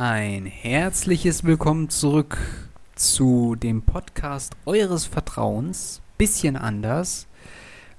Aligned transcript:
Ein 0.00 0.46
herzliches 0.46 1.44
Willkommen 1.44 1.90
zurück 1.90 2.38
zu 2.94 3.54
dem 3.54 3.82
Podcast 3.82 4.56
eures 4.64 5.04
Vertrauens. 5.04 6.00
Bisschen 6.16 6.56
anders. 6.56 7.26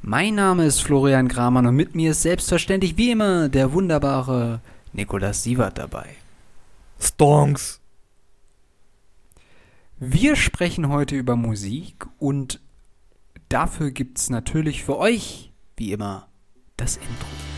Mein 0.01 0.33
Name 0.33 0.65
ist 0.65 0.81
Florian 0.81 1.27
Kramer 1.27 1.59
und 1.59 1.75
mit 1.75 1.93
mir 1.93 2.09
ist 2.09 2.23
selbstverständlich 2.23 2.97
wie 2.97 3.11
immer 3.11 3.49
der 3.49 3.73
wunderbare 3.73 4.61
Nikolas 4.93 5.43
Sievert 5.43 5.77
dabei. 5.77 6.15
Stonks. 6.99 7.79
Wir 9.99 10.35
sprechen 10.35 10.89
heute 10.89 11.15
über 11.15 11.35
Musik 11.35 12.07
und 12.17 12.59
dafür 13.47 13.91
gibt 13.91 14.17
es 14.17 14.31
natürlich 14.31 14.83
für 14.83 14.97
euch, 14.97 15.51
wie 15.77 15.91
immer, 15.91 16.27
das 16.77 16.97
Intro. 16.97 17.50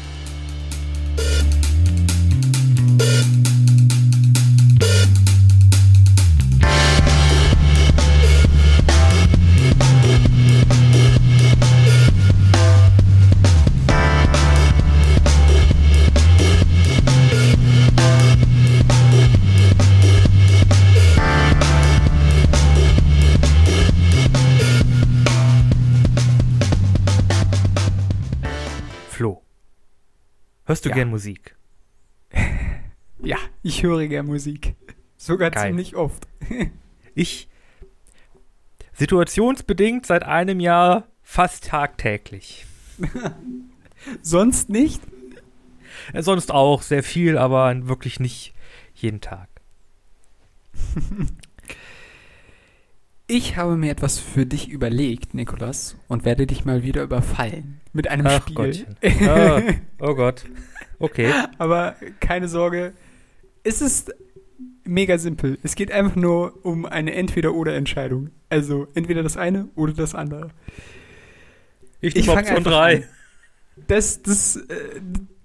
Hörst 30.73 30.86
du 30.86 30.90
Ja. 30.90 30.95
gern 30.95 31.09
Musik? 31.12 31.55
Ja, 33.26 33.38
ich 33.62 33.84
höre 33.84 34.08
gern 34.08 34.26
Musik. 34.26 34.73
Sogar 35.18 35.52
Geil. 35.52 35.68
ziemlich 35.68 35.95
oft. 35.95 36.27
Ich 37.16 37.47
situationsbedingt 38.94 40.08
seit 40.08 40.23
einem 40.23 40.59
Jahr 40.59 41.08
fast 41.22 41.66
tagtäglich. 41.67 42.66
Sonst 44.23 44.70
nicht? 44.70 45.00
Äh, 46.12 46.23
Sonst 46.23 46.52
auch 46.52 46.81
sehr 46.81 47.03
viel, 47.03 47.38
aber 47.38 47.88
wirklich 47.88 48.19
nicht 48.19 48.56
jeden 48.95 49.22
Tag. 49.22 49.50
Ich 53.25 53.56
habe 53.56 53.78
mir 53.78 53.90
etwas 53.90 54.19
für 54.19 54.45
dich 54.45 54.67
überlegt, 54.67 55.34
Nikolas, 55.34 55.95
und 56.09 56.25
werde 56.25 56.45
dich 56.45 56.66
mal 56.66 56.84
wieder 56.84 57.02
überfallen 57.03 57.80
mit 57.94 58.09
einem 58.09 58.28
Ach 58.28 58.42
Spiel. 58.42 58.53
Gottchen. 58.56 58.97
Ah, 59.28 59.62
oh 60.02 60.14
Gott. 60.14 60.44
Okay. 60.99 61.31
Aber 61.58 61.95
keine 62.19 62.47
Sorge, 62.47 62.94
es 63.63 63.81
ist 63.81 64.13
mega 64.83 65.17
simpel. 65.17 65.58
Es 65.63 65.75
geht 65.75 65.91
einfach 65.91 66.16
nur 66.16 66.66
um 66.66 66.85
eine 66.85 67.13
Entweder-oder-Entscheidung. 67.13 68.30
Also 68.50 68.88
entweder 68.94 69.23
das 69.23 69.38
eine 69.38 69.69
oder 69.75 69.94
das 69.94 70.16
andere. 70.16 70.50
Ich 72.02 72.16
Ich 72.16 72.30
Option 72.30 72.58
einfach 72.58 72.72
3. 72.72 72.95
an. 72.97 73.03
Das, 73.88 74.22
das, 74.22 74.58
äh, 74.58 75.02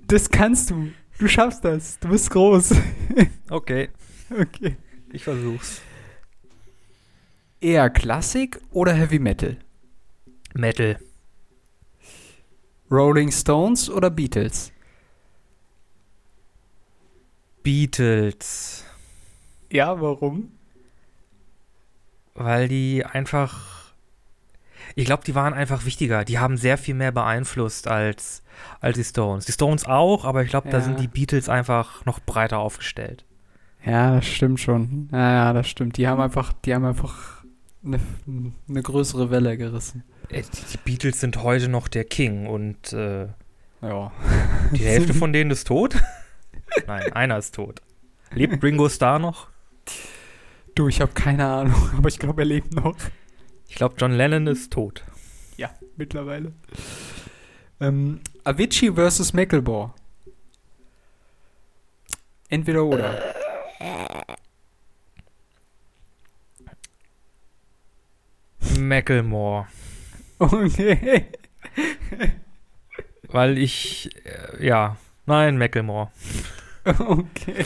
das 0.07 0.31
kannst 0.31 0.71
du. 0.71 0.91
Du 1.19 1.29
schaffst 1.29 1.65
das. 1.65 1.99
Du 1.99 2.09
bist 2.09 2.31
groß. 2.31 2.75
Okay, 3.51 3.89
okay. 4.39 4.77
ich 5.11 5.25
versuch's. 5.25 5.81
Eher 7.63 7.89
Klassik 7.89 8.61
oder 8.71 8.93
Heavy 8.93 9.19
Metal? 9.19 9.57
Metal. 10.53 10.99
Rolling 12.91 13.33
Stones 13.33 13.89
oder 13.89 14.11
Beatles? 14.11 14.71
Beatles. 17.69 18.83
Ja, 19.71 20.01
warum? 20.01 20.49
Weil 22.35 22.67
die 22.67 23.05
einfach. 23.05 23.93
Ich 24.95 25.05
glaube, 25.05 25.23
die 25.27 25.35
waren 25.35 25.53
einfach 25.53 25.85
wichtiger. 25.85 26.25
Die 26.25 26.39
haben 26.39 26.57
sehr 26.57 26.79
viel 26.79 26.95
mehr 26.95 27.13
beeinflusst 27.13 27.87
als, 27.87 28.43
als 28.81 28.97
die 28.97 29.05
Stones. 29.05 29.45
Die 29.45 29.53
Stones 29.53 29.85
auch, 29.85 30.25
aber 30.25 30.43
ich 30.45 30.49
glaube, 30.49 30.71
da 30.71 30.79
Ja. 30.79 30.83
sind 30.83 30.99
die 30.99 31.09
Beatles 31.09 31.51
einfach 31.51 32.07
noch 32.07 32.21
breiter 32.21 32.59
aufgestellt. 32.59 33.27
Ja, 33.85 34.15
das 34.17 34.27
stimmt 34.27 34.61
schon. 34.61 35.11
Ja, 35.13 35.33
ja, 35.33 35.53
das 35.53 35.69
stimmt. 35.69 35.99
Die 35.99 36.09
haben 36.09 36.23
einfach, 36.23 36.55
die 36.65 36.75
haben 36.75 36.87
einfach 36.87 37.45
eine, 37.85 38.01
eine 38.67 38.83
größere 38.83 39.31
Welle 39.31 39.59
gerissen. 39.59 40.05
Äh, 40.31 40.43
Die 40.73 40.79
Beatles 40.79 41.21
sind 41.21 41.43
heute 41.43 41.69
noch 41.69 41.89
der 41.89 42.05
King 42.05 42.47
und 42.47 42.95
äh, 42.95 43.27
Ja. 43.83 44.11
die 44.73 44.85
Hälfte 44.87 45.13
von 45.23 45.35
denen 45.35 45.51
ist 45.51 45.67
tot. 45.67 45.97
Nein, 46.89 47.13
einer 47.13 47.37
ist 47.37 47.55
tot. 47.55 47.83
Lebt 48.31 48.63
Ringo 48.65 48.89
Starr 48.89 49.19
noch? 49.19 49.49
Du, 50.75 50.89
ich 50.89 51.03
habe 51.03 51.13
keine 51.13 51.47
Ahnung, 51.47 51.91
aber 51.99 52.09
ich 52.09 52.19
glaube, 52.19 52.41
er 52.41 52.47
lebt 52.47 52.73
noch. 52.73 52.97
Ich 53.69 53.75
glaube, 53.75 53.97
John 53.99 54.13
Lennon 54.13 54.47
ist 54.47 54.73
tot. 54.73 55.05
Ja, 55.59 55.69
mittlerweile. 55.99 56.55
Ähm, 57.79 58.21
Avicii 58.43 58.95
versus 58.95 59.35
Macklemore. 59.35 59.93
Entweder 62.49 62.83
oder. 62.83 63.23
Macklemore. 68.79 69.67
Okay. 70.39 71.27
Weil 73.25 73.59
ich, 73.59 74.09
äh, 74.25 74.67
ja, 74.67 74.97
nein, 75.27 75.59
Macklemore. 75.59 76.11
Okay. 76.99 77.65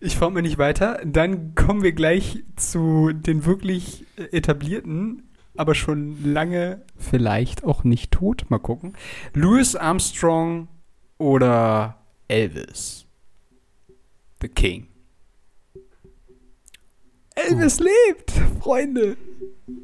Ich 0.00 0.16
frage 0.16 0.32
mir 0.32 0.42
nicht 0.42 0.58
weiter. 0.58 1.00
Dann 1.04 1.54
kommen 1.54 1.82
wir 1.82 1.92
gleich 1.92 2.44
zu 2.56 3.12
den 3.12 3.44
wirklich 3.44 4.04
etablierten, 4.16 5.28
aber 5.56 5.74
schon 5.74 6.32
lange 6.32 6.82
vielleicht 6.96 7.64
auch 7.64 7.82
nicht 7.82 8.12
tot. 8.12 8.46
Mal 8.48 8.58
gucken. 8.58 8.94
Louis 9.34 9.74
Armstrong 9.74 10.68
oder 11.18 11.98
Elvis? 12.28 13.06
The 14.40 14.48
King. 14.48 14.86
Elvis 17.46 17.80
lebt, 17.80 18.32
Freunde. 18.60 19.16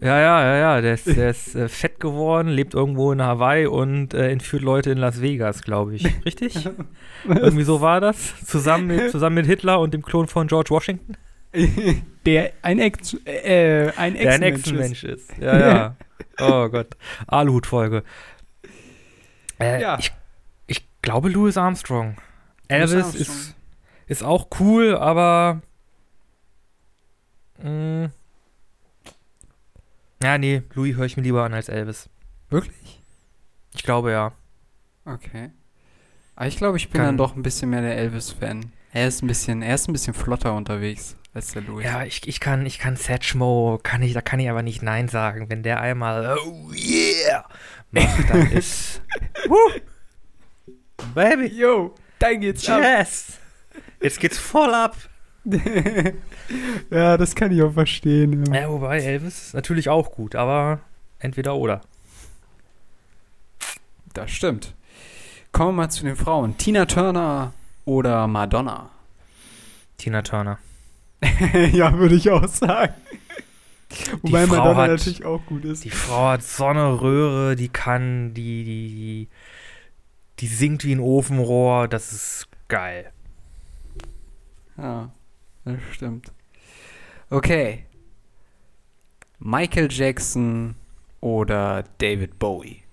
Ja, 0.01 0.19
ja, 0.19 0.43
ja, 0.45 0.57
ja, 0.57 0.81
der 0.81 0.95
ist, 0.95 1.07
der 1.07 1.31
ist 1.31 1.55
äh, 1.55 1.69
fett 1.69 2.01
geworden, 2.01 2.49
lebt 2.49 2.75
irgendwo 2.75 3.13
in 3.13 3.23
Hawaii 3.23 3.67
und 3.67 4.15
äh, 4.15 4.31
entführt 4.31 4.63
Leute 4.63 4.91
in 4.91 4.99
Las 4.99 5.21
Vegas, 5.21 5.63
glaube 5.63 5.95
ich. 5.95 6.05
Richtig? 6.25 6.69
Irgendwie 7.27 7.65
so 7.65 7.81
war 7.81 8.01
das. 8.01 8.35
Zusammen 8.45 8.87
mit, 8.89 9.11
zusammen 9.11 9.37
mit 9.37 9.47
Hitler 9.47 9.81
und 9.81 9.93
dem 9.95 10.03
Klon 10.03 10.27
von 10.27 10.47
George 10.47 10.71
Washington, 10.71 11.17
Der 12.27 12.53
ein 12.63 12.79
Ex, 12.81 13.15
äh, 13.27 13.93
ein 13.97 14.15
der 14.15 14.33
ein 14.33 14.43
Ex-Mensch 14.43 15.05
ist. 15.05 15.31
Ist. 15.31 15.39
Ja, 15.39 15.59
ja. 15.77 15.97
Oh 16.41 16.69
Gott. 16.69 16.89
Aluhut-Folge. 17.27 18.03
Äh, 19.61 19.81
Ja. 19.83 19.99
ich, 19.99 20.13
ich 20.67 20.87
glaube 21.03 21.29
Louis 21.29 21.57
Armstrong. 21.57 22.17
Elvis 22.69 22.95
Armstrong. 22.95 23.21
ist, 23.21 23.55
ist 24.07 24.25
auch 24.25 24.49
cool, 24.59 24.97
aber. 24.97 25.63
Mh, 27.63 28.11
ja, 30.23 30.39
nee, 30.39 30.63
Louis 30.75 30.97
höre 30.97 31.05
ich 31.07 31.17
mir 31.17 31.23
lieber 31.23 31.45
an 31.45 31.53
als 31.55 31.69
Elvis. 31.69 32.09
Wirklich? 32.49 33.01
Ich 33.75 33.83
glaube 33.83 34.11
ja. 34.13 34.33
Okay. 35.05 35.51
Aber 36.37 36.47
ich 36.47 36.57
glaube, 36.57 36.77
ich 36.79 36.89
bin 36.89 36.99
Kann- 36.99 37.07
dann 37.09 37.17
doch 37.19 37.37
ein 37.37 37.43
bisschen 37.43 37.71
mehr 37.71 37.83
der 37.83 37.97
Elvis-Fan. 37.97 38.73
Er 38.93 39.09
ist 39.09 39.23
ein 39.23 39.27
bisschen, 39.27 39.61
er 39.63 39.75
ist 39.75 39.89
ein 39.89 39.93
bisschen 39.93 40.15
flotter 40.15 40.55
unterwegs 40.55 41.17
als 41.35 41.53
der 41.53 41.63
Louis. 41.63 41.85
Ja, 41.85 42.05
ich, 42.05 42.27
ich 42.27 42.41
kann, 42.41 42.65
ich 42.65 42.79
kann 42.79 42.97
Satchmo, 42.97 43.79
kann 43.83 44.03
ich, 44.03 44.15
da 44.15 44.21
kann 44.23 44.41
ich 44.41 44.49
aber 44.49 44.63
nicht 44.63 44.83
Nein 44.83 45.09
sagen. 45.09 45.51
Wenn 45.51 45.63
der 45.63 45.81
einmal, 45.81 46.39
oh 46.39 46.71
yeah, 46.73 47.47
macht, 47.91 48.31
dann 48.31 48.47
ist, 48.53 49.03
woo, 49.49 49.57
Baby, 51.15 51.47
Yo, 51.49 51.95
dann 52.19 52.41
geht's 52.41 52.69
ab. 52.69 52.81
yes, 52.83 53.39
jetzt 54.01 54.21
geht's 54.21 54.39
voll 54.39 54.73
ab. 54.73 54.97
ja, 56.91 57.17
das 57.17 57.35
kann 57.35 57.53
ich 57.53 57.63
auch 57.63 57.73
verstehen. 57.73 58.45
Ja. 58.53 58.63
Ja, 58.63 58.69
wobei 58.71 58.99
Elvis 59.01 59.47
ist 59.49 59.55
natürlich 59.55 59.89
auch 59.89 60.13
gut, 60.13 60.35
aber 60.35 60.81
entweder 61.19 61.55
oder. 61.57 61.81
Das 64.15 64.31
stimmt. 64.31 64.75
Kommen 65.53 65.71
wir 65.77 65.83
mal 65.85 65.89
zu 65.91 66.05
den 66.05 66.17
Frauen. 66.17 66.57
Tina 66.57 66.87
Turner 66.87 67.53
oder 67.85 68.27
Madonna? 68.27 68.91
Tina 69.99 70.23
Turner. 70.23 70.59
ja, 71.73 71.97
würde 71.99 72.15
ich 72.15 72.31
auch 72.31 72.47
sagen. 72.49 72.95
Wobei 74.23 74.47
Frau 74.47 74.57
Madonna 74.57 74.77
hat- 74.83 74.91
natürlich 74.91 75.25
auch 75.25 75.45
gut 75.47 75.65
ist. 75.65 75.85
Die 75.85 75.91
Frau 75.91 76.29
hat 76.31 76.43
so 76.43 76.67
eine 76.67 77.01
Röhre, 77.01 77.55
die 77.57 77.69
kann, 77.69 78.35
die, 78.35 78.65
die, 78.65 78.89
die, 78.89 79.29
die 80.41 80.47
singt 80.47 80.85
wie 80.85 80.93
ein 80.95 81.01
Ofenrohr, 81.01 81.87
das 81.89 82.13
ist 82.13 82.49
geil. 82.69 83.13
Ja, 84.77 85.11
das 85.65 85.81
stimmt. 85.93 86.33
Okay. 87.31 87.87
Michael 89.39 89.89
Jackson 89.91 90.77
oder 91.21 91.85
David 91.99 92.39
Bowie? 92.39 92.85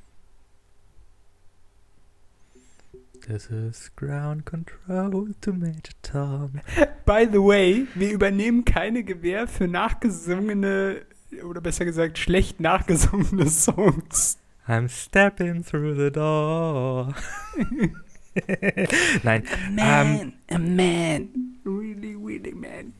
This 3.27 3.49
is 3.51 3.91
ground 3.95 4.45
control 4.45 5.35
to 5.41 5.53
Major 5.53 5.93
haben. 6.11 6.61
By 7.05 7.27
the 7.31 7.37
way, 7.37 7.87
wir 7.93 8.11
übernehmen 8.11 8.65
keine 8.65 9.03
Gewähr 9.03 9.47
für 9.47 9.67
nachgesungene 9.67 11.03
oder 11.43 11.61
besser 11.61 11.85
gesagt 11.85 12.17
schlecht 12.17 12.59
nachgesungene 12.59 13.47
Songs. 13.49 14.37
I'm 14.67 14.89
stepping 14.89 15.63
through 15.63 15.95
the 15.95 16.11
door. 16.11 17.13
Nein. 19.23 19.43
A 19.77 20.03
man, 20.03 20.33
a 20.49 20.57
man, 20.57 21.29
really, 21.65 22.15
really 22.15 22.53
man. 22.53 22.93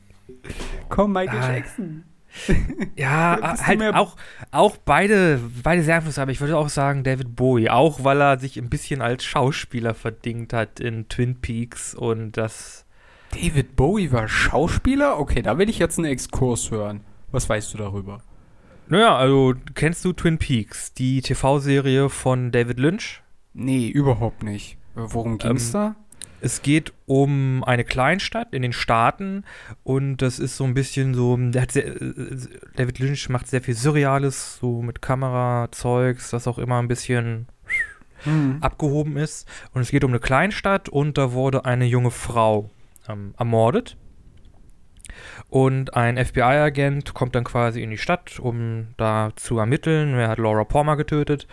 Komm, 0.88 1.12
Michael 1.12 1.40
Ah. 1.40 1.52
Jackson. 1.52 2.04
Ja, 2.96 3.36
du 3.36 3.42
halt 3.66 3.94
auch, 3.94 4.16
auch 4.52 4.78
beide, 4.78 5.38
beide 5.62 5.82
sehr 5.82 5.96
einflussreich, 5.96 6.22
aber 6.22 6.32
ich 6.32 6.40
würde 6.40 6.56
auch 6.56 6.70
sagen 6.70 7.04
David 7.04 7.36
Bowie, 7.36 7.68
auch 7.68 8.04
weil 8.04 8.22
er 8.22 8.38
sich 8.38 8.56
ein 8.56 8.70
bisschen 8.70 9.02
als 9.02 9.22
Schauspieler 9.22 9.92
verdingt 9.92 10.54
hat 10.54 10.80
in 10.80 11.08
Twin 11.10 11.42
Peaks 11.42 11.94
und 11.94 12.38
das, 12.38 12.86
David 13.32 13.76
Bowie 13.76 14.12
war 14.12 14.28
Schauspieler? 14.28 15.18
Okay, 15.18 15.42
da 15.42 15.58
will 15.58 15.68
ich 15.68 15.78
jetzt 15.78 15.98
einen 15.98 16.06
Exkurs 16.10 16.70
hören. 16.70 17.02
Was 17.32 17.48
weißt 17.50 17.74
du 17.74 17.78
darüber? 17.78 18.22
naja, 18.88 19.14
also 19.16 19.54
kennst 19.74 20.02
du 20.04 20.12
Twin 20.14 20.38
Peaks, 20.38 20.94
die 20.94 21.20
TV-Serie 21.20 22.08
von 22.08 22.50
David 22.50 22.78
Lynch? 22.78 23.22
Nee, 23.52 23.88
überhaupt 23.88 24.42
nicht. 24.42 24.78
Worum 24.94 25.38
ging's 25.38 25.68
Ähm, 25.68 25.72
da? 25.72 25.96
Es 26.40 26.62
geht 26.62 26.92
um 27.06 27.62
eine 27.62 27.84
Kleinstadt 27.84 28.52
in 28.52 28.62
den 28.62 28.72
Staaten 28.72 29.44
und 29.84 30.16
das 30.18 30.40
ist 30.40 30.56
so 30.56 30.64
ein 30.64 30.74
bisschen 30.74 31.14
so, 31.14 31.36
der 31.36 31.62
hat 31.62 31.70
sehr, 31.72 31.86
äh, 31.86 32.36
David 32.74 32.98
Lynch 32.98 33.28
macht 33.28 33.46
sehr 33.46 33.62
viel 33.62 33.74
Surreales, 33.74 34.58
so 34.58 34.82
mit 34.82 35.00
Kamerazeugs, 35.02 36.32
was 36.32 36.48
auch 36.48 36.58
immer 36.58 36.80
ein 36.80 36.88
bisschen 36.88 37.46
Hm. 38.24 38.58
abgehoben 38.60 39.16
ist. 39.16 39.48
Und 39.74 39.82
es 39.82 39.90
geht 39.90 40.04
um 40.04 40.10
eine 40.10 40.20
Kleinstadt 40.20 40.88
und 40.88 41.18
da 41.18 41.32
wurde 41.32 41.64
eine 41.64 41.86
junge 41.86 42.10
Frau 42.12 42.70
ähm, 43.08 43.34
ermordet. 43.38 43.96
Und 45.52 45.94
ein 45.94 46.16
FBI-Agent 46.16 47.12
kommt 47.12 47.34
dann 47.34 47.44
quasi 47.44 47.82
in 47.82 47.90
die 47.90 47.98
Stadt, 47.98 48.40
um 48.40 48.94
da 48.96 49.32
zu 49.36 49.58
ermitteln, 49.58 50.16
wer 50.16 50.28
hat 50.28 50.38
Laura 50.38 50.64
Palmer 50.64 50.96
getötet. 50.96 51.46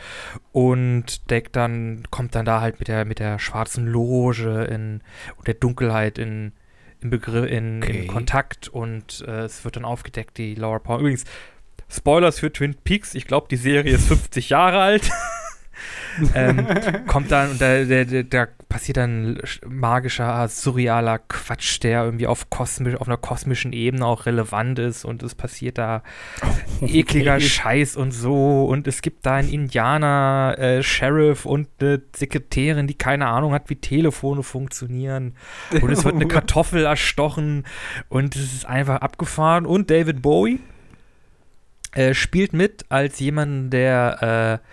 Und 0.54 1.30
deckt 1.30 1.58
dann, 1.58 2.04
kommt 2.10 2.34
dann 2.34 2.46
da 2.46 2.62
halt 2.62 2.80
mit 2.80 2.88
der, 2.88 3.04
mit 3.04 3.20
der 3.20 3.40
schwarzen 3.40 3.86
Loge 3.88 4.64
in, 4.72 5.02
und 5.36 5.48
der 5.48 5.56
Dunkelheit 5.56 6.18
in, 6.18 6.54
in, 7.02 7.10
Begriff, 7.10 7.52
in, 7.52 7.84
Okay. 7.84 8.04
in 8.04 8.08
Kontakt 8.08 8.70
und 8.70 9.22
äh, 9.28 9.42
es 9.42 9.66
wird 9.66 9.76
dann 9.76 9.84
aufgedeckt, 9.84 10.38
die 10.38 10.56
Laura 10.56 10.80
Palmer. 10.80 11.02
Übrigens, 11.02 11.26
Spoilers 11.90 12.40
für 12.40 12.54
Twin 12.54 12.76
Peaks, 12.76 13.16
ich 13.16 13.28
glaube, 13.28 13.48
die 13.52 13.58
Serie 13.58 13.96
ist 13.96 14.08
50 14.08 14.48
Jahre 14.48 14.80
alt. 14.80 15.10
ähm, 16.36 16.66
kommt 17.06 17.32
dann 17.32 17.52
und 17.52 17.60
da, 17.60 17.84
da, 17.84 18.06
da, 18.06 18.24
da 18.24 18.48
passiert 18.70 18.98
dann 18.98 19.38
sch- 19.40 19.68
magischer, 19.68 20.48
surrealer 20.48 21.18
Quatsch, 21.18 21.82
der 21.82 22.04
irgendwie 22.06 22.28
auf, 22.28 22.52
kosmisch, 22.52 22.96
auf 22.96 23.08
einer 23.08 23.18
kosmischen 23.18 23.74
Ebene 23.74 24.06
auch 24.06 24.28
relevant 24.28 24.78
ist 24.78 25.06
und 25.06 25.24
es 25.24 25.34
passiert 25.34 25.80
da 25.80 26.04
ekliger 26.82 27.40
Scheiß 27.40 27.96
und 27.98 28.12
so. 28.12 28.66
Und 28.66 28.88
es 28.88 29.02
gibt 29.02 29.26
da 29.26 29.36
einen 29.36 29.50
Indianer, 29.50 30.56
äh, 30.60 30.84
Sheriff 30.84 31.46
und 31.46 31.68
eine 31.80 32.02
Sekretärin, 32.16 32.86
die 32.86 32.94
keine 32.94 33.26
Ahnung 33.26 33.54
hat, 33.54 33.70
wie 33.72 33.76
Telefone 33.76 34.44
funktionieren. 34.44 35.34
Und 35.82 35.92
es 35.92 36.06
wird 36.06 36.16
eine 36.16 36.28
Kartoffel 36.30 36.86
erstochen. 36.86 37.66
Und 38.08 38.36
es 38.36 38.54
ist 38.54 38.66
einfach 38.68 39.02
abgefahren. 39.02 39.66
Und 39.66 39.90
David 39.90 40.22
Bowie 40.22 40.60
äh, 41.94 42.14
spielt 42.14 42.54
mit 42.54 42.86
als 42.90 43.20
jemand, 43.20 43.74
der, 43.74 44.62
äh, 44.62 44.68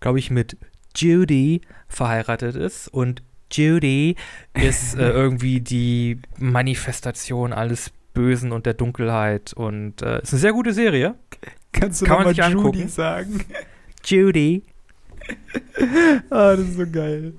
glaube 0.00 0.18
ich, 0.18 0.30
mit 0.30 0.56
Judy 0.96 1.60
verheiratet 1.88 2.56
ist. 2.56 2.88
Und 2.88 3.22
Judy 3.52 4.16
ist 4.54 4.94
äh, 4.94 5.08
irgendwie 5.10 5.60
die 5.60 6.18
Manifestation 6.38 7.52
alles 7.52 7.90
Bösen 8.14 8.52
und 8.52 8.66
der 8.66 8.74
Dunkelheit 8.74 9.52
und 9.54 10.02
äh, 10.02 10.22
ist 10.22 10.32
eine 10.32 10.40
sehr 10.40 10.52
gute 10.52 10.72
Serie. 10.72 11.14
Kannst 11.72 12.02
du 12.02 12.06
Kann 12.06 12.24
man 12.24 12.26
nochmal 12.28 12.34
sich 12.34 12.44
Judy 12.44 12.58
angucken. 12.58 12.88
sagen? 12.88 13.44
Judy. 14.04 14.62
Ah, 16.30 16.56
das 16.56 16.60
ist 16.60 16.76
so 16.76 16.86
geil. 16.90 17.32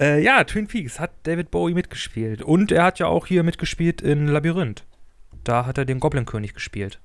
Äh, 0.00 0.22
ja, 0.22 0.42
Twin 0.44 0.66
Peaks 0.66 0.98
hat 0.98 1.12
David 1.22 1.50
Bowie 1.52 1.74
mitgespielt 1.74 2.42
und 2.42 2.72
er 2.72 2.82
hat 2.84 2.98
ja 2.98 3.06
auch 3.06 3.26
hier 3.26 3.44
mitgespielt 3.44 4.02
in 4.02 4.26
Labyrinth. 4.26 4.84
Da 5.44 5.66
hat 5.66 5.78
er 5.78 5.84
den 5.84 6.00
Goblin-König 6.00 6.52
gespielt. 6.54 7.00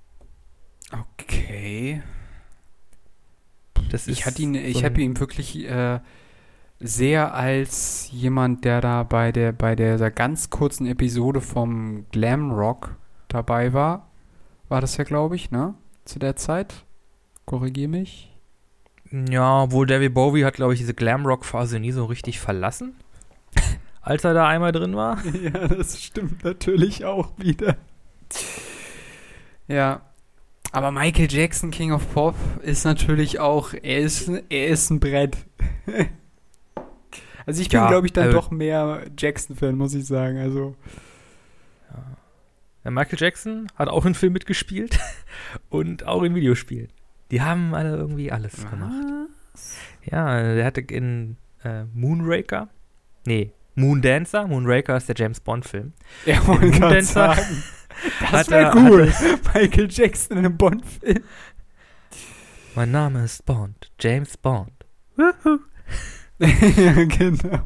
Okay. 0.92 2.02
Das 3.90 4.08
Ich 4.08 4.26
hatte 4.26 4.42
ihn, 4.42 4.56
ich 4.56 4.78
so 4.80 4.84
habe 4.84 5.02
ihn 5.02 5.20
wirklich 5.20 5.64
äh, 5.70 6.00
sehr 6.82 7.34
als 7.34 8.10
jemand, 8.12 8.66
der 8.66 8.82
da 8.82 9.04
bei 9.04 9.32
der 9.32 9.52
bei 9.52 9.76
dieser 9.76 10.12
ganz 10.12 10.50
kurzen 10.50 10.88
Episode 10.88 11.42
vom 11.42 12.06
Glam 12.12 12.52
Rock 12.52 12.96
dabei 13.28 13.74
war. 13.74 14.10
War 14.70 14.82
das 14.82 14.98
ja, 14.98 15.04
glaube 15.04 15.36
ich, 15.36 15.52
ne? 15.52 15.76
Zu 16.06 16.20
der 16.20 16.36
Zeit. 16.36 16.86
Korrigier 17.46 17.88
mich. 17.88 18.32
Ja, 19.12 19.70
wohl 19.72 19.86
David 19.86 20.14
Bowie 20.14 20.46
hat, 20.46 20.54
glaube 20.54 20.74
ich, 20.74 20.80
diese 20.80 20.94
Glamrock-Phase 20.94 21.80
nie 21.80 21.92
so 21.92 22.06
richtig 22.06 22.40
verlassen, 22.40 22.96
als 24.02 24.24
er 24.24 24.34
da 24.34 24.48
einmal 24.48 24.72
drin 24.72 24.96
war. 24.96 25.22
Ja, 25.26 25.68
das 25.68 26.02
stimmt 26.02 26.44
natürlich 26.46 27.04
auch 27.04 27.32
wieder. 27.38 27.76
Ja. 29.68 30.02
Aber 30.72 30.92
Michael 30.92 31.28
Jackson, 31.30 31.70
King 31.72 31.92
of 31.92 32.14
Pop, 32.14 32.36
ist 32.62 32.86
natürlich 32.86 33.42
auch, 33.42 33.74
er 33.74 34.00
ist, 34.00 34.32
er 34.50 34.68
ist 34.68 34.90
ein 34.90 35.02
Brett. 35.02 35.36
also 37.46 37.62
ich 37.62 37.70
bin, 37.70 37.80
Ja, 37.80 37.88
glaube 37.90 38.08
ich, 38.08 38.14
dann 38.14 38.26
also- 38.28 38.38
doch 38.38 38.52
mehr 38.52 39.06
Jackson-Fan, 39.18 39.76
muss 39.76 39.94
ich 39.94 40.06
sagen. 40.06 40.38
Also, 40.38 40.76
Ja, 42.84 42.90
Michael 42.90 43.20
Jackson 43.20 43.68
hat 43.76 43.90
auch 43.90 44.06
in 44.06 44.16
Film 44.16 44.34
mitgespielt 44.34 44.98
und 45.70 46.06
auch 46.08 46.24
in 46.24 46.34
Videospielen. 46.34 46.88
Die 47.30 47.42
haben 47.42 47.76
alle 47.76 47.96
irgendwie 47.96 48.32
alles 48.32 48.56
gemacht. 48.70 48.92
Ja, 50.04 50.42
der 50.56 50.66
hatte 50.66 50.82
in 50.82 51.38
äh, 51.64 51.84
Moonraker, 51.94 52.70
nee, 53.28 53.52
Moondancer, 53.76 54.48
Moonraker 54.48 54.98
ist 54.98 55.08
der 55.10 55.16
James 55.16 55.40
Bond-Film. 55.40 55.94
Ja, 56.26 56.46
wollte 56.48 56.66
In 56.66 56.72
gerade 56.72 56.82
Moondancer 56.86 57.36
sagen. 57.36 57.64
Das 58.32 58.50
wäre 58.50 58.74
cool. 58.78 59.14
Michael 59.54 59.88
Jackson 59.92 60.38
in 60.38 60.46
einem 60.46 60.58
Bond-Film. 60.58 61.24
Mein 62.74 62.90
Name 62.90 63.26
ist 63.26 63.46
Bond, 63.46 63.92
James 64.00 64.38
Bond. 64.38 64.72
Wuhu. 65.18 65.60
Ja, 66.42 67.04
genau. 67.06 67.62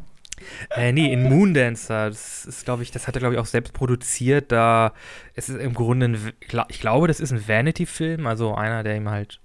Äh, 0.70 0.92
nee, 0.92 1.12
in 1.12 1.28
Moondancer, 1.28 2.08
das 2.08 2.44
ist, 2.44 2.64
glaube 2.64 2.82
ich, 2.82 2.90
das 2.90 3.08
hat 3.08 3.16
er, 3.16 3.20
glaube 3.20 3.34
ich, 3.34 3.40
auch 3.40 3.46
selbst 3.46 3.72
produziert, 3.72 4.52
da 4.52 4.92
es 5.34 5.48
ist 5.48 5.58
im 5.58 5.74
Grunde, 5.74 6.06
ein, 6.06 6.32
ich 6.68 6.80
glaube, 6.80 7.08
das 7.08 7.20
ist 7.20 7.32
ein 7.32 7.48
Vanity-Film, 7.48 8.26
also 8.26 8.54
einer, 8.54 8.82
der 8.82 8.96
ihm 8.96 9.08
halt 9.08 9.40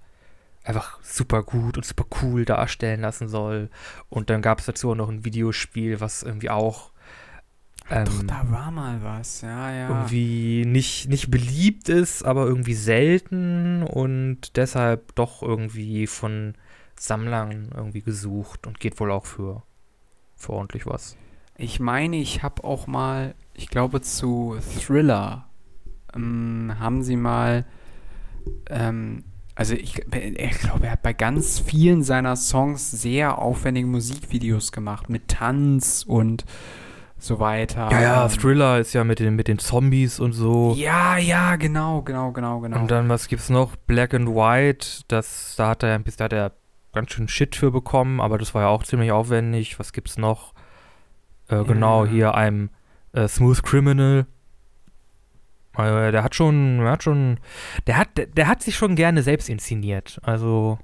einfach 0.64 1.00
super 1.02 1.44
gut 1.44 1.78
und 1.78 1.86
super 1.86 2.06
cool 2.22 2.46
darstellen 2.46 3.02
lassen 3.02 3.28
soll. 3.28 3.70
Und 4.10 4.30
dann 4.30 4.42
gab 4.42 4.60
es 4.60 4.66
dazu 4.66 4.92
auch 4.92 4.96
noch 4.96 5.10
ein 5.10 5.26
Videospiel, 5.26 6.00
was 6.02 6.24
irgendwie 6.24 6.50
auch 6.50 6.92
ähm, 7.90 8.06
Doch, 8.06 8.24
da 8.24 8.52
war 8.52 8.72
mal 8.72 9.04
was. 9.04 9.42
Ja, 9.42 9.72
ja. 9.72 9.90
irgendwie 9.90 10.66
nicht, 10.66 11.10
nicht 11.10 11.32
beliebt 11.32 11.90
ist, 11.90 12.24
aber 12.24 12.46
irgendwie 12.46 12.74
selten 12.74 13.84
und 13.84 14.56
deshalb 14.56 15.16
doch 15.16 15.42
irgendwie 15.42 16.08
von 16.08 16.56
Sammlern 17.02 17.70
irgendwie 17.76 18.02
gesucht 18.02 18.68
und 18.68 18.80
geht 18.80 19.00
wohl 19.00 19.12
auch 19.12 19.26
für, 19.26 19.64
für 20.36 20.54
ordentlich 20.54 20.86
was. 20.86 21.18
Ich 21.58 21.80
meine, 21.80 22.18
ich 22.18 22.44
habe 22.44 22.64
auch 22.64 22.86
mal, 22.86 23.34
ich 23.56 23.70
glaube 23.70 24.02
zu 24.02 24.56
Thriller, 24.80 25.48
ähm, 26.16 26.76
haben 26.80 27.02
sie 27.02 27.16
mal, 27.16 27.66
ähm, 28.70 29.24
also 29.56 29.74
ich, 29.74 29.98
ich 29.98 30.60
glaube, 30.60 30.86
er 30.86 30.92
hat 30.92 31.02
bei 31.02 31.14
ganz 31.14 31.60
vielen 31.60 32.04
seiner 32.04 32.36
Songs 32.36 32.92
sehr 32.92 33.40
aufwendige 33.40 33.88
Musikvideos 33.88 34.72
gemacht, 34.72 35.10
mit 35.10 35.28
Tanz 35.28 36.06
und 36.08 36.46
so 37.18 37.40
weiter. 37.40 37.90
Ja, 37.92 38.02
ja, 38.02 38.26
Ähm, 38.26 38.30
Thriller 38.32 38.80
ist 38.80 38.94
ja 38.94 39.04
mit 39.04 39.18
den, 39.18 39.36
mit 39.36 39.48
den 39.48 39.58
Zombies 39.58 40.20
und 40.20 40.34
so. 40.34 40.76
Ja, 40.78 41.18
ja, 41.18 41.56
genau, 41.56 42.04
genau, 42.04 42.32
genau, 42.32 42.60
genau. 42.60 42.80
Und 42.80 42.92
dann, 42.92 43.10
was 43.10 43.28
gibt's 43.28 43.50
noch? 43.50 43.76
Black 43.76 44.14
and 44.14 44.30
White, 44.30 45.04
das, 45.08 45.56
da 45.58 45.70
hat 45.70 45.82
er, 45.84 45.98
da 45.98 46.24
hat 46.24 46.34
er 46.34 46.52
ganz 46.94 47.12
schön 47.12 47.28
Shit 47.28 47.56
für 47.56 47.72
bekommen, 47.72 48.20
aber 48.22 48.38
das 48.38 48.54
war 48.54 48.64
ja 48.64 48.68
auch 48.70 48.84
ziemlich 48.84 49.12
aufwendig. 49.12 49.80
Was 49.80 49.94
gibt's 49.94 50.18
noch? 50.18 50.54
Äh, 51.48 51.64
Genau, 51.64 52.06
Ja. 52.06 52.12
hier 52.12 52.36
einem 52.36 52.70
äh, 53.14 53.28
Smooth 53.28 53.64
Criminal. 53.64 54.26
Äh, 55.78 56.12
der 56.12 56.24
hat 56.24 56.36
schon, 56.36 56.80
der 56.80 56.92
hat 56.92 57.04
schon, 57.04 57.40
der 57.88 57.98
hat, 57.98 58.18
der, 58.18 58.26
der 58.28 58.48
hat 58.48 58.62
sich 58.62 58.76
schon 58.76 58.96
gerne 58.96 59.24
selbst 59.24 59.48
inszeniert. 59.50 60.20
Also, 60.24 60.80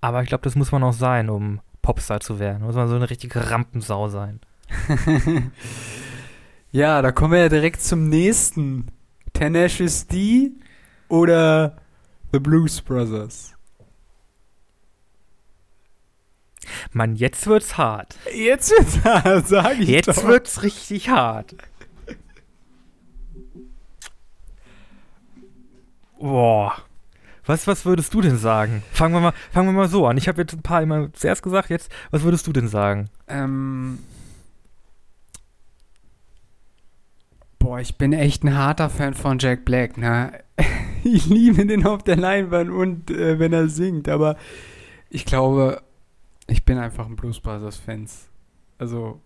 aber 0.00 0.22
ich 0.22 0.28
glaube, 0.28 0.42
das 0.44 0.56
muss 0.56 0.72
man 0.72 0.82
auch 0.82 0.92
sein, 0.92 1.30
um 1.30 1.60
Popstar 1.82 2.20
zu 2.20 2.38
werden. 2.40 2.64
Muss 2.64 2.74
man 2.74 2.88
so 2.88 2.96
eine 2.96 3.08
richtige 3.10 3.50
Rampensau 3.50 4.08
sein. 4.08 4.40
ja, 6.72 7.00
da 7.02 7.12
kommen 7.12 7.32
wir 7.32 7.40
ja 7.40 7.48
direkt 7.48 7.80
zum 7.80 8.08
nächsten. 8.08 8.88
Tenacious 9.32 10.06
D 10.06 10.52
oder 11.08 11.76
The 12.32 12.38
Blues 12.38 12.80
Brothers? 12.80 13.54
Mann, 16.92 17.16
jetzt 17.16 17.46
wird's 17.46 17.76
hart. 17.78 18.16
Jetzt 18.34 18.70
wird's 18.70 19.04
hart, 19.04 19.46
sag 19.48 19.78
ich 19.78 19.88
Jetzt 19.88 20.08
doch. 20.08 20.24
wird's 20.24 20.62
richtig 20.62 21.08
hart. 21.08 21.54
Boah. 26.18 26.74
Was, 27.44 27.66
was 27.68 27.84
würdest 27.84 28.12
du 28.12 28.20
denn 28.20 28.38
sagen? 28.38 28.82
Fangen 28.90 29.14
wir 29.14 29.20
mal, 29.20 29.32
fangen 29.52 29.68
wir 29.68 29.72
mal 29.72 29.88
so 29.88 30.06
an. 30.06 30.16
Ich 30.16 30.26
habe 30.26 30.40
jetzt 30.42 30.52
ein 30.54 30.62
paar 30.62 30.82
immer 30.82 31.12
zuerst 31.12 31.42
gesagt, 31.42 31.70
jetzt, 31.70 31.90
was 32.10 32.22
würdest 32.22 32.46
du 32.46 32.52
denn 32.52 32.66
sagen? 32.66 33.08
Ähm, 33.28 34.00
boah, 37.60 37.78
ich 37.78 37.96
bin 37.98 38.12
echt 38.12 38.42
ein 38.42 38.56
harter 38.56 38.90
Fan 38.90 39.14
von 39.14 39.38
Jack 39.38 39.64
Black, 39.64 39.96
ne? 39.96 40.32
Ich 41.04 41.26
liebe 41.26 41.64
den 41.64 41.86
auf 41.86 42.02
der 42.02 42.16
Leinwand 42.16 42.68
und 42.68 43.12
äh, 43.12 43.38
wenn 43.38 43.52
er 43.52 43.68
singt, 43.68 44.08
aber 44.08 44.36
ich 45.08 45.24
glaube, 45.24 45.80
ich 46.46 46.64
bin 46.64 46.78
einfach 46.78 47.06
ein 47.06 47.16
Blues 47.16 47.40
Brothers 47.40 47.76
Fans. 47.76 48.28
Also, 48.78 49.20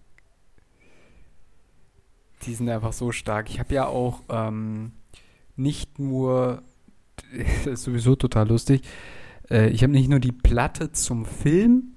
die 2.43 2.55
sind 2.55 2.69
einfach 2.69 2.93
so 2.93 3.13
stark. 3.13 3.51
Ich 3.51 3.59
habe 3.59 3.75
ja 3.75 3.87
auch 3.87 4.23
ähm, 4.29 4.93
nicht 5.57 5.99
nur, 5.99 6.63
das 7.65 7.67
ist 7.67 7.83
sowieso 7.85 8.17
total 8.17 8.49
lustig, 8.49 8.83
äh, 9.51 9.69
ich 9.71 9.83
habe 9.83 9.93
nicht 9.93 10.09
nur 10.09 10.21
die 10.21 10.33
Platte 10.33 10.93
zum 10.93 11.27
Film, 11.27 11.95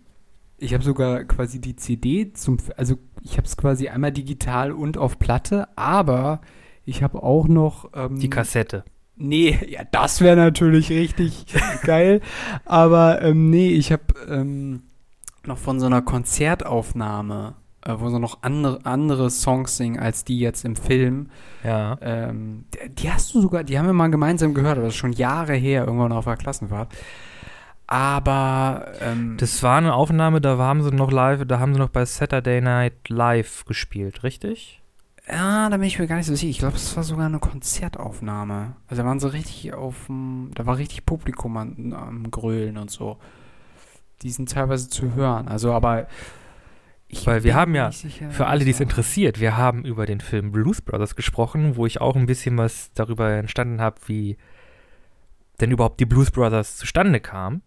ich 0.58 0.74
habe 0.74 0.84
sogar 0.84 1.24
quasi 1.26 1.60
die 1.60 1.76
CD 1.76 2.32
zum, 2.34 2.58
also 2.78 2.98
ich 3.22 3.38
habe 3.38 3.46
es 3.46 3.58
quasi 3.58 3.90
einmal 3.90 4.12
digital 4.12 4.72
und 4.72 4.98
auf 4.98 5.20
Platte, 5.20 5.68
aber 5.78 6.42
ich 6.86 7.04
habe 7.04 7.22
auch 7.22 7.48
noch 7.48 7.90
ähm, 7.94 8.20
Die 8.20 8.30
Kassette. 8.30 8.84
Nee, 9.16 9.60
ja, 9.70 9.84
das 9.92 10.22
wäre 10.22 10.36
natürlich 10.36 10.90
richtig 10.90 11.46
geil. 11.84 12.22
Aber 12.66 13.22
ähm, 13.22 13.50
nee, 13.50 13.70
ich 13.70 13.92
habe 13.92 14.04
ähm, 14.28 14.84
noch 15.48 15.58
von 15.58 15.80
so 15.80 15.86
einer 15.86 16.02
Konzertaufnahme, 16.02 17.56
äh, 17.82 17.94
wo 17.98 18.10
sie 18.10 18.20
noch 18.20 18.40
andere, 18.42 18.80
andere 18.86 19.30
Songs 19.30 19.78
singen 19.78 20.00
als 20.00 20.24
die 20.24 20.40
jetzt 20.40 20.66
im 20.66 20.76
Film. 20.76 21.30
Ja. 21.64 21.98
Ähm, 22.02 22.66
die, 22.98 23.12
hast 23.12 23.34
du 23.34 23.42
sogar, 23.42 23.64
die 23.64 23.78
haben 23.78 23.86
wir 23.86 23.94
mal 23.94 24.12
gemeinsam 24.12 24.54
gehört, 24.54 24.78
aber 24.78 24.86
das 24.86 24.94
ist 24.94 25.00
schon 25.00 25.14
Jahre 25.14 25.54
her, 25.54 25.86
irgendwann 25.86 26.12
auf 26.12 26.26
der 26.26 26.38
Klassenfahrt. 26.38 26.90
Aber 27.88 28.88
ähm, 29.02 29.38
Das 29.38 29.62
war 29.62 29.78
eine 29.78 29.94
Aufnahme, 29.94 30.42
da 30.42 30.58
haben 30.58 30.82
sie 30.84 30.92
noch 30.92 31.12
live, 31.12 31.46
da 31.46 31.60
haben 31.60 31.74
sie 31.74 31.80
noch 31.80 31.90
bei 31.90 32.06
Saturday 32.06 32.62
Night 32.62 33.10
Live 33.10 33.66
gespielt, 33.66 34.24
richtig? 34.24 34.82
Ja, 35.28 35.70
da 35.70 35.78
bin 35.78 35.88
ich 35.88 36.00
mir 36.00 36.08
gar 36.08 36.18
nicht 36.18 36.26
so 36.26 36.36
sicher. 36.36 36.50
Ich 36.50 36.60
glaube, 36.60 36.76
es 36.76 36.96
war 36.96 37.04
sogar 37.04 37.28
eine 37.28 37.40
Konzertaufnahme. 37.40 38.76
Also 38.88 39.04
da 39.04 39.08
waren 39.08 39.20
sie 39.20 39.32
richtig 39.32 39.74
auf 39.74 40.08
dem, 40.08 40.52
da 40.54 40.66
war 40.66 40.78
richtig 40.78 41.06
Publikum 41.06 41.56
am, 41.58 41.94
am 41.94 42.32
Grölen 42.32 42.78
und 42.78 42.90
so. 42.92 43.18
Die 44.24 44.30
sind 44.30 44.50
teilweise 44.50 44.90
zu 44.90 45.14
hören. 45.16 45.48
Also, 45.48 45.72
aber 45.74 46.08
ich 47.08 47.28
Weil 47.28 47.44
wir 47.44 47.54
haben 47.56 47.76
ja, 47.76 47.92
sicher, 47.92 48.32
Für 48.32 48.48
alle, 48.48 48.66
die 48.66 48.72
es 48.72 48.80
interessiert, 48.80 49.40
wir 49.40 49.56
haben 49.56 49.86
über 49.86 50.06
den 50.06 50.20
Film 50.20 50.52
Blues 50.52 50.82
Brothers 50.82 51.16
gesprochen, 51.16 51.76
wo 51.76 51.86
ich 51.86 52.02
auch 52.02 52.16
ein 52.16 52.26
bisschen 52.26 52.58
was 52.58 52.92
darüber 52.94 53.32
entstanden 53.32 53.82
habe, 53.82 53.98
wie 54.08 54.38
denn 55.62 55.70
überhaupt 55.72 56.00
die 56.00 56.06
Blues 56.06 56.32
Brothers 56.32 56.78
zustande 56.78 57.20
kamen. 57.20 57.62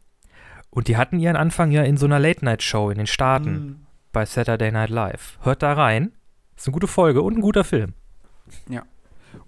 Und 0.70 0.88
die 0.88 0.96
hatten 0.96 1.20
ihren 1.20 1.36
Anfang 1.36 1.70
ja 1.70 1.82
in 1.82 1.96
so 1.96 2.06
einer 2.06 2.18
Late-Night-Show 2.18 2.90
in 2.90 2.98
den 2.98 3.06
Staaten 3.06 3.54
Hm. 3.54 3.76
bei 4.12 4.26
Saturday 4.26 4.72
Night 4.72 4.90
Live. 4.90 5.38
Hört 5.42 5.62
da 5.62 5.72
rein. 5.74 6.12
Ist 6.56 6.66
eine 6.66 6.72
gute 6.72 6.88
Folge 6.88 7.22
und 7.22 7.36
ein 7.36 7.40
guter 7.40 7.64
Film. 7.64 7.92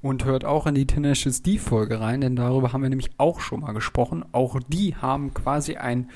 Und 0.02 0.24
hört 0.24 0.44
auch 0.44 0.66
in 0.66 0.74
die 0.74 0.86
Tenacious 0.86 1.42
D-Folge 1.42 2.00
rein, 2.00 2.20
denn 2.20 2.36
darüber 2.36 2.72
haben 2.72 2.82
wir 2.82 2.88
nämlich 2.88 3.10
auch 3.18 3.40
schon 3.40 3.60
mal 3.60 3.72
gesprochen. 3.72 4.24
Auch 4.32 4.60
die 4.68 4.94
haben 4.94 5.34
quasi 5.34 5.76
einen 5.76 6.10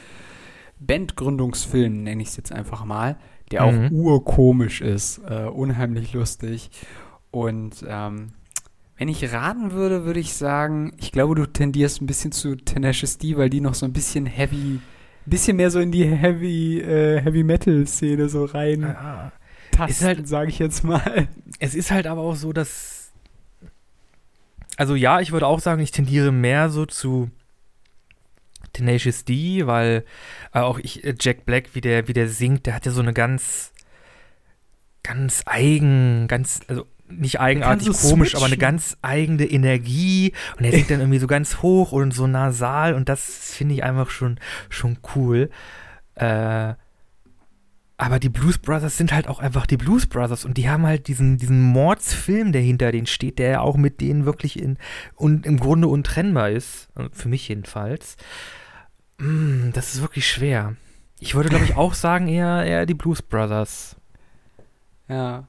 Bandgründungsfilm, 0.87 2.03
nenne 2.03 2.23
ich 2.23 2.29
es 2.29 2.37
jetzt 2.37 2.53
einfach 2.53 2.85
mal, 2.85 3.17
der 3.51 3.65
auch 3.65 3.73
Mhm. 3.73 3.91
urkomisch 3.93 4.81
ist, 4.81 5.19
äh, 5.29 5.45
unheimlich 5.45 6.13
lustig. 6.13 6.71
Und 7.31 7.85
ähm, 7.89 8.33
wenn 8.97 9.09
ich 9.09 9.33
raten 9.33 9.73
würde, 9.73 10.05
würde 10.05 10.21
ich 10.21 10.35
sagen, 10.35 10.93
ich 10.99 11.13
glaube, 11.13 11.35
du 11.35 11.47
tendierst 11.47 12.01
ein 12.01 12.07
bisschen 12.07 12.33
zu 12.33 12.57
Tenacious 12.57 13.19
D, 13.19 13.37
weil 13.37 13.51
die 13.51 13.61
noch 13.61 13.75
so 13.75 13.85
ein 13.87 13.93
bisschen 13.93 14.27
heavy, 14.27 14.81
ein 15.27 15.31
bisschen 15.31 15.57
mehr 15.57 15.71
so 15.71 15.81
in 15.81 15.93
die 15.93 16.05
Heavy, 16.07 16.81
äh, 16.81 17.21
Heavy 17.21 17.43
Metal 17.43 17.87
Szene 17.87 18.29
so 18.29 18.45
rein 18.45 18.95
tasten, 19.71 19.91
Ist 19.91 20.05
halt- 20.05 20.29
sage 20.29 20.51
ich 20.51 20.59
jetzt 20.59 20.85
mal. 20.85 21.29
Es 21.59 21.75
ist 21.75 21.91
halt 21.91 22.07
aber 22.07 22.21
auch 22.23 22.37
so, 22.37 22.53
dass. 22.53 23.13
Also 24.77 24.95
ja, 24.95 25.21
ich 25.21 25.33
würde 25.33 25.47
auch 25.47 25.61
sagen, 25.61 25.83
ich 25.83 25.91
tendiere 25.91 26.33
mehr 26.33 26.69
so 26.71 26.87
zu 26.87 27.31
Tenacious 28.73 29.25
D, 29.25 29.67
weil 29.67 30.05
äh, 30.53 30.61
auch 30.61 30.79
ich, 30.79 31.05
äh, 31.05 31.15
Jack 31.19 31.45
Black, 31.45 31.75
wie 31.75 31.81
der, 31.81 32.09
wie 32.09 32.13
der 32.13 32.29
singt, 32.29 32.67
der 32.67 32.75
hat 32.75 32.87
ja 32.87 32.93
so 32.93 33.01
eine 33.01 33.13
ganz, 33.13 33.73
ganz 35.03 35.43
eigen, 35.47 36.29
ganz, 36.29 36.61
also 36.69 36.87
nicht 37.09 37.41
eigenartig 37.41 37.89
so 37.93 38.09
komisch, 38.11 38.35
aber 38.35 38.47
eine 38.47 38.55
switchen. 38.55 38.61
ganz 38.61 38.97
eigene 39.03 39.45
Energie 39.45 40.33
und 40.59 40.65
er 40.65 40.73
singt 40.73 40.91
dann 40.91 41.01
irgendwie 41.01 41.19
so 41.19 41.27
ganz 41.27 41.61
hoch 41.61 41.93
und 41.93 42.13
so 42.15 42.27
nasal 42.27 42.95
und 42.95 43.09
das 43.09 43.55
finde 43.55 43.75
ich 43.75 43.85
einfach 43.85 44.11
schon, 44.11 44.39
schon 44.71 44.99
cool. 45.15 45.51
Äh, 46.15 46.75
aber 47.99 48.19
die 48.19 48.31
Blues 48.31 48.59
Brothers 48.59 48.97
sind 48.97 49.13
halt 49.13 49.29
auch 49.29 49.39
einfach 49.39 49.65
die 49.67 49.77
Blues 49.77 50.07
Brothers 50.07 50.45
und 50.45 50.57
die 50.57 50.69
haben 50.69 50.87
halt 50.87 51.07
diesen, 51.07 51.37
diesen 51.37 51.61
Mordsfilm, 51.61 52.51
der 52.51 52.63
hinter 52.63 52.91
denen 52.91 53.07
steht, 53.07 53.39
der 53.39 53.51
ja 53.51 53.61
auch 53.61 53.77
mit 53.77 54.01
denen 54.01 54.25
wirklich 54.25 54.59
in, 54.61 54.77
und 55.15 55.47
im 55.47 55.61
Grunde 55.61 55.87
untrennbar 55.87 56.51
ist. 56.51 56.89
äh, 56.97 57.09
Für 57.13 57.29
mich 57.29 57.49
jedenfalls. 57.49 58.17
Mm, 59.23 59.71
das 59.73 59.95
ist 59.95 60.01
wirklich 60.01 60.27
schwer. 60.29 60.75
Ich 61.21 61.35
würde, 61.35 61.49
glaube 61.49 61.65
ich, 61.65 61.77
auch 61.77 61.95
sagen, 61.95 62.27
eher, 62.27 62.65
eher 62.65 62.87
die 62.87 62.95
Blues 62.95 63.23
Brothers. 63.23 63.97
Ja. 65.09 65.47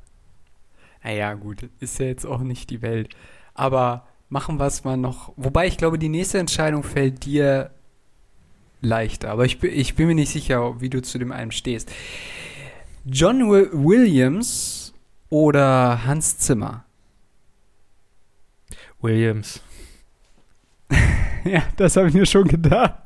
Naja, 1.04 1.34
gut, 1.34 1.68
ist 1.80 2.00
ja 2.00 2.06
jetzt 2.06 2.26
auch 2.26 2.42
nicht 2.42 2.70
die 2.70 2.82
Welt. 2.82 3.10
Aber 3.56 4.08
machen 4.30 4.60
wir 4.60 4.68
es 4.68 4.84
mal 4.84 4.98
noch. 4.98 5.34
Wobei 5.36 5.68
ich 5.68 5.78
glaube, 5.78 5.98
die 5.98 6.10
nächste 6.10 6.38
Entscheidung 6.38 6.84
fällt 6.84 7.26
dir 7.26 7.72
leichter. 8.82 9.30
Aber 9.32 9.46
ich, 9.46 9.62
ich 9.64 9.96
bin 9.96 10.08
mir 10.08 10.16
nicht 10.16 10.32
sicher, 10.32 10.80
wie 10.80 10.90
du 10.90 11.02
zu 11.02 11.18
dem 11.18 11.32
einen 11.32 11.52
stehst. 11.52 11.92
John 13.06 13.40
Wi- 13.52 13.70
Williams 13.74 14.94
oder 15.30 16.06
Hans 16.06 16.38
Zimmer? 16.38 16.86
Williams. 19.02 19.62
ja, 21.44 21.64
das 21.76 21.98
habe 21.98 22.08
ich 22.08 22.14
mir 22.14 22.26
schon 22.26 22.48
gedacht. 22.48 23.03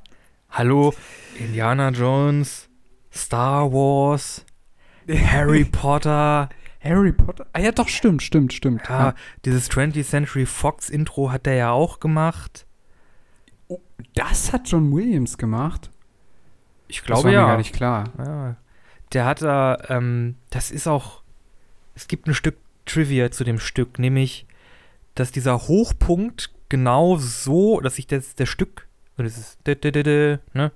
Hallo, 0.58 0.92
Indiana 1.38 1.90
Jones, 1.90 2.68
Star 3.14 3.72
Wars, 3.72 4.44
Harry 5.08 5.64
Potter. 5.64 6.50
Harry 6.82 7.12
Potter. 7.12 7.46
Ah 7.54 7.60
ja, 7.60 7.72
doch, 7.72 7.88
stimmt, 7.88 8.24
stimmt, 8.24 8.54
stimmt. 8.54 8.82
Ja, 8.90 9.14
dieses 9.46 9.70
20th 9.70 10.04
Century 10.04 10.48
Fox 10.48 10.90
Intro 10.90 11.32
hat 11.32 11.46
der 11.46 11.54
ja 11.54 11.70
auch 11.70 12.00
gemacht. 12.00 12.66
Oh, 13.68 13.82
das 14.16 14.52
hat 14.52 14.68
John 14.68 14.92
Williams 14.92 15.38
gemacht? 15.38 15.92
Ich 16.88 17.02
das 17.02 17.06
glaube 17.06 17.26
war 17.26 17.32
ja. 17.32 17.42
mir 17.42 17.48
gar 17.50 17.58
nicht 17.58 17.76
klar. 17.76 18.06
Ja, 18.18 18.56
der 19.14 19.26
hat 19.26 19.44
da, 19.44 19.78
ähm, 19.90 20.38
das 20.50 20.72
ist 20.72 20.88
auch, 20.88 21.22
es 21.94 22.08
gibt 22.08 22.26
ein 22.26 22.34
Stück 22.34 22.58
Trivia 22.88 23.30
zu 23.30 23.44
dem 23.44 23.60
Stück, 23.60 24.00
nämlich, 24.00 24.48
dass 25.14 25.32
dieser 25.32 25.68
Hochpunkt 25.68 26.52
genau 26.68 27.18
so, 27.18 27.80
dass 27.80 27.98
sich 27.98 28.08
das, 28.08 28.34
der 28.34 28.48
Stück, 28.48 28.87
ist, 29.26 29.58
dä, 29.66 29.76
dä, 29.76 29.92
dä, 29.92 30.40
ne, 30.54 30.72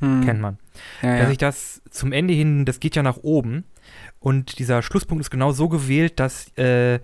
Hm. 0.00 0.24
kennt 0.24 0.40
man, 0.40 0.58
Ja, 1.02 1.10
dass 1.12 1.20
ja. 1.22 1.28
sich 1.28 1.38
das 1.38 1.82
zum 1.90 2.12
Ende 2.12 2.32
hin, 2.34 2.64
das 2.64 2.78
geht 2.78 2.94
ja 2.94 3.02
nach 3.02 3.16
oben 3.22 3.64
und 4.20 4.58
dieser 4.60 4.82
Schlusspunkt 4.82 5.22
ist 5.22 5.30
genau 5.30 5.50
so 5.52 5.68
gewählt, 5.68 6.20
dass, 6.20 6.56
äh, 6.56 7.00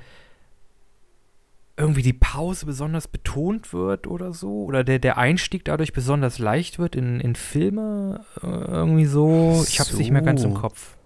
irgendwie 1.77 2.03
die 2.03 2.13
Pause 2.13 2.67
besonders 2.67 3.09
betont 3.09 3.73
wird 3.73 4.07
oder 4.07 4.33
so, 4.33 4.63
oder 4.65 4.85
der, 4.85 5.01
der 5.01 5.19
Einstieg 5.19 5.65
dadurch 5.65 5.93
besonders 5.93 6.39
leicht 6.39 6.79
wird 6.79 6.95
in, 6.95 7.19
in 7.19 7.35
Filme, 7.35 8.25
äh, 8.43 8.47
irgendwie 8.47 9.07
so. 9.07 9.65
Ich 9.67 9.81
hab's 9.81 9.95
nicht 9.95 10.13
mehr 10.13 10.23
ganz 10.23 10.45
im 10.45 10.53
So. 10.55 10.61
Kopf. 10.61 10.97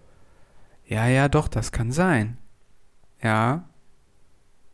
Ja, 0.86 1.06
ja, 1.06 1.28
doch, 1.30 1.48
das 1.48 1.72
kann 1.72 1.90
sein. 1.90 2.36
Ja, 3.22 3.64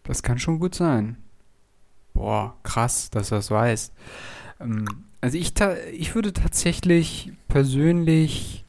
das 0.03 0.25
kann 0.25 0.39
schon 0.41 0.59
gut 0.59 0.75
sein. 0.75 1.17
Boah, 2.13 2.57
krass, 2.65 3.11
dass 3.11 3.29
du 3.29 3.37
das 3.37 3.51
weißt. 3.53 3.93
Ähm, 4.65 4.85
also 5.21 5.39
ich, 5.39 5.53
ich 5.93 6.15
würde 6.15 6.33
tatsächlich 6.33 7.33
persönlich, 7.49 8.65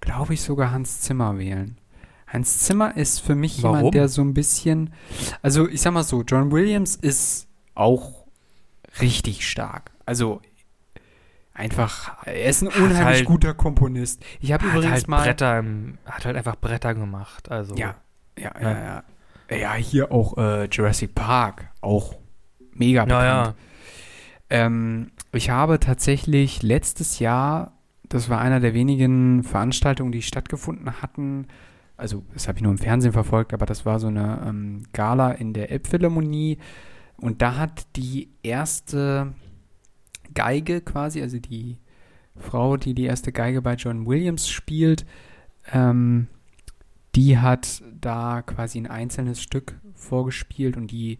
glaube 0.00 0.34
ich, 0.34 0.42
sogar 0.42 0.70
Hans 0.70 1.00
Zimmer 1.00 1.38
wählen. 1.38 1.78
Hans 2.26 2.58
Zimmer 2.60 2.96
ist 2.96 3.20
für 3.20 3.34
mich 3.34 3.62
Warum? 3.62 3.76
jemand, 3.78 3.94
der 3.94 4.08
so 4.08 4.20
ein 4.22 4.34
bisschen, 4.34 4.92
also 5.40 5.66
ich 5.68 5.80
sag 5.80 5.92
mal 5.94 6.02
so, 6.04 6.22
John 6.22 6.50
Williams 6.52 6.94
ist 6.94 7.46
auch 7.74 8.24
richtig 9.00 9.48
stark. 9.48 9.90
Also 10.04 10.42
einfach, 11.54 12.24
er 12.26 12.44
ist 12.50 12.62
ein 12.62 12.68
unheimlich 12.68 13.02
halt- 13.04 13.24
guter 13.24 13.54
Komponist. 13.54 14.22
Ich 14.40 14.52
habe 14.52 14.66
übrigens 14.66 14.92
halt 14.92 15.08
mal 15.08 15.24
Bretter 15.24 15.58
im, 15.58 15.98
hat 16.04 16.26
halt 16.26 16.36
einfach 16.36 16.56
Bretter 16.56 16.94
gemacht. 16.94 17.50
Also 17.50 17.74
Ja, 17.76 17.94
ja, 18.38 18.52
Ja. 18.60 18.70
ja, 18.70 18.84
ja. 19.50 19.56
Ja, 19.56 19.74
hier 19.74 20.12
auch 20.12 20.36
äh, 20.36 20.66
Jurassic 20.66 21.14
Park, 21.14 21.70
auch 21.80 22.14
mega 22.72 23.04
bekannt. 23.06 23.22
Naja, 23.22 23.54
Ähm, 24.50 25.10
ich 25.32 25.50
habe 25.50 25.80
tatsächlich 25.80 26.62
letztes 26.62 27.18
Jahr 27.18 27.78
das 28.08 28.30
war 28.30 28.40
einer 28.40 28.60
der 28.60 28.74
wenigen 28.74 29.42
Veranstaltungen, 29.42 30.12
die 30.12 30.22
stattgefunden 30.22 31.02
hatten. 31.02 31.46
Also, 31.96 32.24
das 32.32 32.48
habe 32.48 32.58
ich 32.58 32.62
nur 32.62 32.72
im 32.72 32.78
Fernsehen 32.78 33.12
verfolgt, 33.12 33.52
aber 33.52 33.66
das 33.66 33.84
war 33.84 34.00
so 34.00 34.06
eine 34.06 34.44
ähm, 34.46 34.84
Gala 34.92 35.32
in 35.32 35.52
der 35.52 35.70
Elbphilharmonie. 35.70 36.58
Und 37.16 37.42
da 37.42 37.56
hat 37.56 37.86
die 37.96 38.30
erste 38.42 39.34
Geige 40.34 40.80
quasi, 40.80 41.20
also 41.20 41.38
die 41.38 41.78
Frau, 42.36 42.76
die 42.76 42.94
die 42.94 43.04
erste 43.04 43.32
Geige 43.32 43.60
bei 43.60 43.74
John 43.74 44.06
Williams 44.06 44.48
spielt, 44.48 45.04
ähm, 45.72 46.28
die 47.14 47.38
hat 47.38 47.82
da 48.00 48.42
quasi 48.42 48.78
ein 48.78 48.86
einzelnes 48.86 49.42
Stück 49.42 49.80
vorgespielt 49.94 50.76
und 50.76 50.92
die 50.92 51.18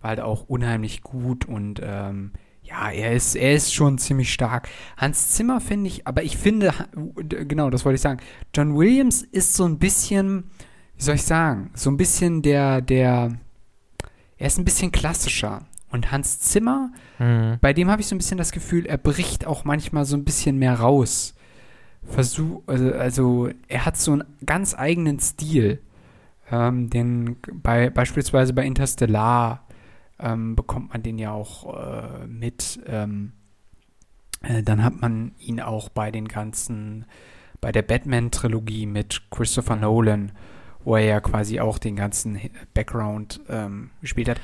war 0.00 0.10
halt 0.10 0.20
auch 0.20 0.44
unheimlich 0.48 1.02
gut 1.02 1.44
und 1.44 1.80
ähm, 1.82 2.32
ja, 2.70 2.90
er 2.90 3.12
ist, 3.12 3.34
er 3.34 3.54
ist 3.54 3.74
schon 3.74 3.98
ziemlich 3.98 4.32
stark. 4.32 4.68
Hans 4.96 5.30
Zimmer 5.30 5.60
finde 5.60 5.88
ich, 5.88 6.06
aber 6.06 6.22
ich 6.22 6.36
finde, 6.36 6.72
genau, 7.28 7.68
das 7.68 7.84
wollte 7.84 7.96
ich 7.96 8.00
sagen. 8.00 8.20
John 8.54 8.76
Williams 8.76 9.22
ist 9.22 9.54
so 9.54 9.64
ein 9.64 9.78
bisschen, 9.78 10.44
wie 10.96 11.02
soll 11.02 11.16
ich 11.16 11.24
sagen, 11.24 11.70
so 11.74 11.90
ein 11.90 11.96
bisschen 11.96 12.42
der, 12.42 12.80
der, 12.80 13.32
er 14.38 14.46
ist 14.46 14.58
ein 14.58 14.64
bisschen 14.64 14.92
klassischer. 14.92 15.66
Und 15.90 16.12
Hans 16.12 16.38
Zimmer, 16.38 16.92
mhm. 17.18 17.58
bei 17.60 17.72
dem 17.72 17.90
habe 17.90 18.00
ich 18.00 18.06
so 18.06 18.14
ein 18.14 18.18
bisschen 18.18 18.38
das 18.38 18.52
Gefühl, 18.52 18.86
er 18.86 18.98
bricht 18.98 19.46
auch 19.46 19.64
manchmal 19.64 20.04
so 20.04 20.16
ein 20.16 20.24
bisschen 20.24 20.56
mehr 20.56 20.78
raus. 20.78 21.34
Versuch, 22.04 22.62
also, 22.66 22.92
also 22.92 23.50
er 23.66 23.84
hat 23.84 23.96
so 23.96 24.12
einen 24.12 24.24
ganz 24.46 24.76
eigenen 24.78 25.18
Stil. 25.18 25.80
Ähm, 26.52 26.90
den 26.90 27.36
bei, 27.52 27.90
beispielsweise 27.90 28.52
bei 28.52 28.64
Interstellar 28.64 29.66
ähm, 30.20 30.56
bekommt 30.56 30.92
man 30.92 31.02
den 31.02 31.18
ja 31.18 31.32
auch 31.32 31.74
äh, 31.76 32.26
mit. 32.26 32.80
Ähm, 32.86 33.32
äh, 34.42 34.62
dann 34.62 34.82
hat 34.82 35.00
man 35.00 35.32
ihn 35.38 35.60
auch 35.60 35.88
bei 35.88 36.10
den 36.10 36.28
ganzen, 36.28 37.04
bei 37.60 37.72
der 37.72 37.82
Batman-Trilogie 37.82 38.86
mit 38.86 39.22
Christopher 39.30 39.76
Nolan, 39.76 40.32
wo 40.84 40.96
er 40.96 41.04
ja 41.04 41.20
quasi 41.20 41.60
auch 41.60 41.78
den 41.78 41.96
ganzen 41.96 42.40
Background 42.74 43.40
ähm, 43.48 43.90
gespielt 44.00 44.28
hat. 44.28 44.40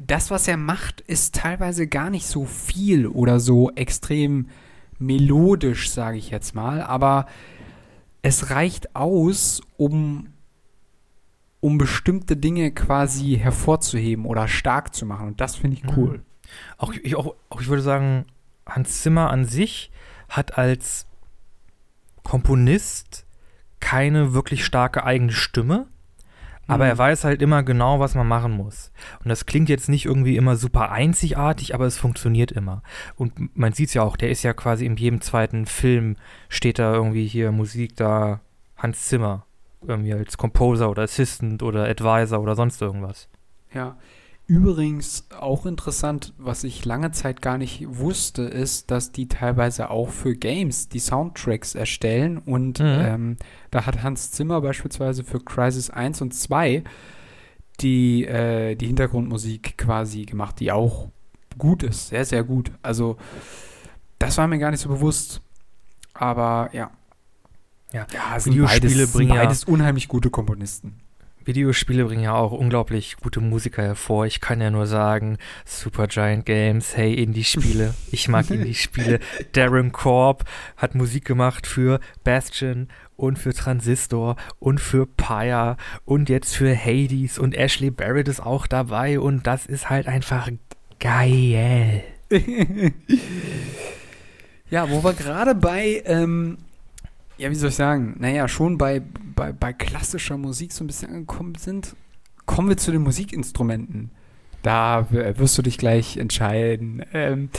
Das, 0.00 0.30
was 0.30 0.46
er 0.46 0.56
macht, 0.56 1.00
ist 1.00 1.34
teilweise 1.34 1.88
gar 1.88 2.10
nicht 2.10 2.26
so 2.26 2.44
viel 2.44 3.06
oder 3.06 3.40
so 3.40 3.70
extrem 3.72 4.48
melodisch, 4.98 5.90
sage 5.90 6.18
ich 6.18 6.30
jetzt 6.30 6.54
mal, 6.54 6.82
aber 6.82 7.26
es 8.22 8.50
reicht 8.50 8.94
aus, 8.94 9.60
um 9.76 10.28
um 11.60 11.78
bestimmte 11.78 12.36
Dinge 12.36 12.70
quasi 12.70 13.38
hervorzuheben 13.40 14.24
oder 14.26 14.48
stark 14.48 14.94
zu 14.94 15.06
machen. 15.06 15.28
Und 15.28 15.40
das 15.40 15.56
finde 15.56 15.76
ich 15.76 15.96
cool. 15.96 16.18
Mhm. 16.18 16.22
Auch, 16.78 16.92
ich, 16.92 17.16
auch, 17.16 17.34
auch 17.50 17.60
ich 17.60 17.68
würde 17.68 17.82
sagen, 17.82 18.26
Hans 18.66 19.02
Zimmer 19.02 19.30
an 19.30 19.44
sich 19.44 19.90
hat 20.28 20.56
als 20.58 21.06
Komponist 22.22 23.26
keine 23.80 24.34
wirklich 24.34 24.64
starke 24.64 25.04
eigene 25.04 25.32
Stimme. 25.32 25.88
Aber 26.66 26.84
mhm. 26.84 26.90
er 26.90 26.98
weiß 26.98 27.24
halt 27.24 27.40
immer 27.40 27.62
genau, 27.62 27.98
was 27.98 28.14
man 28.14 28.28
machen 28.28 28.52
muss. 28.52 28.92
Und 29.24 29.30
das 29.30 29.46
klingt 29.46 29.70
jetzt 29.70 29.88
nicht 29.88 30.04
irgendwie 30.04 30.36
immer 30.36 30.56
super 30.56 30.92
einzigartig, 30.92 31.74
aber 31.74 31.86
es 31.86 31.96
funktioniert 31.96 32.52
immer. 32.52 32.82
Und 33.16 33.56
man 33.56 33.72
sieht 33.72 33.88
es 33.88 33.94
ja 33.94 34.02
auch, 34.02 34.16
der 34.16 34.30
ist 34.30 34.42
ja 34.42 34.52
quasi 34.52 34.84
in 34.84 34.96
jedem 34.96 35.22
zweiten 35.22 35.64
Film 35.64 36.16
steht 36.50 36.78
da 36.78 36.92
irgendwie 36.92 37.26
hier 37.26 37.52
Musik 37.52 37.96
da 37.96 38.40
Hans 38.76 39.06
Zimmer 39.06 39.46
irgendwie 39.86 40.12
als 40.12 40.36
Composer 40.36 40.90
oder 40.90 41.02
Assistant 41.02 41.62
oder 41.62 41.84
Advisor 41.88 42.40
oder 42.40 42.54
sonst 42.54 42.80
irgendwas. 42.82 43.28
Ja. 43.72 43.96
Übrigens 44.46 45.26
auch 45.38 45.66
interessant, 45.66 46.32
was 46.38 46.64
ich 46.64 46.86
lange 46.86 47.10
Zeit 47.10 47.42
gar 47.42 47.58
nicht 47.58 47.84
wusste, 47.86 48.44
ist, 48.44 48.90
dass 48.90 49.12
die 49.12 49.28
teilweise 49.28 49.90
auch 49.90 50.08
für 50.08 50.34
Games 50.34 50.88
die 50.88 51.00
Soundtracks 51.00 51.74
erstellen. 51.74 52.38
Und 52.38 52.80
mhm. 52.80 52.86
ähm, 52.86 53.36
da 53.70 53.84
hat 53.84 54.02
Hans 54.02 54.30
Zimmer 54.30 54.62
beispielsweise 54.62 55.22
für 55.22 55.40
Crisis 55.40 55.90
1 55.90 56.22
und 56.22 56.32
2 56.32 56.82
die, 57.80 58.24
äh, 58.24 58.74
die 58.74 58.86
Hintergrundmusik 58.86 59.76
quasi 59.76 60.24
gemacht, 60.24 60.60
die 60.60 60.72
auch 60.72 61.08
gut 61.58 61.82
ist, 61.82 62.08
sehr, 62.08 62.24
sehr 62.24 62.42
gut. 62.42 62.72
Also 62.80 63.18
das 64.18 64.38
war 64.38 64.48
mir 64.48 64.58
gar 64.58 64.70
nicht 64.70 64.80
so 64.80 64.88
bewusst. 64.88 65.42
Aber 66.14 66.70
ja, 66.72 66.90
ja, 67.92 68.06
ja 68.12 68.44
Videospiele 68.44 68.94
beides, 68.94 69.12
bringen 69.12 69.34
beides 69.34 69.62
ja, 69.62 69.68
unheimlich 69.68 70.08
gute 70.08 70.30
Komponisten. 70.30 71.00
Videospiele 71.48 72.04
bringen 72.04 72.22
ja 72.22 72.34
auch 72.34 72.52
unglaublich 72.52 73.16
gute 73.16 73.40
Musiker 73.40 73.82
hervor. 73.82 74.26
Ich 74.26 74.42
kann 74.42 74.60
ja 74.60 74.70
nur 74.70 74.86
sagen, 74.86 75.38
Supergiant 75.64 76.44
Games, 76.44 76.94
hey, 76.94 77.14
Indie-Spiele. 77.14 77.94
Ich 78.12 78.28
mag 78.28 78.50
Indie-Spiele. 78.50 79.18
Darren 79.52 79.90
Korb 79.90 80.44
hat 80.76 80.94
Musik 80.94 81.24
gemacht 81.24 81.66
für 81.66 82.00
Bastion 82.22 82.88
und 83.16 83.38
für 83.38 83.54
Transistor 83.54 84.36
und 84.58 84.78
für 84.78 85.06
Pyre 85.06 85.78
und 86.04 86.28
jetzt 86.28 86.54
für 86.54 86.76
Hades 86.76 87.38
und 87.38 87.54
Ashley 87.56 87.90
Barrett 87.90 88.28
ist 88.28 88.40
auch 88.40 88.66
dabei 88.66 89.18
und 89.18 89.46
das 89.46 89.64
ist 89.64 89.88
halt 89.88 90.06
einfach 90.06 90.50
geil. 91.00 92.04
ja, 94.70 94.90
wo 94.90 95.02
wir 95.02 95.14
gerade 95.14 95.54
bei 95.54 96.02
ähm, 96.04 96.58
ja, 97.38 97.50
wie 97.50 97.54
soll 97.54 97.70
ich 97.70 97.76
sagen, 97.76 98.16
naja, 98.18 98.48
schon 98.48 98.78
bei, 98.78 99.00
bei, 99.34 99.52
bei 99.52 99.72
klassischer 99.72 100.36
Musik 100.36 100.72
so 100.72 100.84
ein 100.84 100.88
bisschen 100.88 101.10
angekommen 101.10 101.54
sind, 101.54 101.96
kommen 102.46 102.68
wir 102.68 102.76
zu 102.76 102.90
den 102.90 103.02
Musikinstrumenten. 103.02 104.10
Da 104.62 105.06
wirst 105.10 105.56
du 105.56 105.62
dich 105.62 105.78
gleich 105.78 106.16
entscheiden. 106.16 107.04
Ähm, 107.12 107.50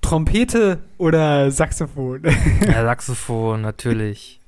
Trompete 0.00 0.78
oder 0.98 1.50
Saxophon? 1.50 2.22
Ja, 2.66 2.84
Saxophon, 2.84 3.62
natürlich. 3.62 4.40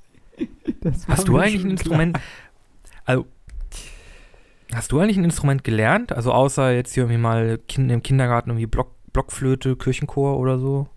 Hast 1.09 1.27
du 1.27 1.39
eigentlich 1.39 1.65
ein 1.65 1.73
Instrument? 1.73 2.19
Also, 3.05 3.27
hast 4.73 4.93
du 4.93 5.01
eigentlich 5.01 5.17
ein 5.17 5.25
Instrument 5.25 5.65
gelernt? 5.65 6.13
Also 6.13 6.33
außer 6.33 6.73
jetzt 6.73 6.95
hier 6.95 7.05
irgendwie 7.05 7.21
mal 7.21 7.59
im 7.77 8.03
Kindergarten 8.03 8.51
irgendwie 8.51 8.67
Block, 8.67 8.95
Blockflöte, 9.13 9.75
Kirchenchor 9.75 10.39
oder 10.39 10.61
so? 10.61 10.89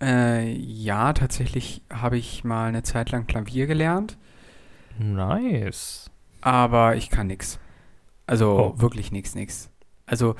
Äh, 0.00 0.52
ja, 0.52 1.12
tatsächlich 1.12 1.82
habe 1.90 2.18
ich 2.18 2.44
mal 2.44 2.68
eine 2.68 2.82
Zeit 2.82 3.10
lang 3.10 3.26
Klavier 3.26 3.66
gelernt. 3.66 4.18
Nice. 4.98 6.10
Aber 6.40 6.96
ich 6.96 7.10
kann 7.10 7.26
nichts. 7.26 7.58
Also 8.26 8.74
oh. 8.76 8.80
wirklich 8.80 9.12
nichts, 9.12 9.34
nichts. 9.34 9.70
Also 10.04 10.36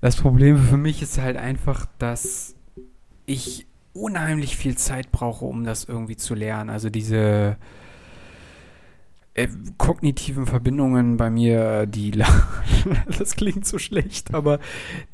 das 0.00 0.16
Problem 0.16 0.58
für 0.58 0.76
mich 0.76 1.02
ist 1.02 1.18
halt 1.18 1.36
einfach, 1.36 1.86
dass 1.98 2.54
ich 3.26 3.66
unheimlich 3.92 4.56
viel 4.56 4.76
Zeit 4.76 5.10
brauche, 5.10 5.44
um 5.44 5.64
das 5.64 5.84
irgendwie 5.84 6.16
zu 6.16 6.34
lernen. 6.34 6.70
Also 6.70 6.90
diese 6.90 7.56
kognitiven 9.76 10.46
Verbindungen 10.46 11.16
bei 11.16 11.30
mir, 11.30 11.86
die 11.86 12.10
das 13.18 13.36
klingt 13.36 13.66
so 13.66 13.78
schlecht, 13.78 14.34
aber 14.34 14.58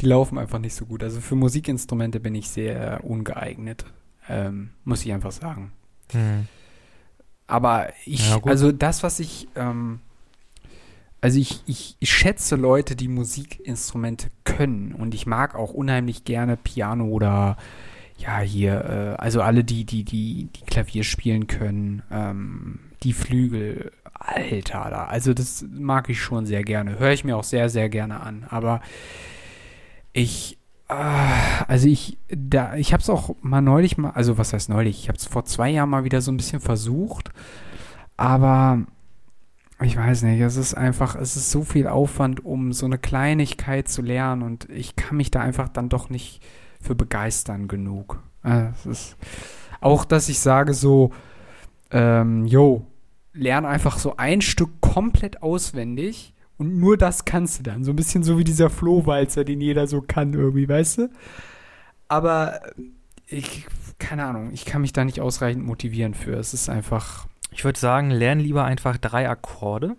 die 0.00 0.06
laufen 0.06 0.38
einfach 0.38 0.58
nicht 0.58 0.74
so 0.74 0.86
gut. 0.86 1.02
Also 1.02 1.20
für 1.20 1.34
Musikinstrumente 1.34 2.20
bin 2.20 2.34
ich 2.34 2.48
sehr 2.48 3.04
ungeeignet, 3.04 3.84
ähm, 4.28 4.70
muss 4.84 5.04
ich 5.04 5.12
einfach 5.12 5.32
sagen. 5.32 5.72
Hm. 6.12 6.46
Aber 7.46 7.92
ich, 8.06 8.30
ja, 8.30 8.42
also 8.44 8.72
das, 8.72 9.02
was 9.02 9.20
ich, 9.20 9.48
ähm, 9.54 10.00
also 11.20 11.38
ich, 11.38 11.62
ich, 11.66 11.96
ich 12.00 12.12
schätze 12.12 12.56
Leute, 12.56 12.96
die 12.96 13.08
Musikinstrumente 13.08 14.30
können 14.44 14.92
und 14.92 15.14
ich 15.14 15.26
mag 15.26 15.54
auch 15.54 15.74
unheimlich 15.74 16.24
gerne 16.24 16.56
Piano 16.56 17.06
oder 17.06 17.56
ja, 18.16 18.40
hier, 18.40 19.16
äh, 19.18 19.22
also 19.22 19.42
alle, 19.42 19.64
die, 19.64 19.84
die, 19.84 20.04
die, 20.04 20.48
die 20.54 20.64
Klavier 20.64 21.04
spielen 21.04 21.46
können, 21.46 22.02
ähm, 22.10 22.78
die 23.02 23.12
Flügel, 23.12 23.92
Alter, 24.26 24.88
da. 24.90 25.04
Also 25.04 25.34
das 25.34 25.64
mag 25.70 26.08
ich 26.08 26.20
schon 26.20 26.46
sehr 26.46 26.62
gerne. 26.64 26.98
Höre 26.98 27.12
ich 27.12 27.24
mir 27.24 27.36
auch 27.36 27.44
sehr, 27.44 27.68
sehr 27.68 27.88
gerne 27.88 28.20
an. 28.20 28.46
Aber 28.48 28.80
ich, 30.12 30.58
äh, 30.88 30.94
also 31.68 31.88
ich, 31.88 32.18
da, 32.28 32.74
ich 32.76 32.92
habe 32.92 33.02
es 33.02 33.10
auch 33.10 33.36
mal 33.42 33.60
neulich 33.60 33.98
mal, 33.98 34.10
also 34.10 34.38
was 34.38 34.52
heißt 34.52 34.70
neulich? 34.70 35.00
Ich 35.00 35.08
habe 35.08 35.18
es 35.18 35.26
vor 35.26 35.44
zwei 35.44 35.70
Jahren 35.70 35.90
mal 35.90 36.04
wieder 36.04 36.20
so 36.20 36.32
ein 36.32 36.36
bisschen 36.36 36.60
versucht. 36.60 37.30
Aber 38.16 38.84
ich 39.82 39.96
weiß 39.96 40.22
nicht, 40.22 40.40
es 40.40 40.56
ist 40.56 40.74
einfach, 40.74 41.16
es 41.16 41.36
ist 41.36 41.50
so 41.50 41.62
viel 41.62 41.86
Aufwand, 41.86 42.44
um 42.44 42.72
so 42.72 42.86
eine 42.86 42.98
Kleinigkeit 42.98 43.88
zu 43.88 44.02
lernen 44.02 44.42
und 44.42 44.70
ich 44.70 44.96
kann 44.96 45.16
mich 45.16 45.30
da 45.30 45.40
einfach 45.40 45.68
dann 45.68 45.88
doch 45.88 46.10
nicht 46.10 46.42
für 46.80 46.94
begeistern 46.94 47.66
genug. 47.66 48.22
Also 48.42 48.68
es 48.68 48.86
ist 48.86 49.16
auch, 49.80 50.04
dass 50.04 50.28
ich 50.28 50.38
sage 50.38 50.74
so, 50.74 51.10
ähm, 51.90 52.46
yo, 52.46 52.86
lerne 53.34 53.68
einfach 53.68 53.98
so 53.98 54.16
ein 54.16 54.40
Stück 54.40 54.80
komplett 54.80 55.42
auswendig 55.42 56.32
und 56.56 56.78
nur 56.78 56.96
das 56.96 57.24
kannst 57.24 57.58
du 57.58 57.62
dann. 57.64 57.84
So 57.84 57.92
ein 57.92 57.96
bisschen 57.96 58.22
so 58.22 58.38
wie 58.38 58.44
dieser 58.44 58.70
Flohwalzer, 58.70 59.44
den 59.44 59.60
jeder 59.60 59.86
so 59.86 60.00
kann 60.00 60.32
irgendwie, 60.32 60.68
weißt 60.68 60.98
du? 60.98 61.10
Aber 62.08 62.60
ich, 63.26 63.66
keine 63.98 64.24
Ahnung, 64.24 64.50
ich 64.52 64.64
kann 64.64 64.82
mich 64.82 64.92
da 64.92 65.04
nicht 65.04 65.20
ausreichend 65.20 65.66
motivieren 65.66 66.14
für. 66.14 66.34
Es 66.34 66.54
ist 66.54 66.68
einfach. 66.68 67.26
Ich 67.50 67.64
würde 67.64 67.78
sagen, 67.78 68.10
lerne 68.10 68.42
lieber 68.42 68.64
einfach 68.64 68.96
drei 68.96 69.28
Akkorde. 69.28 69.96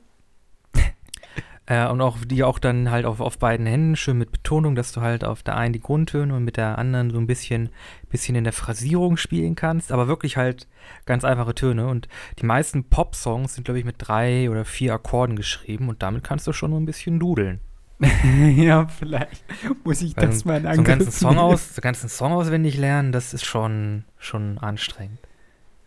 Äh, 1.67 1.87
und 1.87 2.01
auch 2.01 2.17
die 2.23 2.43
auch 2.43 2.59
dann 2.59 2.91
halt 2.91 3.05
auf, 3.05 3.19
auf 3.19 3.39
beiden 3.39 3.65
Händen, 3.65 3.95
schön 3.95 4.17
mit 4.17 4.31
Betonung, 4.31 4.75
dass 4.75 4.91
du 4.91 5.01
halt 5.01 5.23
auf 5.23 5.41
der 5.41 5.57
einen 5.57 5.73
die 5.73 5.79
Grundtöne 5.79 6.35
und 6.35 6.43
mit 6.43 6.57
der 6.57 6.77
anderen 6.77 7.09
so 7.09 7.17
ein 7.17 7.25
bisschen, 7.25 7.69
bisschen 8.09 8.35
in 8.35 8.43
der 8.43 8.53
Phrasierung 8.53 9.17
spielen 9.17 9.55
kannst, 9.55 9.91
aber 9.91 10.07
wirklich 10.07 10.37
halt 10.37 10.67
ganz 11.05 11.23
einfache 11.23 11.55
Töne. 11.55 11.87
Und 11.87 12.07
die 12.39 12.45
meisten 12.45 12.83
Pop-Songs 12.83 13.55
sind, 13.55 13.63
glaube 13.63 13.79
ich, 13.79 13.85
mit 13.85 13.95
drei 13.97 14.49
oder 14.49 14.63
vier 14.63 14.93
Akkorden 14.93 15.35
geschrieben 15.35 15.89
und 15.89 16.03
damit 16.03 16.23
kannst 16.23 16.45
du 16.45 16.53
schon 16.53 16.71
so 16.71 16.77
ein 16.77 16.85
bisschen 16.85 17.19
dudeln. 17.19 17.59
ja, 18.55 18.87
vielleicht 18.87 19.43
muss 19.83 20.01
ich 20.01 20.15
Weil 20.17 20.27
das 20.27 20.45
mal 20.45 20.57
in 20.57 20.63
so 20.63 20.69
einen 20.69 20.83
ganzen 20.83 21.11
Song 21.11 21.37
aus, 21.37 21.75
so 21.75 21.81
ganzen 21.81 22.09
Song 22.09 22.33
auswendig 22.33 22.77
lernen, 22.77 23.11
das 23.11 23.33
ist 23.33 23.45
schon, 23.45 24.03
schon 24.17 24.57
anstrengend. 24.57 25.19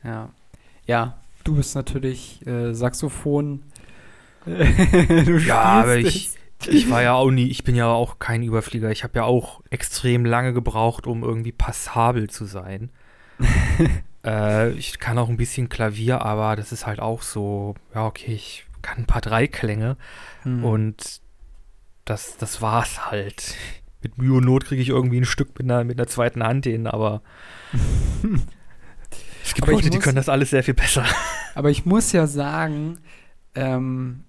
Ja. 0.02 0.30
Ja, 0.86 1.18
du 1.44 1.56
bist 1.56 1.74
natürlich 1.74 2.44
äh, 2.46 2.72
Saxophon. 2.72 3.62
Ja, 5.46 5.60
aber 5.62 5.96
ich, 5.96 6.30
ich 6.66 6.90
war 6.90 7.02
ja 7.02 7.14
auch 7.14 7.30
nie, 7.30 7.48
ich 7.48 7.64
bin 7.64 7.74
ja 7.74 7.86
auch 7.88 8.18
kein 8.18 8.42
Überflieger. 8.42 8.90
Ich 8.90 9.04
habe 9.04 9.18
ja 9.18 9.24
auch 9.24 9.62
extrem 9.70 10.24
lange 10.24 10.52
gebraucht, 10.52 11.06
um 11.06 11.22
irgendwie 11.22 11.52
passabel 11.52 12.28
zu 12.30 12.44
sein. 12.46 12.90
äh, 14.24 14.70
ich 14.70 14.98
kann 14.98 15.18
auch 15.18 15.28
ein 15.28 15.36
bisschen 15.36 15.68
Klavier, 15.68 16.22
aber 16.22 16.56
das 16.56 16.72
ist 16.72 16.86
halt 16.86 17.00
auch 17.00 17.22
so, 17.22 17.74
ja, 17.94 18.06
okay, 18.06 18.32
ich 18.32 18.66
kann 18.82 18.98
ein 18.98 19.06
paar 19.06 19.20
Dreiklänge. 19.20 19.96
Hm. 20.42 20.64
und 20.64 21.20
das, 22.04 22.36
das 22.38 22.62
war's 22.62 23.10
halt. 23.10 23.54
Mit 24.02 24.16
Mühe 24.18 24.34
und 24.34 24.44
Not 24.44 24.64
kriege 24.64 24.80
ich 24.80 24.88
irgendwie 24.88 25.18
ein 25.20 25.24
Stück 25.26 25.58
mit 25.58 25.64
einer, 25.70 25.82
mit 25.84 25.98
einer 25.98 26.06
zweiten 26.06 26.42
Hand 26.42 26.64
hin, 26.64 26.86
aber 26.86 27.20
es 29.44 29.54
gibt 29.54 29.62
Aber 29.64 29.72
ich 29.72 29.78
Leute, 29.78 29.90
die 29.90 29.96
muss- 29.96 30.04
können 30.04 30.16
das 30.16 30.28
alles 30.28 30.50
sehr 30.50 30.62
viel 30.62 30.74
besser. 30.74 31.04
Aber 31.54 31.70
ich 31.70 31.84
muss 31.86 32.12
ja 32.12 32.26
sagen, 32.26 32.98
ähm, 33.54 34.24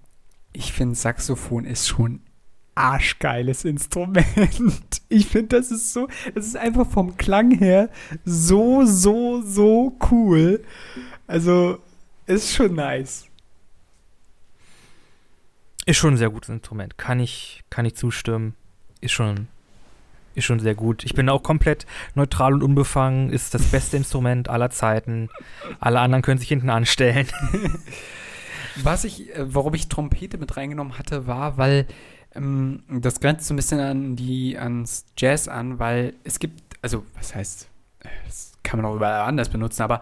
ich 0.59 0.73
finde 0.73 0.93
Saxophon 0.93 1.63
ist 1.63 1.87
schon 1.87 2.19
arschgeiles 2.75 3.63
Instrument. 3.65 4.25
Ich 5.11 5.25
finde, 5.25 5.57
das 5.57 5.71
ist 5.71 5.91
so, 5.91 6.07
das 6.35 6.45
ist 6.45 6.55
einfach 6.55 6.85
vom 6.85 7.17
Klang 7.17 7.49
her 7.49 7.89
so, 8.25 8.85
so, 8.85 9.41
so 9.41 9.97
cool. 10.11 10.63
Also, 11.25 11.79
ist 12.27 12.53
schon 12.53 12.75
nice. 12.75 13.25
Ist 15.87 15.97
schon 15.97 16.13
ein 16.13 16.17
sehr 16.17 16.29
gutes 16.29 16.49
Instrument. 16.49 16.95
Kann 16.99 17.19
ich, 17.19 17.63
kann 17.71 17.85
ich 17.85 17.95
zustimmen. 17.95 18.53
Ist 19.01 19.13
schon, 19.13 19.47
ist 20.35 20.45
schon 20.45 20.59
sehr 20.59 20.75
gut. 20.75 21.03
Ich 21.03 21.15
bin 21.15 21.27
auch 21.27 21.41
komplett 21.41 21.87
neutral 22.13 22.53
und 22.53 22.61
unbefangen. 22.61 23.31
Ist 23.31 23.55
das 23.55 23.63
beste 23.63 23.97
Instrument 23.97 24.47
aller 24.47 24.69
Zeiten. 24.69 25.29
Alle 25.79 26.01
anderen 26.01 26.21
können 26.21 26.39
sich 26.39 26.49
hinten 26.49 26.69
anstellen. 26.69 27.27
Was 28.75 29.03
ich, 29.03 29.35
äh, 29.35 29.53
warum 29.53 29.73
ich 29.73 29.87
Trompete 29.87 30.37
mit 30.37 30.55
reingenommen 30.57 30.97
hatte, 30.97 31.27
war, 31.27 31.57
weil 31.57 31.87
ähm, 32.35 32.83
das 32.89 33.19
grenzt 33.19 33.47
so 33.47 33.53
ein 33.53 33.57
bisschen 33.57 33.79
an 33.79 34.15
die, 34.15 34.57
ans 34.57 35.05
Jazz 35.17 35.47
an, 35.47 35.79
weil 35.79 36.13
es 36.23 36.39
gibt, 36.39 36.77
also 36.81 37.05
was 37.15 37.35
heißt, 37.35 37.69
das 38.25 38.53
kann 38.63 38.81
man 38.81 38.91
auch 38.91 38.95
überall 38.95 39.27
anders 39.27 39.49
benutzen, 39.49 39.81
aber 39.81 40.01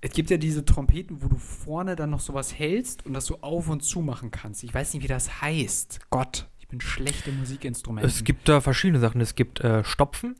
es 0.00 0.12
gibt 0.12 0.30
ja 0.30 0.36
diese 0.38 0.64
Trompeten, 0.64 1.22
wo 1.22 1.28
du 1.28 1.36
vorne 1.36 1.94
dann 1.94 2.10
noch 2.10 2.20
sowas 2.20 2.58
hältst 2.58 3.04
und 3.04 3.12
das 3.12 3.26
so 3.26 3.38
auf 3.42 3.68
und 3.68 3.82
zu 3.82 4.00
machen 4.00 4.30
kannst. 4.30 4.64
Ich 4.64 4.72
weiß 4.72 4.94
nicht, 4.94 5.02
wie 5.02 5.08
das 5.08 5.42
heißt. 5.42 6.00
Gott, 6.08 6.48
ich 6.58 6.68
bin 6.68 6.80
schlecht 6.80 7.28
im 7.28 7.38
Musikinstrumenten. 7.38 8.08
Es 8.08 8.24
gibt 8.24 8.48
da 8.48 8.60
verschiedene 8.60 8.98
Sachen. 8.98 9.20
Es 9.20 9.34
gibt 9.34 9.60
äh, 9.60 9.84
Stopfen 9.84 10.36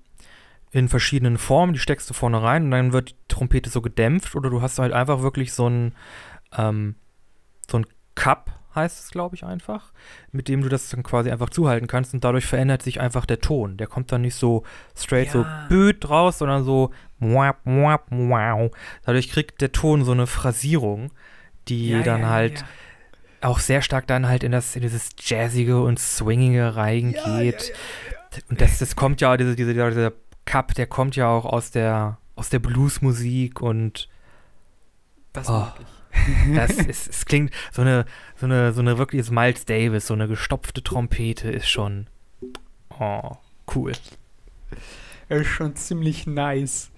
in 0.71 0.89
verschiedenen 0.89 1.37
Formen. 1.37 1.75
Die 1.75 1.79
steckst 1.79 2.09
du 2.09 2.15
vorne 2.15 2.43
rein 2.43 2.65
und 2.65 2.71
dann 2.71 2.93
wird 2.93 3.11
die 3.11 3.15
Trompete 3.29 3.69
so 3.69 3.83
gedämpft. 3.83 4.35
Oder 4.35 4.49
du 4.49 4.63
hast 4.63 4.79
halt 4.79 4.95
einfach 4.95 5.21
wirklich 5.21 5.53
so 5.53 5.69
ein, 5.69 5.95
ähm, 6.57 6.95
so 7.71 7.79
ein 7.79 7.87
Cup, 8.15 8.51
heißt 8.75 9.01
es, 9.01 9.11
glaube 9.11 9.35
ich, 9.35 9.45
einfach, 9.45 9.93
mit 10.31 10.47
dem 10.49 10.63
du 10.63 10.69
das 10.69 10.89
dann 10.91 11.03
quasi 11.03 11.31
einfach 11.31 11.51
zuhalten 11.51 11.87
kannst 11.89 12.15
und 12.15 12.23
dadurch 12.23 12.47
verändert 12.47 12.83
sich 12.83 13.01
einfach 13.01 13.27
der 13.27 13.41
Ton. 13.41 13.77
Der 13.77 13.87
kommt 13.89 14.13
dann 14.13 14.21
nicht 14.23 14.37
so 14.37 14.63
straight 14.97 15.31
so 15.31 15.43
Ja. 15.43 15.67
büt 15.69 16.09
raus, 16.09 16.39
sondern 16.39 16.63
so 16.65 16.91
muap, 17.19 17.59
muap, 17.65 18.07
wow. 18.11 18.71
Dadurch 19.05 19.29
kriegt 19.31 19.61
der 19.61 19.73
Ton 19.73 20.05
so 20.05 20.13
eine 20.13 20.27
Phrasierung, 20.29 21.11
die 21.69 21.91
Ja, 21.91 22.03
dann 22.03 22.21
ja, 22.23 22.29
halt 22.29 22.65
auch 23.41 23.59
sehr 23.59 23.83
stark 23.83 24.07
dann 24.07 24.29
halt 24.29 24.45
in, 24.45 24.53
das, 24.53 24.77
in 24.77 24.83
dieses 24.83 25.11
Jazzige 25.19 25.83
und 25.83 25.99
Swingige 25.99 26.77
reingeht. 26.77 27.73
Und 28.51 28.61
das, 28.61 28.79
das 28.79 28.95
kommt 28.97 29.21
ja, 29.21 29.37
diese, 29.37 29.57
diese, 29.57 29.73
dieser 29.75 30.13
Cup, 30.45 30.75
der 30.75 30.87
kommt 30.87 31.17
ja 31.17 31.29
auch 31.29 31.45
aus 31.45 31.71
der, 31.71 32.19
aus 32.37 32.51
der 32.51 32.59
Bluesmusik 32.61 33.61
und 33.61 34.09
Das 35.33 35.49
Oh. 35.49 35.53
mag 35.53 35.75
ich. 35.81 35.87
das 36.55 36.73
ist, 36.73 37.09
es 37.09 37.25
klingt 37.25 37.53
so 37.73 37.83
eine, 37.83 38.05
so 38.37 38.47
eine, 38.47 38.73
so 38.73 38.81
eine 38.81 38.99
wirkliches 38.99 39.31
Miles 39.31 39.65
Davis, 39.65 40.07
so 40.07 40.15
eine 40.15 40.29
gestopfte 40.29 40.83
Trompete 40.83 41.51
ist 41.51 41.69
schon, 41.69 42.07
oh, 42.99 43.37
cool. 43.75 43.93
ist 45.29 45.47
schon 45.47 45.77
ziemlich 45.77 46.27
nice. 46.27 46.91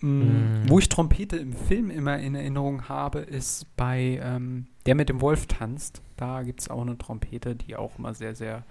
Mm, 0.00 0.04
Mm. 0.04 0.68
Wo 0.68 0.78
ich 0.78 0.88
Trompete 0.88 1.36
im 1.36 1.54
Film 1.54 1.90
immer 1.90 2.18
in 2.18 2.34
Erinnerung 2.34 2.88
habe, 2.88 3.20
ist 3.20 3.66
bei 3.76 4.20
ähm, 4.22 4.66
Der 4.86 4.94
mit 4.94 5.08
dem 5.08 5.20
Wolf 5.20 5.46
tanzt. 5.46 6.02
Da 6.16 6.42
gibt 6.42 6.60
es 6.60 6.68
auch 6.68 6.82
eine 6.82 6.98
Trompete, 6.98 7.56
die 7.56 7.74
auch 7.76 7.98
immer 7.98 8.14
sehr, 8.14 8.34
sehr, 8.34 8.64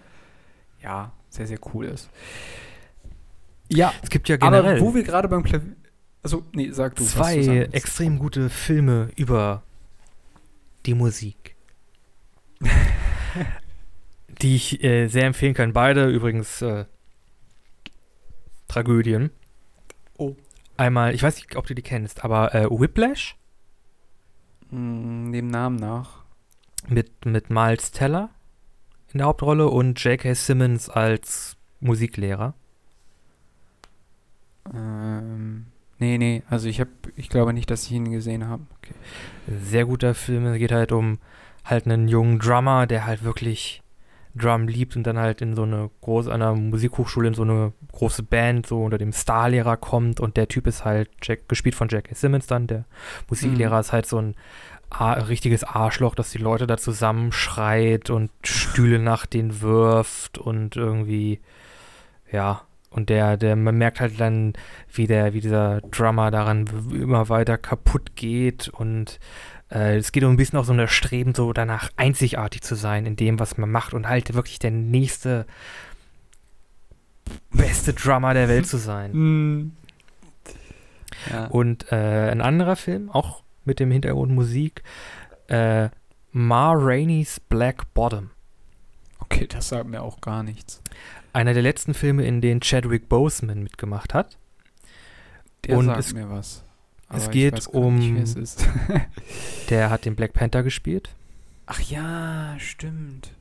ja, 0.82 1.12
sehr, 1.30 1.48
sehr 1.48 1.60
cool 1.74 1.86
ist. 1.86 2.10
Ja, 3.70 3.94
Es 4.02 4.10
gibt 4.10 4.30
ja 4.30 4.38
generell 4.38 4.78
aber 4.78 4.82
wo 4.82 4.94
wir 4.94 5.04
gerade 5.04 5.28
beim 5.28 5.44
Klavier. 5.44 5.76
Also, 6.22 6.44
nee, 6.54 6.70
sag 6.72 6.96
du. 6.96 7.04
zwei 7.04 7.68
extrem 7.72 8.20
gute 8.20 8.50
Filme 8.50 9.10
über 9.16 9.64
die 10.86 10.94
Musik. 10.94 11.56
die 14.42 14.56
ich 14.56 14.84
äh, 14.84 15.08
sehr 15.08 15.26
empfehlen 15.26 15.54
kann. 15.54 15.74
Beide 15.74 16.08
übrigens 16.10 16.62
äh, 16.62 16.86
Tragödien. 18.68 19.32
Oh. 20.18 20.36
Einmal, 20.78 21.14
ich 21.14 21.22
weiß 21.24 21.36
nicht, 21.36 21.56
ob 21.56 21.68
du 21.68 21.76
die 21.76 21.82
kennst, 21.82 22.24
aber 22.24 22.56
äh, 22.56 22.68
Whiplash 22.70 23.38
Mm, 24.74 25.32
dem 25.32 25.48
Namen 25.50 25.76
nach. 25.76 26.24
mit, 26.88 27.26
mit 27.26 27.52
Miles 27.52 27.92
Teller 27.92 28.32
in 29.12 29.20
der 29.20 29.28
Hauptrolle 29.28 29.68
und 29.68 30.04
J.K. 30.04 30.34
Simmons 30.34 30.90
als 30.90 31.56
Musiklehrer. 31.80 32.56
Ähm, 34.74 35.68
nee, 36.04 36.18
nee, 36.18 36.44
also 36.50 36.68
ich 36.68 36.80
habe, 36.80 36.90
ich 37.16 37.30
glaube 37.30 37.54
nicht, 37.54 37.70
dass 37.72 37.86
ich 37.86 37.92
ihn 37.94 38.12
gesehen 38.12 38.48
habe. 38.48 38.64
Sehr 39.48 39.86
guter 39.86 40.14
Film. 40.14 40.46
Es 40.48 40.58
geht 40.58 40.72
halt 40.72 40.92
um 40.92 41.20
halt 41.66 41.86
einen 41.86 42.08
jungen 42.08 42.40
Drummer, 42.40 42.86
der 42.88 43.06
halt 43.06 43.24
wirklich 43.24 43.82
Drum 44.36 44.68
liebt 44.68 44.96
und 44.96 45.04
dann 45.04 45.18
halt 45.20 45.42
in 45.42 45.56
so 45.56 45.64
eine 45.64 45.92
große, 46.02 46.32
an 46.32 46.42
einer 46.42 46.56
Musikhochschule 46.56 47.28
in 47.28 47.34
so 47.36 47.44
eine 47.44 47.72
große 47.92 48.24
Band 48.24 48.66
so 48.66 48.84
unter 48.84 48.98
dem 48.98 49.14
Starlehrer 49.14 49.78
kommt 49.78 50.20
und 50.20 50.38
der 50.38 50.48
Typ 50.48 50.66
ist 50.66 50.84
halt 50.86 51.10
Jack, 51.22 51.48
gespielt 51.48 51.76
von 51.76 51.88
J.K. 51.88 52.16
Simmons 52.16 52.48
dann, 52.48 52.66
der 52.68 52.86
Musiklehrer 53.30 53.76
Mhm. 53.76 53.80
ist 53.82 53.92
halt 53.94 54.06
so 54.08 54.18
ein 54.20 54.36
A 54.90 55.14
richtiges 55.14 55.64
Arschloch, 55.64 56.16
das 56.16 56.32
die 56.32 56.38
Leute 56.40 56.66
da 56.68 56.78
zusammenschreit 56.78 58.10
und 58.10 58.32
Stühle 58.44 59.00
nach 59.00 59.26
denen 59.28 59.62
wirft 59.62 60.38
und 60.40 60.76
irgendwie, 60.76 61.40
ja, 62.32 62.62
und 62.94 63.10
der, 63.10 63.38
der, 63.38 63.56
man 63.56 63.78
merkt 63.78 64.00
halt 64.00 64.20
dann, 64.20 64.54
wie 64.94 65.08
der, 65.08 65.34
wie 65.34 65.42
dieser 65.42 65.82
Drummer 65.82 66.32
daran 66.32 66.68
w- 66.92 67.02
immer 67.02 67.28
weiter 67.30 67.58
kaputt 67.58 68.16
geht 68.16 68.70
und 68.70 69.20
äh, 69.72 69.98
es 69.98 70.12
geht 70.12 70.24
um 70.24 70.32
ein 70.32 70.38
bisschen 70.38 70.60
auch 70.60 70.66
so 70.66 70.72
um 70.72 70.78
das 70.78 70.92
Streben, 70.92 71.34
so 71.36 71.52
danach 71.54 71.90
einzigartig 71.98 72.62
zu 72.62 72.76
sein 72.76 73.06
in 73.06 73.16
dem, 73.16 73.40
was 73.40 73.58
man 73.58 73.72
macht 73.72 73.94
und 73.94 74.08
halt 74.08 74.34
wirklich 74.34 74.60
der 74.60 74.72
nächste 74.72 75.46
beste 77.52 77.94
Drummer 77.94 78.34
der 78.34 78.48
Welt 78.50 78.68
zu 78.68 78.78
sein. 78.78 79.12
Mm. 79.14 79.72
Ja. 81.32 81.46
Und 81.46 81.90
äh, 81.92 82.30
ein 82.32 82.42
anderer 82.42 82.76
Film, 82.76 83.10
auch 83.10 83.44
mit 83.64 83.80
dem 83.80 83.92
Hintergrund 83.92 84.34
Musik, 84.34 84.84
äh, 85.48 85.88
Ma 86.32 86.74
Rainey's 86.74 87.40
Black 87.40 87.94
Bottom. 87.94 88.32
Okay, 89.24 89.48
das 89.48 89.70
sagt 89.70 89.88
mir 89.88 90.02
auch 90.02 90.20
gar 90.22 90.44
nichts. 90.44 90.82
Einer 91.32 91.54
der 91.54 91.64
letzten 91.64 91.94
Filme, 91.94 92.26
in 92.26 92.42
denen 92.42 92.62
Chadwick 92.62 93.10
Boseman 93.10 93.64
mitgemacht 93.64 94.14
hat. 94.14 94.38
Der 95.66 95.78
Und 95.78 95.86
sagt 95.86 96.00
es- 96.00 96.14
mir 96.14 96.30
was. 96.30 96.64
es 97.10 97.30
geht 97.32 97.56
nicht, 97.56 97.68
um- 97.68 98.16
wer 98.16 98.24
es. 98.44 98.58
Der 99.70 99.90
hat 99.90 100.06
den 100.06 100.16
Black 100.16 100.34
Panther 100.34 100.62
gespielt. 100.64 101.10
Ach 101.66 101.80
ja, 101.80 102.56
stimmt. 102.60 103.32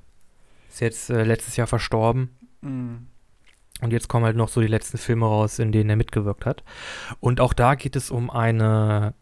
Ist 0.71 0.81
jetzt 0.81 1.11
äh, 1.11 1.25
letztes 1.25 1.57
Jahr 1.57 1.67
verstorben. 1.67 2.31
Mm. 2.61 2.95
Und 3.81 3.93
jetzt 3.93 4.09
kommen 4.09 4.25
halt 4.25 4.37
noch 4.37 4.49
so 4.49 4.61
die 4.61 4.69
letzten 4.69 4.97
Filme 4.97 5.27
raus, 5.27 5.59
in 5.59 5.73
denen 5.73 5.91
er 5.91 5.97
mitgewirkt 5.97 6.47
hat. 6.47 6.63
Und 7.19 7.41
auch 7.41 7.53
da 7.53 7.75
geht 7.75 7.97
es 7.97 8.13
um 8.13 8.31
eine 8.31 9.15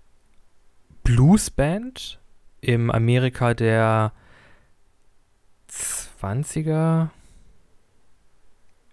Bluesband 1.02 2.20
im 2.60 2.90
Amerika 2.90 3.54
der 3.54 4.12
20er. 6.20 7.08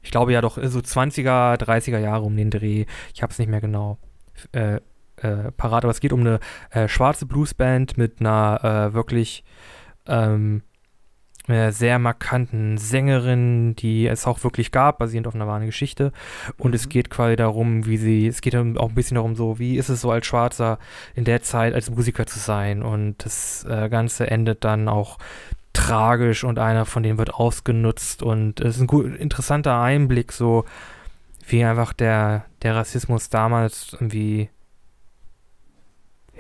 Ich 0.02 0.12
glaube 0.12 0.34
ja 0.34 0.42
doch, 0.42 0.58
so 0.64 0.80
20er, 0.80 1.58
30er 1.58 2.00
Jahre 2.00 2.24
um 2.24 2.36
den 2.38 2.50
Dreh. 2.50 2.86
Ich 3.14 3.22
habe 3.22 3.32
es 3.32 3.40
nicht 3.40 3.50
mehr 3.50 3.62
genau 3.62 3.98
äh, 4.54 4.80
äh, 5.18 5.52
parat, 5.58 5.84
aber 5.84 5.92
es 5.92 6.00
geht 6.00 6.14
um 6.14 6.22
eine 6.22 6.40
äh, 6.72 6.88
schwarze 6.88 7.26
Bluesband 7.26 7.98
mit 7.98 8.20
einer 8.20 8.90
äh, 8.92 8.94
wirklich 8.94 9.44
ähm, 10.06 10.62
äh, 11.48 11.72
sehr 11.72 11.98
markanten 11.98 12.78
Sängerin, 12.78 13.76
die 13.76 14.06
es 14.08 14.28
auch 14.28 14.44
wirklich 14.44 14.72
gab, 14.72 15.00
basierend 15.00 15.28
auf 15.28 15.36
einer 15.36 15.48
wahren 15.48 15.66
Geschichte. 15.66 16.12
Und 16.58 16.72
mhm. 16.72 16.76
es 16.76 16.90
geht 16.90 17.10
quasi 17.10 17.36
darum, 17.36 17.86
wie 17.86 17.98
sie, 17.98 18.28
es 18.28 18.42
geht 18.42 18.56
auch 18.56 18.90
ein 18.90 18.96
bisschen 18.96 19.16
darum, 19.16 19.36
so, 19.36 19.58
wie 19.58 19.78
ist 19.78 19.90
es 19.90 20.02
so 20.02 20.12
als 20.12 20.26
Schwarzer 20.26 20.78
in 21.16 21.24
der 21.24 21.42
Zeit 21.42 21.74
als 21.74 21.90
Musiker 21.90 22.26
zu 22.26 22.40
sein. 22.40 22.84
Und 22.84 23.24
das 23.24 23.66
äh, 23.70 23.90
Ganze 23.90 24.30
endet 24.30 24.64
dann 24.64 24.88
auch 24.90 25.18
tragisch 25.88 26.44
und 26.44 26.60
einer 26.60 26.86
von 26.86 27.04
denen 27.04 27.18
wird 27.18 27.34
ausgenutzt. 27.34 28.22
Und 28.22 28.60
es 28.60 28.76
ist 28.76 28.82
ein 28.82 28.88
gut, 28.88 29.16
interessanter 29.16 29.80
Einblick, 29.82 30.32
so 30.32 30.66
wie 31.48 31.64
einfach 31.64 31.94
der, 31.94 32.46
der 32.62 32.76
Rassismus 32.76 33.30
damals 33.30 33.94
irgendwie, 33.94 34.50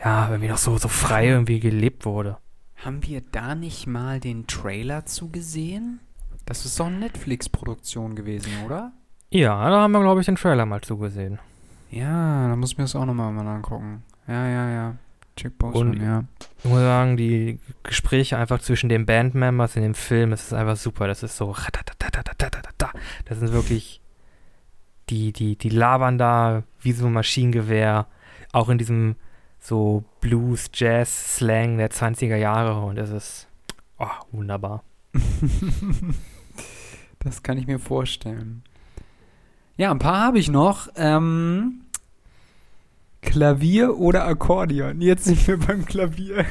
ja, 0.03 0.29
irgendwie 0.29 0.49
noch 0.49 0.57
so, 0.57 0.77
so 0.77 0.87
frei 0.87 1.27
irgendwie 1.29 1.59
gelebt 1.59 2.05
wurde. 2.05 2.37
Haben 2.83 3.03
wir 3.03 3.21
da 3.31 3.55
nicht 3.55 3.87
mal 3.87 4.19
den 4.19 4.47
Trailer 4.47 5.05
zugesehen? 5.05 5.99
Das 6.45 6.65
ist 6.65 6.79
doch 6.79 6.87
eine 6.87 6.99
Netflix-Produktion 6.99 8.15
gewesen, 8.15 8.51
oder? 8.65 8.91
Ja, 9.29 9.69
da 9.69 9.81
haben 9.81 9.91
wir, 9.91 10.01
glaube 10.01 10.21
ich, 10.21 10.25
den 10.25 10.35
Trailer 10.35 10.65
mal 10.65 10.81
zugesehen. 10.81 11.39
Ja, 11.89 12.47
da 12.47 12.55
muss 12.55 12.71
ich 12.71 12.77
mir 12.77 12.83
das 12.83 12.95
auch 12.95 13.05
nochmal 13.05 13.31
mal 13.31 13.47
angucken. 13.47 14.03
Ja, 14.27 14.47
ja, 14.47 14.69
ja. 14.69 14.95
Check 15.37 15.57
Potion, 15.57 16.01
ja. 16.01 16.23
Ich 16.59 16.65
muss 16.65 16.79
sagen, 16.79 17.15
die 17.15 17.59
Gespräche 17.83 18.37
einfach 18.37 18.59
zwischen 18.59 18.89
den 18.89 19.05
Bandmembers 19.05 19.75
in 19.75 19.83
dem 19.83 19.93
Film, 19.93 20.31
das 20.31 20.47
ist 20.47 20.53
einfach 20.53 20.75
super. 20.75 21.07
Das 21.07 21.23
ist 21.23 21.37
so. 21.37 21.55
Das 23.25 23.39
sind 23.39 23.53
wirklich. 23.53 24.01
Die, 25.09 25.31
die, 25.31 25.55
die 25.55 25.69
labern 25.69 26.17
da 26.17 26.63
wie 26.81 26.91
so 26.91 27.05
ein 27.05 27.13
Maschinengewehr. 27.13 28.07
Auch 28.51 28.67
in 28.67 28.77
diesem 28.77 29.15
so 29.59 30.03
Blues, 30.19 30.69
Jazz, 30.73 31.37
Slang 31.37 31.77
der 31.77 31.91
20er 31.91 32.35
Jahre 32.35 32.81
und 32.81 32.97
es 32.97 33.09
ist 33.09 33.47
oh, 33.99 34.07
wunderbar. 34.31 34.83
das 37.19 37.43
kann 37.43 37.57
ich 37.57 37.67
mir 37.67 37.79
vorstellen. 37.79 38.63
Ja, 39.77 39.91
ein 39.91 39.99
paar 39.99 40.19
habe 40.19 40.39
ich 40.39 40.49
noch. 40.49 40.87
Ähm, 40.95 41.81
Klavier 43.27 43.97
oder 43.97 44.25
Akkordeon? 44.25 45.01
Jetzt 45.01 45.25
sind 45.25 45.47
wir 45.47 45.57
beim 45.57 45.85
Klavier. 45.85 46.45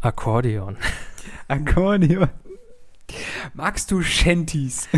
Akkordeon. 0.00 0.76
Akkordeon. 1.48 2.28
Magst 3.54 3.90
du 3.90 4.02
Shanties? 4.02 4.88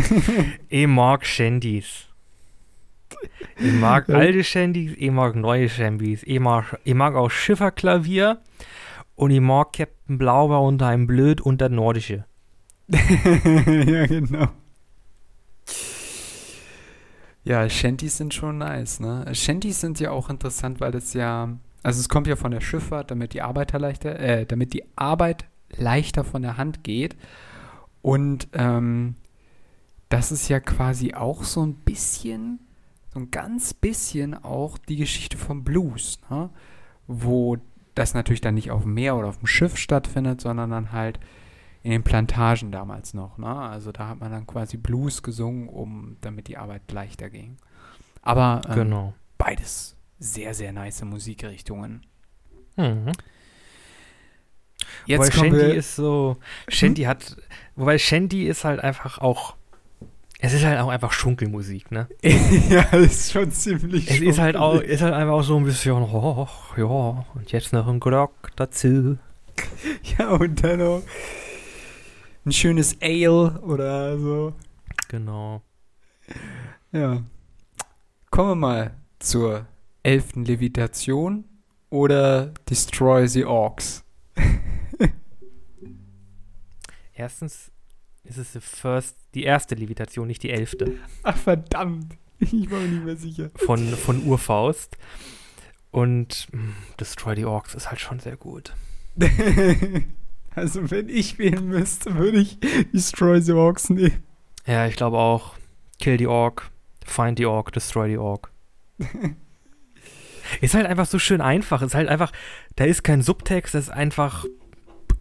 ich 0.69 0.87
mag 0.87 1.25
Shanties. 1.25 2.05
Ich 3.59 3.73
mag 3.73 4.09
alte 4.09 4.43
Shandys, 4.43 4.93
ich 4.97 5.11
mag 5.11 5.35
neue 5.35 5.67
Shandys. 5.67 6.21
Ich 6.23 6.39
mag, 6.39 6.79
ich 6.83 6.93
mag 6.93 7.15
auch 7.15 7.29
Schifferklavier 7.29 8.39
und 9.15 9.31
ich 9.31 9.41
mag 9.41 9.73
Captain 9.73 10.17
Blauber 10.17 10.61
unter 10.61 10.87
einem 10.87 11.07
Blöd 11.07 11.41
und 11.41 11.59
der 11.59 11.69
Nordische. 11.69 12.25
ja, 12.87 14.05
genau. 14.05 14.49
Ja, 17.47 17.69
Shanties 17.69 18.17
sind 18.17 18.33
schon 18.33 18.57
nice, 18.57 18.99
ne? 18.99 19.25
Shanties 19.33 19.79
sind 19.79 20.01
ja 20.01 20.11
auch 20.11 20.29
interessant, 20.29 20.81
weil 20.81 20.93
es 20.95 21.13
ja, 21.13 21.57
also 21.81 21.99
es 22.01 22.09
kommt 22.09 22.27
ja 22.27 22.35
von 22.35 22.51
der 22.51 22.59
Schifffahrt, 22.59 23.09
damit 23.09 23.33
die 23.33 23.41
Arbeiter 23.41 23.79
leichter, 23.79 24.19
äh, 24.19 24.45
damit 24.45 24.73
die 24.73 24.83
Arbeit 24.97 25.45
leichter 25.77 26.25
von 26.25 26.41
der 26.41 26.57
Hand 26.57 26.83
geht. 26.83 27.15
Und 28.01 28.49
ähm, 28.51 29.15
das 30.09 30.33
ist 30.33 30.49
ja 30.49 30.59
quasi 30.59 31.13
auch 31.13 31.45
so 31.45 31.65
ein 31.65 31.75
bisschen 31.75 32.59
so 33.13 33.21
ein 33.21 33.31
ganz 33.31 33.73
bisschen 33.73 34.33
auch 34.33 34.77
die 34.77 34.97
Geschichte 34.97 35.37
vom 35.37 35.63
Blues, 35.63 36.19
ne? 36.29 36.49
wo 37.07 37.55
das 37.95 38.13
natürlich 38.13 38.41
dann 38.41 38.55
nicht 38.55 38.71
auf 38.71 38.81
dem 38.81 38.93
Meer 38.93 39.15
oder 39.15 39.29
auf 39.29 39.37
dem 39.37 39.47
Schiff 39.47 39.77
stattfindet, 39.77 40.41
sondern 40.41 40.69
dann 40.69 40.91
halt 40.91 41.17
in 41.87 41.91
den 41.91 42.03
Plantagen 42.03 42.69
damals 42.69 43.13
noch. 43.13 43.37
Ne? 43.37 43.47
Also 43.47 43.93
da 43.93 44.09
hat 44.09 44.19
man 44.19 44.29
dann 44.29 44.45
quasi 44.45 44.75
Blues 44.75 45.23
gesungen, 45.23 45.69
um 45.69 46.17
damit 46.19 46.49
die 46.49 46.57
Arbeit 46.57 46.91
leichter 46.91 47.29
ging. 47.29 47.55
Aber 48.21 48.59
ähm, 48.67 48.75
genau. 48.75 49.13
beides 49.37 49.95
sehr, 50.19 50.53
sehr 50.53 50.73
nice 50.73 51.01
Musikrichtungen. 51.05 52.05
Mhm. 52.75 53.13
Jetzt 55.05 55.33
wobei 55.33 55.49
Shandy 55.49 55.77
ist 55.77 55.95
so, 55.95 56.35
Shandy 56.67 57.03
hm? 57.03 57.07
hat, 57.07 57.37
wobei 57.77 57.97
Shandy 57.97 58.47
ist 58.47 58.65
halt 58.65 58.81
einfach 58.81 59.19
auch 59.19 59.55
es 60.39 60.53
ist 60.53 60.65
halt 60.65 60.79
auch 60.79 60.89
einfach 60.89 61.13
Schunkelmusik, 61.13 61.89
ne? 61.89 62.09
ja, 62.69 62.81
ist 62.97 63.31
schon 63.31 63.49
ziemlich 63.51 64.11
Es 64.11 64.19
ist 64.19 64.39
halt 64.39 64.57
auch, 64.57 64.81
ist 64.81 65.01
halt 65.01 65.13
einfach 65.13 65.35
auch 65.35 65.43
so 65.43 65.55
ein 65.55 65.63
bisschen, 65.63 65.93
oh, 65.93 66.47
ja, 66.75 67.25
und 67.33 67.51
jetzt 67.53 67.71
noch 67.71 67.87
ein 67.87 68.01
Glock 68.01 68.33
dazu. 68.57 69.17
Ja, 70.19 70.29
und 70.29 70.63
dann 70.63 70.79
noch 70.79 71.01
ein 72.47 72.53
schönes 72.53 72.97
Ale 73.01 73.59
oder 73.61 74.17
so. 74.17 74.53
Genau. 75.09 75.61
Ja. 76.93 77.21
Kommen 78.31 78.49
wir 78.49 78.55
mal 78.55 78.93
zur 79.19 79.67
elften 80.01 80.45
Levitation 80.45 81.43
oder 81.89 82.53
Destroy 82.69 83.27
the 83.27 83.43
Orcs. 83.43 84.05
Erstens 87.13 87.71
ist 88.23 88.37
es 88.37 88.53
the 88.53 88.61
first, 88.61 89.17
die 89.33 89.43
erste 89.43 89.75
Levitation, 89.75 90.27
nicht 90.27 90.43
die 90.43 90.51
elfte. 90.51 90.93
Ach 91.23 91.35
verdammt, 91.35 92.15
ich 92.39 92.71
war 92.71 92.79
mir 92.79 92.87
nicht 92.87 93.03
mehr 93.03 93.17
sicher. 93.17 93.49
Von, 93.55 93.89
von 93.89 94.25
Urfaust. 94.25 94.97
Und 95.91 96.47
mh, 96.53 96.61
hm, 96.61 96.75
Destroy 96.97 97.35
the 97.35 97.45
Orcs 97.45 97.75
ist 97.75 97.89
halt 97.89 97.99
schon 97.99 98.19
sehr 98.19 98.37
gut. 98.37 98.73
also 100.57 100.89
wenn 100.89 101.07
ich 101.07 101.37
wählen 101.37 101.67
müsste, 101.67 102.15
würde 102.15 102.39
ich 102.39 102.57
Destroy 102.91 103.39
the 103.41 103.53
Orcs 103.53 103.91
nehmen. 103.91 104.23
Ja, 104.65 104.87
ich 104.87 104.95
glaube 104.95 105.17
auch. 105.17 105.53
Kill 105.99 106.17
the 106.17 106.27
Orc, 106.27 106.69
Find 107.05 107.37
the 107.37 107.45
Orc, 107.45 107.71
Destroy 107.71 108.09
the 108.09 108.17
Orc. 108.17 108.51
ist 110.61 110.73
halt 110.73 110.87
einfach 110.87 111.05
so 111.05 111.19
schön 111.19 111.41
einfach. 111.41 111.83
Ist 111.83 111.93
halt 111.93 112.09
einfach, 112.09 112.31
da 112.75 112.85
ist 112.85 113.03
kein 113.03 113.21
Subtext, 113.21 113.75
das 113.75 113.85
ist 113.85 113.89
einfach 113.91 114.45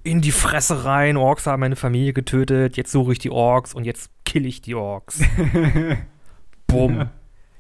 in 0.05 0.23
die 0.23 0.33
Fresse 0.33 0.85
rein, 0.85 1.17
Orks 1.17 1.47
haben 1.47 1.61
meine 1.61 1.77
Familie 1.77 2.13
getötet, 2.13 2.77
jetzt 2.77 2.93
suche 2.93 3.13
ich 3.13 3.19
die 3.19 3.31
Orks 3.31 3.75
und 3.75 3.85
jetzt 3.85 4.11
kill 4.25 4.47
ich 4.47 4.63
die 4.63 4.75
Orks. 4.75 5.21
Bumm. 6.67 6.97
Ja. 6.97 7.11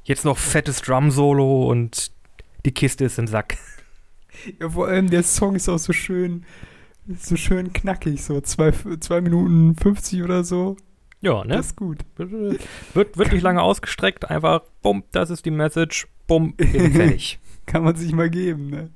Jetzt 0.04 0.24
noch 0.24 0.38
fettes 0.38 0.80
Drum-Solo 0.82 1.68
und 1.68 2.12
die 2.64 2.72
Kiste 2.72 3.04
ist 3.04 3.18
im 3.18 3.26
Sack. 3.26 3.58
Ja, 4.60 4.70
vor 4.70 4.86
allem 4.86 5.10
der 5.10 5.24
Song 5.24 5.56
ist 5.56 5.68
auch 5.68 5.78
so 5.78 5.92
schön, 5.92 6.44
so 7.18 7.36
schön 7.36 7.72
knackig, 7.72 8.22
so 8.22 8.40
zwei, 8.40 8.72
zwei 9.00 9.20
Minuten 9.20 9.74
50 9.76 10.22
oder 10.22 10.44
so. 10.44 10.76
Ja, 11.20 11.44
ne? 11.44 11.56
Das 11.56 11.66
ist 11.66 11.76
gut. 11.76 11.98
Wird, 12.16 13.16
wird 13.16 13.32
nicht 13.32 13.42
lange 13.42 13.62
ausgestreckt, 13.62 14.30
einfach, 14.30 14.62
bumm, 14.82 15.04
das 15.12 15.30
ist 15.30 15.44
die 15.44 15.50
Message, 15.50 16.06
bumm, 16.26 16.54
fertig. 16.58 17.38
Kann 17.66 17.82
man 17.82 17.96
sich 17.96 18.12
mal 18.12 18.30
geben, 18.30 18.70
ne? 18.70 18.90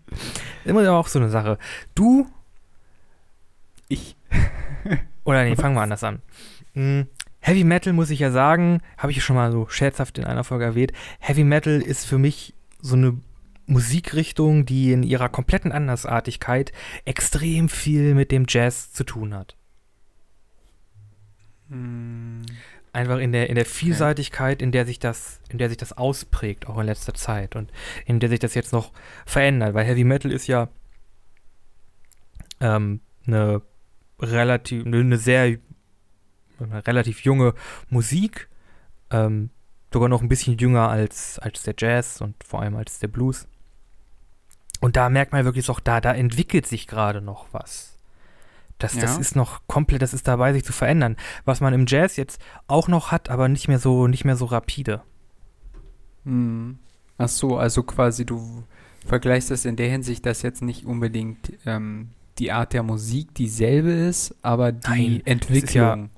Immer 0.65 0.83
ja 0.83 0.93
auch 0.93 1.09
so 1.09 1.19
eine 1.19 1.29
Sache. 1.29 1.59
Du 1.95 2.29
ich. 3.89 4.17
Oder 5.25 5.45
nee, 5.45 5.57
fangen 5.57 5.75
wir 5.75 5.83
anders 5.83 6.05
an. 6.05 6.23
Hm, 6.75 7.07
Heavy 7.41 7.65
Metal 7.65 7.93
muss 7.93 8.11
ich 8.11 8.21
ja 8.21 8.31
sagen, 8.31 8.81
habe 8.97 9.13
ich 9.13 9.23
schon 9.23 9.37
mal 9.37 9.51
so 9.51 9.67
scherzhaft 9.69 10.19
in 10.19 10.25
einer 10.25 10.45
Folge 10.45 10.65
erwähnt. 10.65 10.93
Heavy 11.19 11.45
Metal 11.45 11.81
ist 11.81 12.07
für 12.07 12.19
mich 12.19 12.55
so 12.81 12.97
eine 12.97 13.19
Musikrichtung, 13.71 14.67
die 14.67 14.93
in 14.93 15.03
ihrer 15.03 15.29
kompletten 15.29 15.73
Andersartigkeit 15.73 16.73
extrem 17.05 17.69
viel 17.69 18.15
mit 18.15 18.33
dem 18.33 18.47
Jazz 18.49 18.93
zu 18.93 19.05
tun 19.05 19.35
hat. 19.35 19.57
Hm. 21.69 22.43
Einfach 22.93 23.19
in 23.19 23.31
der, 23.31 23.49
in 23.49 23.55
der 23.55 23.67
Vielseitigkeit, 23.67 24.61
in 24.61 24.73
der 24.73 24.85
sich 24.85 24.99
das, 24.99 25.41
in 25.49 25.59
der 25.59 25.69
sich 25.69 25.79
das 25.79 25.93
ausprägt, 25.93 26.67
auch 26.67 26.79
in 26.79 26.87
letzter 26.87 27.15
Zeit 27.15 27.55
und 27.55 27.71
in 28.05 28.19
der 28.19 28.29
sich 28.29 28.41
das 28.41 28.55
jetzt 28.55 28.73
noch 28.73 28.91
verändert, 29.25 29.75
weil 29.75 29.87
Heavy 29.87 30.03
Metal 30.03 30.33
ist 30.33 30.49
ja 30.49 30.69
ähm, 32.59 33.01
eine 33.27 33.63
relativ, 34.19 34.85
eine 34.85 35.19
sehr 35.19 35.59
eine 36.59 36.87
relativ 36.87 37.21
junge 37.21 37.55
Musik, 37.89 38.49
ähm, 39.11 39.51
sogar 39.93 40.09
noch 40.09 40.23
ein 40.23 40.29
bisschen 40.29 40.59
jünger 40.59 40.89
als, 40.89 41.39
als 41.39 41.63
der 41.63 41.75
Jazz 41.77 42.21
und 42.21 42.43
vor 42.45 42.61
allem 42.61 42.77
als 42.77 42.99
der 42.99 43.09
Blues. 43.09 43.47
Und 44.81 44.97
da 44.97 45.11
merkt 45.11 45.33
man 45.33 45.45
wirklich 45.45 45.69
auch, 45.71 45.81
da, 45.81 46.01
da 46.01 46.13
entwickelt 46.13 46.67
sich 46.67 46.87
gerade 46.87 47.21
noch 47.21 47.47
was. 47.53 47.99
Das, 48.79 48.95
ja. 48.95 49.03
das 49.03 49.19
ist 49.19 49.37
noch 49.37 49.61
komplett, 49.67 50.01
das 50.01 50.15
ist 50.15 50.27
dabei, 50.27 50.55
sich 50.55 50.65
zu 50.65 50.73
verändern. 50.73 51.17
Was 51.45 51.61
man 51.61 51.75
im 51.75 51.85
Jazz 51.87 52.17
jetzt 52.17 52.41
auch 52.67 52.89
noch 52.89 53.13
hat, 53.13 53.29
aber 53.29 53.49
nicht 53.49 53.69
mehr 53.69 53.79
so, 53.79 54.07
nicht 54.07 54.25
mehr 54.25 54.37
so 54.37 54.47
rapide. 54.47 55.03
Hm. 56.25 56.79
Ach 57.19 57.29
so, 57.29 57.59
also 57.59 57.83
quasi 57.83 58.25
du 58.25 58.65
vergleichst 59.07 59.51
das 59.51 59.67
in 59.67 59.77
der 59.77 59.91
Hinsicht, 59.91 60.25
dass 60.25 60.41
jetzt 60.41 60.63
nicht 60.63 60.87
unbedingt 60.87 61.53
ähm, 61.67 62.09
die 62.39 62.53
Art 62.53 62.73
der 62.73 62.83
Musik 62.83 63.35
dieselbe 63.35 63.91
ist, 63.91 64.35
aber 64.41 64.73
die 64.73 64.89
Nein, 64.89 65.23
Entwicklung. 65.27 65.63
Das 65.63 65.75
ja, 65.75 66.09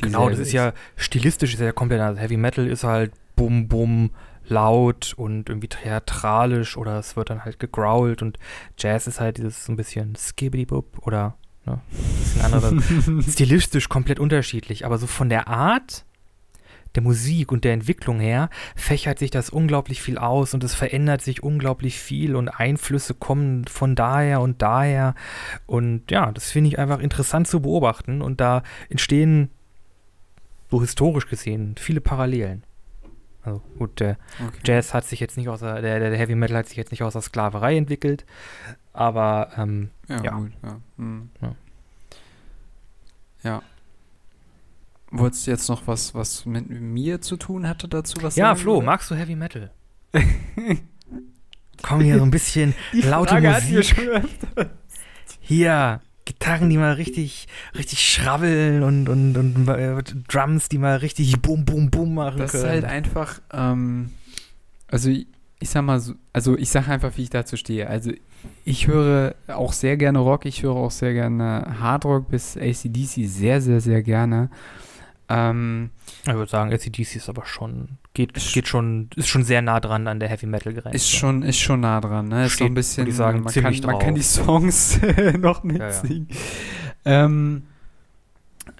genau, 0.00 0.30
das 0.30 0.38
ist, 0.38 0.48
ist 0.48 0.52
ja 0.54 0.72
stilistisch 0.96 1.52
ist 1.52 1.60
ja 1.60 1.72
komplett 1.72 2.00
anders. 2.00 2.22
Heavy 2.22 2.38
Metal 2.38 2.66
ist 2.66 2.84
halt 2.84 3.12
bum 3.36 3.68
bum 3.68 4.10
laut 4.48 5.14
und 5.16 5.48
irgendwie 5.48 5.68
theatralisch 5.68 6.76
oder 6.76 6.98
es 6.98 7.16
wird 7.16 7.30
dann 7.30 7.44
halt 7.44 7.58
gegrowlt 7.58 8.22
und 8.22 8.38
Jazz 8.78 9.06
ist 9.06 9.20
halt 9.20 9.38
dieses 9.38 9.64
so 9.64 9.72
ein 9.72 9.76
bisschen 9.76 10.14
skibbidi-bub 10.14 11.06
oder 11.06 11.36
Ne? 11.66 11.80
Bisschen 11.90 12.42
andere, 12.42 13.22
stilistisch 13.22 13.88
komplett 13.88 14.20
unterschiedlich, 14.20 14.86
aber 14.86 14.98
so 14.98 15.06
von 15.06 15.28
der 15.28 15.48
Art 15.48 16.04
der 16.94 17.02
Musik 17.02 17.52
und 17.52 17.64
der 17.64 17.74
Entwicklung 17.74 18.20
her 18.20 18.48
fächert 18.74 19.18
sich 19.18 19.30
das 19.30 19.50
unglaublich 19.50 20.00
viel 20.00 20.16
aus 20.16 20.54
und 20.54 20.64
es 20.64 20.74
verändert 20.74 21.20
sich 21.20 21.42
unglaublich 21.42 21.98
viel 21.98 22.34
und 22.34 22.48
Einflüsse 22.48 23.12
kommen 23.12 23.66
von 23.66 23.94
daher 23.94 24.40
und 24.40 24.62
daher. 24.62 25.14
Und 25.66 26.10
ja, 26.10 26.32
das 26.32 26.50
finde 26.50 26.68
ich 26.68 26.78
einfach 26.78 27.00
interessant 27.00 27.48
zu 27.48 27.60
beobachten 27.60 28.22
und 28.22 28.40
da 28.40 28.62
entstehen 28.88 29.50
so 30.70 30.80
historisch 30.80 31.28
gesehen 31.28 31.74
viele 31.78 32.00
Parallelen. 32.00 32.62
Also 33.46 33.62
gut, 33.78 34.00
der 34.00 34.18
okay. 34.44 34.58
Jazz 34.64 34.92
hat 34.92 35.04
sich 35.04 35.20
jetzt 35.20 35.36
nicht 35.36 35.48
aus 35.48 35.60
der, 35.60 35.80
der, 35.80 36.16
Heavy 36.16 36.34
Metal 36.34 36.56
hat 36.56 36.66
sich 36.66 36.76
jetzt 36.76 36.90
nicht 36.90 37.04
aus 37.04 37.12
der 37.12 37.22
Sklaverei 37.22 37.76
entwickelt, 37.76 38.26
aber 38.92 39.52
ähm, 39.56 39.90
ja. 40.08 40.22
Ja. 40.24 40.30
Gut, 40.32 40.52
ja. 40.64 40.80
Hm. 40.96 41.30
ja. 41.40 41.54
ja. 43.44 43.62
Wolltest 45.12 45.46
du 45.46 45.52
jetzt 45.52 45.68
noch 45.68 45.86
was, 45.86 46.12
was 46.16 46.44
mit 46.44 46.68
mir 46.68 47.20
zu 47.20 47.36
tun 47.36 47.68
hatte 47.68 47.86
dazu? 47.86 48.20
Was 48.20 48.34
ja, 48.34 48.56
Flo, 48.56 48.78
oder? 48.78 48.86
magst 48.86 49.10
du 49.12 49.14
Heavy 49.14 49.36
Metal? 49.36 49.70
Komm 51.82 52.00
hier 52.00 52.18
so 52.18 52.24
ein 52.24 52.32
bisschen 52.32 52.74
die 52.92 53.02
laute 53.02 53.30
Frage 53.30 53.62
Musik. 53.70 53.96
Hier, 55.40 56.00
Gitarren, 56.26 56.68
die 56.68 56.76
mal 56.76 56.92
richtig, 56.92 57.46
richtig 57.74 58.00
schrabbeln 58.00 58.82
und, 58.82 59.08
und, 59.08 59.36
und 59.38 59.68
äh, 59.68 60.02
Drums, 60.28 60.68
die 60.68 60.76
mal 60.76 60.96
richtig 60.96 61.40
bum, 61.40 61.64
bum, 61.64 61.90
bum 61.90 62.14
machen 62.14 62.38
das 62.38 62.50
können. 62.50 62.64
Das 62.64 62.72
ist 62.72 62.82
halt 62.82 62.84
einfach, 62.84 63.40
ähm, 63.52 64.10
also 64.88 65.08
ich, 65.08 65.26
ich 65.60 65.70
sag 65.70 65.82
mal 65.82 66.00
so, 66.00 66.14
also 66.32 66.58
ich 66.58 66.68
sag 66.68 66.88
einfach, 66.88 67.16
wie 67.16 67.22
ich 67.22 67.30
dazu 67.30 67.56
stehe. 67.56 67.88
Also 67.88 68.12
ich 68.64 68.88
höre 68.88 69.34
auch 69.48 69.72
sehr 69.72 69.96
gerne 69.96 70.18
Rock, 70.18 70.44
ich 70.44 70.62
höre 70.62 70.76
auch 70.76 70.90
sehr 70.90 71.14
gerne 71.14 71.76
Hardrock 71.80 72.28
bis 72.28 72.56
ACDC 72.56 73.26
sehr, 73.26 73.60
sehr, 73.60 73.80
sehr 73.80 74.02
gerne. 74.02 74.50
Ähm, 75.28 75.90
ich 76.26 76.34
würde 76.34 76.50
sagen, 76.50 76.72
ACDC 76.72 77.16
ist 77.16 77.28
aber 77.28 77.46
schon, 77.46 77.98
geht, 78.16 78.32
geht 78.34 78.66
schon, 78.66 79.10
ist 79.14 79.28
schon 79.28 79.44
sehr 79.44 79.60
nah 79.60 79.78
dran 79.78 80.08
an 80.08 80.18
der 80.18 80.30
Heavy 80.30 80.46
Metal 80.46 80.72
Grenze. 80.72 80.96
Ist 80.96 81.10
schon, 81.10 81.42
ist 81.42 81.58
schon 81.58 81.80
nah 81.80 82.00
dran, 82.00 82.28
ne? 82.28 82.48
Steht, 82.48 82.50
ist 82.50 82.58
so 82.58 82.64
ein 82.64 82.74
bisschen, 82.74 83.12
sagen, 83.12 83.42
man, 83.42 83.52
kann, 83.52 83.76
man 83.84 83.98
kann 83.98 84.14
die 84.14 84.22
Songs 84.22 84.98
noch 85.38 85.62
mitsingen. 85.62 86.28
Ja, 87.04 87.12
ja. 87.12 87.24
ähm, 87.24 87.64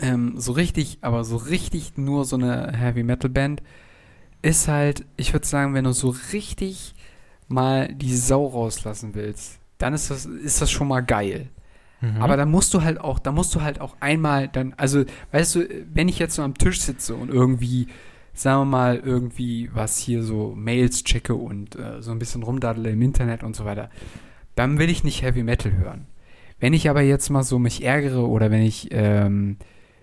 ähm, 0.01 0.35
so 0.37 0.53
richtig, 0.53 0.99
aber 1.03 1.22
so 1.22 1.37
richtig 1.37 1.99
nur 1.99 2.25
so 2.25 2.37
eine 2.37 2.72
Heavy 2.72 3.03
Metal 3.03 3.29
Band 3.29 3.62
ist 4.40 4.68
halt, 4.68 5.05
ich 5.18 5.35
würde 5.35 5.46
sagen, 5.46 5.75
wenn 5.75 5.85
du 5.85 5.92
so 5.92 6.16
richtig 6.33 6.94
mal 7.46 7.92
die 7.92 8.16
Sau 8.16 8.46
rauslassen 8.46 9.14
willst, 9.14 9.59
dann 9.77 9.92
ist 9.92 10.11
das, 10.11 10.25
ist 10.25 10.62
das 10.62 10.70
schon 10.70 10.88
mal 10.88 11.01
geil. 11.01 11.51
Mhm. 12.01 12.22
Aber 12.22 12.38
da 12.38 12.46
musst 12.46 12.72
du 12.72 12.83
halt 12.83 12.99
auch, 12.99 13.18
da 13.18 13.33
musst 13.33 13.55
du 13.55 13.61
halt 13.61 13.83
auch 13.83 13.96
einmal 14.01 14.49
dann, 14.49 14.72
also, 14.79 15.05
weißt 15.33 15.55
du, 15.57 15.68
wenn 15.92 16.09
ich 16.09 16.18
jetzt 16.18 16.37
so 16.37 16.42
am 16.42 16.55
Tisch 16.55 16.81
sitze 16.81 17.14
und 17.14 17.31
irgendwie, 17.31 17.88
sagen 18.37 18.61
wir 18.61 18.64
mal, 18.66 18.96
irgendwie 18.99 19.70
was 19.72 19.99
hier 19.99 20.22
so 20.22 20.55
Mails 20.55 21.03
checke 21.05 21.35
und 21.35 21.75
äh, 21.77 22.03
so 22.03 22.12
ein 22.12 22.18
bisschen 22.18 22.42
rumdaddle 22.42 22.90
im 22.90 23.03
Internet 23.03 23.42
und 23.42 23.57
so 23.57 23.64
weiter, 23.64 23.88
dann 24.55 24.79
will 24.79 24.90
ich 24.90 25.05
nicht 25.05 25.22
Heavy 25.22 25.42
Metal 25.42 25.72
hören. 25.72 26.07
Wenn 26.61 26.75
ich 26.75 26.88
aber 26.88 27.01
jetzt 27.01 27.31
mal 27.31 27.42
so 27.42 27.59
mich 27.59 27.83
ärgere 27.83 28.29
oder 28.29 28.51
wenn 28.51 28.62
ich, 28.62 28.88
ähm, 28.90 29.57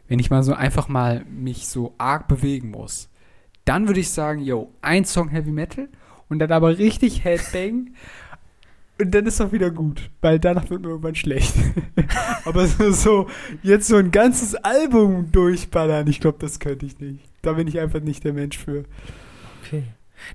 wenn 0.07 0.19
ich 0.19 0.29
mal 0.29 0.43
so 0.43 0.53
einfach 0.53 0.87
mal 0.87 1.23
mich 1.25 1.67
so 1.67 1.93
arg 1.97 2.27
bewegen 2.27 2.71
muss, 2.71 3.09
dann 3.65 3.87
würde 3.87 3.99
ich 3.99 4.09
sagen, 4.09 4.41
yo, 4.41 4.71
ein 4.81 5.05
Song 5.05 5.29
Heavy 5.29 5.51
Metal 5.51 5.87
und 6.27 6.39
dann 6.39 6.51
aber 6.51 6.77
richtig 6.77 7.23
Headbang 7.23 7.91
und 8.99 9.11
dann 9.13 9.27
ist 9.27 9.41
auch 9.41 9.51
wieder 9.51 9.69
gut, 9.69 10.09
weil 10.21 10.39
danach 10.39 10.69
wird 10.71 10.81
mir 10.81 10.89
irgendwann 10.89 11.15
schlecht. 11.15 11.53
Aber 12.45 12.67
so, 12.67 12.91
so, 12.91 13.27
jetzt 13.61 13.87
so 13.87 13.95
ein 13.95 14.11
ganzes 14.11 14.53
Album 14.55 15.31
durchballern, 15.31 16.07
ich 16.07 16.19
glaube, 16.19 16.37
das 16.39 16.59
könnte 16.59 16.85
ich 16.85 16.99
nicht. 16.99 17.32
Da 17.43 17.53
bin 17.53 17.67
ich 17.67 17.79
einfach 17.79 17.99
nicht 17.99 18.23
der 18.23 18.33
Mensch 18.33 18.57
für. 18.57 18.85
Okay. 19.61 19.83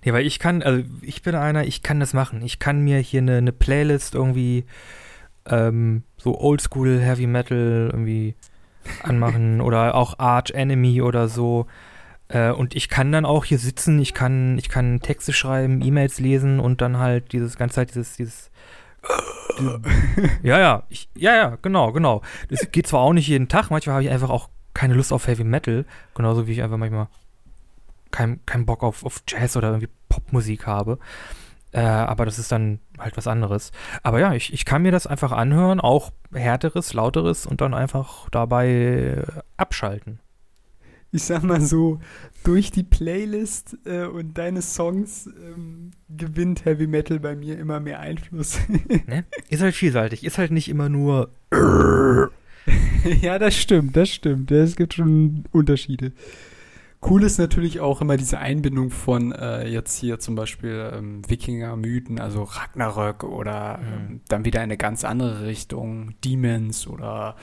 Nee, 0.05 0.13
weil 0.13 0.27
ich 0.27 0.39
kann, 0.39 0.63
also 0.63 0.85
ich 1.01 1.23
bin 1.23 1.35
einer, 1.35 1.65
ich 1.65 1.83
kann 1.83 2.01
das 2.01 2.13
machen. 2.13 2.43
Ich 2.43 2.59
kann 2.59 2.83
mir 2.83 2.99
hier 2.99 3.23
eine, 3.23 3.39
eine 3.39 3.53
Playlist 3.53 4.15
irgendwie 4.15 4.67
ähm, 5.47 6.03
so 6.19 6.39
Oldschool 6.39 7.01
Heavy 7.01 7.27
Metal 7.27 7.89
irgendwie 7.91 8.35
anmachen 9.03 9.63
oder 9.63 9.95
auch 9.95 10.19
Arch 10.19 10.51
Enemy 10.51 11.01
oder 11.01 11.29
so. 11.29 11.67
Äh, 12.29 12.51
und 12.51 12.77
ich 12.77 12.91
kann 12.91 13.11
dann 13.11 13.25
auch 13.25 13.47
hier 13.47 13.59
sitzen, 13.59 13.99
ich 13.99 14.13
kann, 14.13 14.59
ich 14.59 14.69
kann 14.69 15.01
Texte 15.01 15.33
schreiben, 15.33 15.81
E-Mails 15.81 16.21
lesen 16.21 16.61
und 16.61 16.83
dann 16.83 16.99
halt 16.99 17.33
dieses 17.33 17.57
ganze 17.57 17.77
Zeit 17.77 17.89
dieses, 17.91 18.17
dieses 18.17 18.51
ja, 20.43 20.59
ja, 20.59 20.83
ich, 20.91 21.09
ja, 21.17 21.35
ja, 21.35 21.57
genau, 21.63 21.93
genau. 21.93 22.21
Das 22.51 22.71
geht 22.71 22.87
zwar 22.87 23.01
auch 23.01 23.15
nicht 23.15 23.29
jeden 23.29 23.49
Tag, 23.49 23.71
manchmal 23.71 23.95
habe 23.95 24.05
ich 24.05 24.11
einfach 24.11 24.29
auch 24.29 24.51
keine 24.75 24.95
Lust 24.95 25.13
auf 25.13 25.27
Heavy 25.27 25.45
Metal, 25.45 25.85
genauso 26.15 26.47
wie 26.47 26.53
ich 26.53 26.63
einfach 26.63 26.77
manchmal 26.77 27.09
keinen 28.11 28.45
kein 28.47 28.65
Bock 28.67 28.83
auf, 28.83 29.05
auf 29.05 29.23
Jazz 29.29 29.57
oder 29.57 29.69
irgendwie 29.69 29.91
Popmusik 30.09 30.67
habe. 30.67 30.99
Äh, 31.73 31.81
aber 31.81 32.25
das 32.25 32.39
ist 32.39 32.51
dann 32.51 32.81
halt 32.99 33.17
was 33.17 33.27
anderes. 33.27 33.73
Aber 34.03 34.21
ja, 34.21 34.33
ich, 34.33 34.53
ich 34.53 34.65
kann 34.65 34.83
mir 34.83 34.93
das 34.93 35.07
einfach 35.07 35.33
anhören, 35.33 35.81
auch 35.81 36.11
härteres, 36.33 36.95
lauteres 36.95 37.47
und 37.47 37.61
dann 37.61 37.75
einfach 37.75 38.31
dabei 38.31 39.23
abschalten 39.59 40.21
ich 41.11 41.23
sag 41.23 41.43
mal 41.43 41.61
so, 41.61 42.01
durch 42.45 42.71
die 42.71 42.83
Playlist 42.83 43.79
äh, 43.85 44.05
und 44.05 44.37
deine 44.37 44.63
Songs 44.63 45.27
ähm, 45.27 45.91
gewinnt 46.09 46.65
Heavy 46.65 46.87
Metal 46.87 47.19
bei 47.19 47.35
mir 47.35 47.59
immer 47.59 47.81
mehr 47.81 48.01
Einfluss. 48.01 48.59
ne? 49.07 49.25
Ist 49.49 49.63
halt 49.63 49.75
vielseitig, 49.75 50.25
ist 50.25 50.39
halt 50.39 50.51
nicht 50.51 50.69
immer 50.69 50.89
nur. 50.89 51.31
ja, 53.21 53.39
das 53.39 53.57
stimmt, 53.57 53.97
das 53.97 54.09
stimmt. 54.09 54.51
Es 54.51 54.77
gibt 54.77 54.95
schon 54.95 55.45
Unterschiede. 55.53 56.13
Cool 57.01 57.23
ist 57.23 57.39
natürlich 57.39 57.79
auch 57.79 58.01
immer 58.01 58.17
diese 58.17 58.39
Einbindung 58.39 58.91
von 58.91 59.31
äh, 59.31 59.69
jetzt 59.69 59.97
hier 59.99 60.19
zum 60.19 60.35
Beispiel 60.35 60.91
ähm, 60.93 61.29
Wikinger-Mythen, 61.29 62.19
also 62.19 62.43
Ragnarök 62.43 63.23
oder 63.23 63.79
mhm. 63.79 63.87
ähm, 63.87 64.21
dann 64.29 64.45
wieder 64.45 64.61
eine 64.61 64.77
ganz 64.77 65.05
andere 65.05 65.47
Richtung, 65.47 66.15
Demons 66.25 66.89
oder 66.89 67.37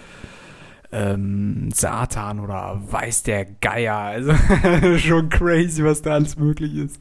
ähm, 0.92 1.72
Satan 1.72 2.42
oder 2.42 2.82
weiß 2.92 3.24
der 3.24 3.46
Geier. 3.46 3.96
Also 3.96 4.34
schon 4.98 5.30
crazy, 5.30 5.86
was 5.86 6.02
da 6.02 6.12
alles 6.12 6.38
möglich 6.38 6.76
ist. 6.76 7.00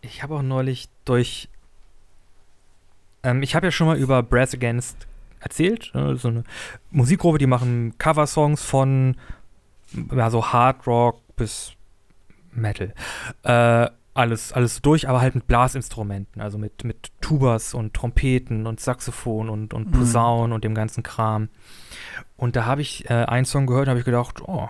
Ich 0.00 0.22
habe 0.22 0.36
auch 0.36 0.42
neulich 0.42 0.88
durch. 1.04 1.48
Ähm, 3.24 3.42
ich 3.42 3.56
habe 3.56 3.66
ja 3.66 3.70
schon 3.72 3.88
mal 3.88 3.98
über 3.98 4.22
Brass 4.22 4.54
Against 4.54 5.08
erzählt. 5.42 5.90
Ne? 5.94 6.16
So 6.16 6.28
eine 6.28 6.44
Musikgruppe, 6.90 7.38
die 7.38 7.46
machen 7.46 7.94
Coversongs 7.98 8.62
von 8.62 9.16
ja, 10.14 10.30
so 10.30 10.52
Hard 10.52 10.86
Rock 10.86 11.20
bis 11.36 11.72
Metal. 12.52 12.94
Äh, 13.42 13.88
alles, 14.14 14.52
alles 14.52 14.82
durch, 14.82 15.08
aber 15.08 15.20
halt 15.20 15.34
mit 15.34 15.46
Blasinstrumenten, 15.46 16.42
also 16.42 16.58
mit, 16.58 16.84
mit 16.84 17.10
Tubas 17.22 17.72
und 17.72 17.94
Trompeten 17.94 18.66
und 18.66 18.78
Saxophon 18.78 19.48
und, 19.48 19.72
und. 19.72 19.90
Posaunen 19.90 20.50
mhm. 20.50 20.54
und 20.54 20.64
dem 20.64 20.74
ganzen 20.74 21.02
Kram. 21.02 21.48
Und 22.36 22.56
da 22.56 22.66
habe 22.66 22.82
ich 22.82 23.08
äh, 23.08 23.24
einen 23.24 23.46
Song 23.46 23.66
gehört 23.66 23.86
und 23.86 23.90
habe 23.90 24.00
ich 24.00 24.04
gedacht, 24.04 24.42
oh, 24.42 24.68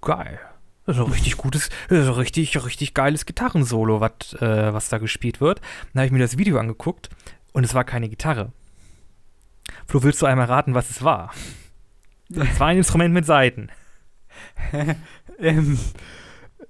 geil. 0.00 0.40
Das 0.86 0.96
ist 0.96 1.02
ein 1.02 1.12
richtig 1.12 1.36
gutes, 1.36 1.70
ein 1.88 1.96
richtig, 1.96 2.62
richtig 2.62 2.92
geiles 2.92 3.24
Gitarrensolo, 3.24 4.00
wat, 4.00 4.36
äh, 4.40 4.74
was 4.74 4.88
da 4.88 4.98
gespielt 4.98 5.40
wird. 5.40 5.60
Dann 5.92 6.00
habe 6.00 6.06
ich 6.06 6.12
mir 6.12 6.18
das 6.18 6.36
Video 6.36 6.58
angeguckt 6.58 7.08
und 7.52 7.64
es 7.64 7.72
war 7.72 7.84
keine 7.84 8.08
Gitarre. 8.08 8.52
Flo, 9.86 10.02
willst 10.02 10.22
du 10.22 10.26
einmal 10.26 10.46
raten, 10.46 10.74
was 10.74 10.90
es 10.90 11.02
war? 11.02 11.32
Es 12.30 12.58
war 12.58 12.68
ein 12.68 12.78
Instrument 12.78 13.14
mit 13.14 13.26
Saiten. 13.26 13.70
ähm, 15.38 15.78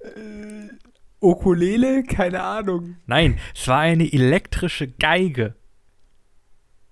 äh, 0.01 0.69
Ukulele? 1.21 2.03
Keine 2.03 2.43
Ahnung. 2.43 2.97
Nein, 3.07 3.39
es 3.55 3.67
war 3.69 3.81
eine 3.81 4.13
elektrische 4.13 4.89
Geige. 4.89 5.55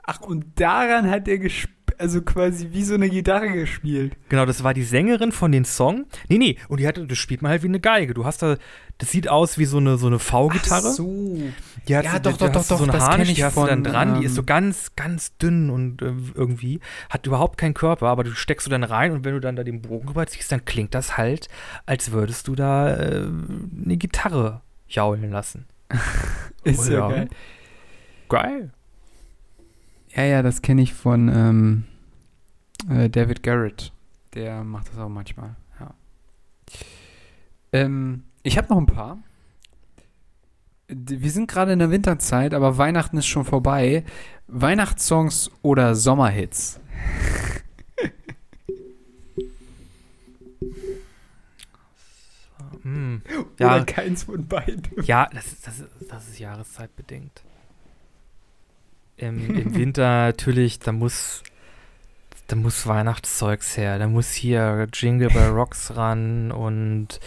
Ach, 0.04 0.20
und 0.20 0.58
daran 0.60 1.10
hat 1.10 1.28
er 1.28 1.38
gespielt 1.38 1.81
also 2.02 2.20
quasi 2.20 2.68
wie 2.72 2.82
so 2.82 2.94
eine 2.94 3.08
Gitarre 3.08 3.52
gespielt. 3.52 4.16
Genau, 4.28 4.44
das 4.44 4.64
war 4.64 4.74
die 4.74 4.82
Sängerin 4.82 5.30
von 5.30 5.52
den 5.52 5.64
Song. 5.64 6.06
Nee, 6.28 6.38
nee, 6.38 6.56
und 6.68 6.80
die 6.80 6.86
hatte, 6.88 7.06
das 7.06 7.16
spielt 7.16 7.42
man 7.42 7.52
halt 7.52 7.62
wie 7.62 7.68
eine 7.68 7.78
Geige. 7.78 8.12
Du 8.12 8.24
hast 8.24 8.42
da, 8.42 8.56
das 8.98 9.10
sieht 9.12 9.28
aus 9.28 9.56
wie 9.56 9.66
so 9.66 9.78
eine, 9.78 9.96
so 9.98 10.08
eine 10.08 10.18
V-Gitarre. 10.18 10.88
Ach 10.88 10.92
so. 10.92 11.38
Die 11.86 11.96
hat, 11.96 12.04
ja, 12.04 12.18
doch, 12.18 12.36
doch, 12.36 12.50
doch, 12.50 12.66
doch, 12.66 12.78
so 12.78 12.82
eine 12.82 12.92
das 12.92 13.04
Harnisch, 13.04 13.34
die 13.34 13.44
hast 13.44 13.54
von, 13.54 13.64
du 13.64 13.70
dann 13.70 13.84
dran, 13.84 14.08
ähm, 14.14 14.20
die 14.20 14.26
ist 14.26 14.34
so 14.34 14.42
ähm, 14.42 14.46
ganz, 14.46 14.96
ganz 14.96 15.36
dünn 15.36 15.70
und 15.70 16.02
äh, 16.02 16.12
irgendwie, 16.34 16.80
hat 17.08 17.24
überhaupt 17.24 17.56
keinen 17.56 17.74
Körper, 17.74 18.08
aber 18.08 18.24
du 18.24 18.32
steckst 18.34 18.66
du 18.66 18.70
dann 18.70 18.82
rein 18.82 19.12
und 19.12 19.24
wenn 19.24 19.34
du 19.34 19.40
dann 19.40 19.54
da 19.54 19.62
den 19.62 19.80
Bogen 19.80 20.08
rüberziehst, 20.08 20.50
dann 20.50 20.64
klingt 20.64 20.94
das 20.94 21.16
halt, 21.16 21.48
als 21.86 22.10
würdest 22.10 22.48
du 22.48 22.56
da 22.56 22.96
äh, 22.96 23.28
eine 23.84 23.96
Gitarre 23.96 24.60
jaulen 24.88 25.30
lassen. 25.30 25.66
ist 26.64 26.88
oh, 26.88 26.92
ja 26.92 27.08
geil. 27.08 27.28
Geil. 28.28 28.70
Ja, 30.16 30.24
ja, 30.24 30.42
das 30.42 30.62
kenne 30.62 30.82
ich 30.82 30.92
von, 30.94 31.28
ähm, 31.28 31.84
äh, 32.90 33.08
David 33.08 33.42
Garrett, 33.42 33.92
der 34.34 34.64
macht 34.64 34.88
das 34.88 34.98
auch 34.98 35.08
manchmal, 35.08 35.56
ja. 35.80 35.94
Ähm, 37.72 38.24
ich 38.42 38.56
habe 38.58 38.68
noch 38.68 38.78
ein 38.78 38.86
paar. 38.86 39.18
Wir 40.88 41.30
sind 41.30 41.48
gerade 41.50 41.72
in 41.72 41.78
der 41.78 41.90
Winterzeit, 41.90 42.52
aber 42.54 42.76
Weihnachten 42.76 43.16
ist 43.16 43.26
schon 43.26 43.44
vorbei. 43.46 44.04
Weihnachtssongs 44.46 45.50
oder 45.62 45.94
Sommerhits? 45.94 46.80
Hm. 52.82 53.22
Oder 53.58 53.76
Ja, 53.78 53.84
keins 53.84 54.24
von 54.24 54.46
beiden. 54.46 54.82
ja 55.04 55.28
das, 55.32 55.46
ist- 55.52 55.66
das, 55.66 55.78
ist- 55.80 55.88
das 56.10 56.28
ist 56.28 56.38
jahreszeitbedingt. 56.38 57.42
Im, 59.16 59.54
Im 59.56 59.74
Winter 59.74 60.26
natürlich, 60.26 60.78
da 60.78 60.92
muss, 60.92 61.42
da 62.52 62.56
muss 62.56 62.86
Weihnachtszeugs 62.86 63.78
her. 63.78 63.98
Da 63.98 64.06
muss 64.06 64.30
hier 64.32 64.86
Jingle 64.92 65.28
Bell 65.28 65.48
Rocks 65.48 65.96
ran 65.96 66.52
und 66.52 67.18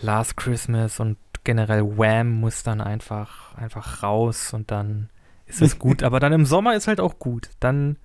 Last 0.00 0.38
Christmas 0.38 1.00
und 1.00 1.18
generell 1.44 1.82
Wham 1.82 2.40
muss 2.40 2.62
dann 2.62 2.80
einfach, 2.80 3.54
einfach 3.56 4.02
raus 4.02 4.54
und 4.54 4.70
dann 4.70 5.10
ist 5.44 5.60
es 5.60 5.78
gut. 5.78 6.02
Aber 6.02 6.18
dann 6.18 6.32
im 6.32 6.46
Sommer 6.46 6.76
ist 6.76 6.88
halt 6.88 6.98
auch 6.98 7.18
gut. 7.18 7.50
Dann 7.60 7.98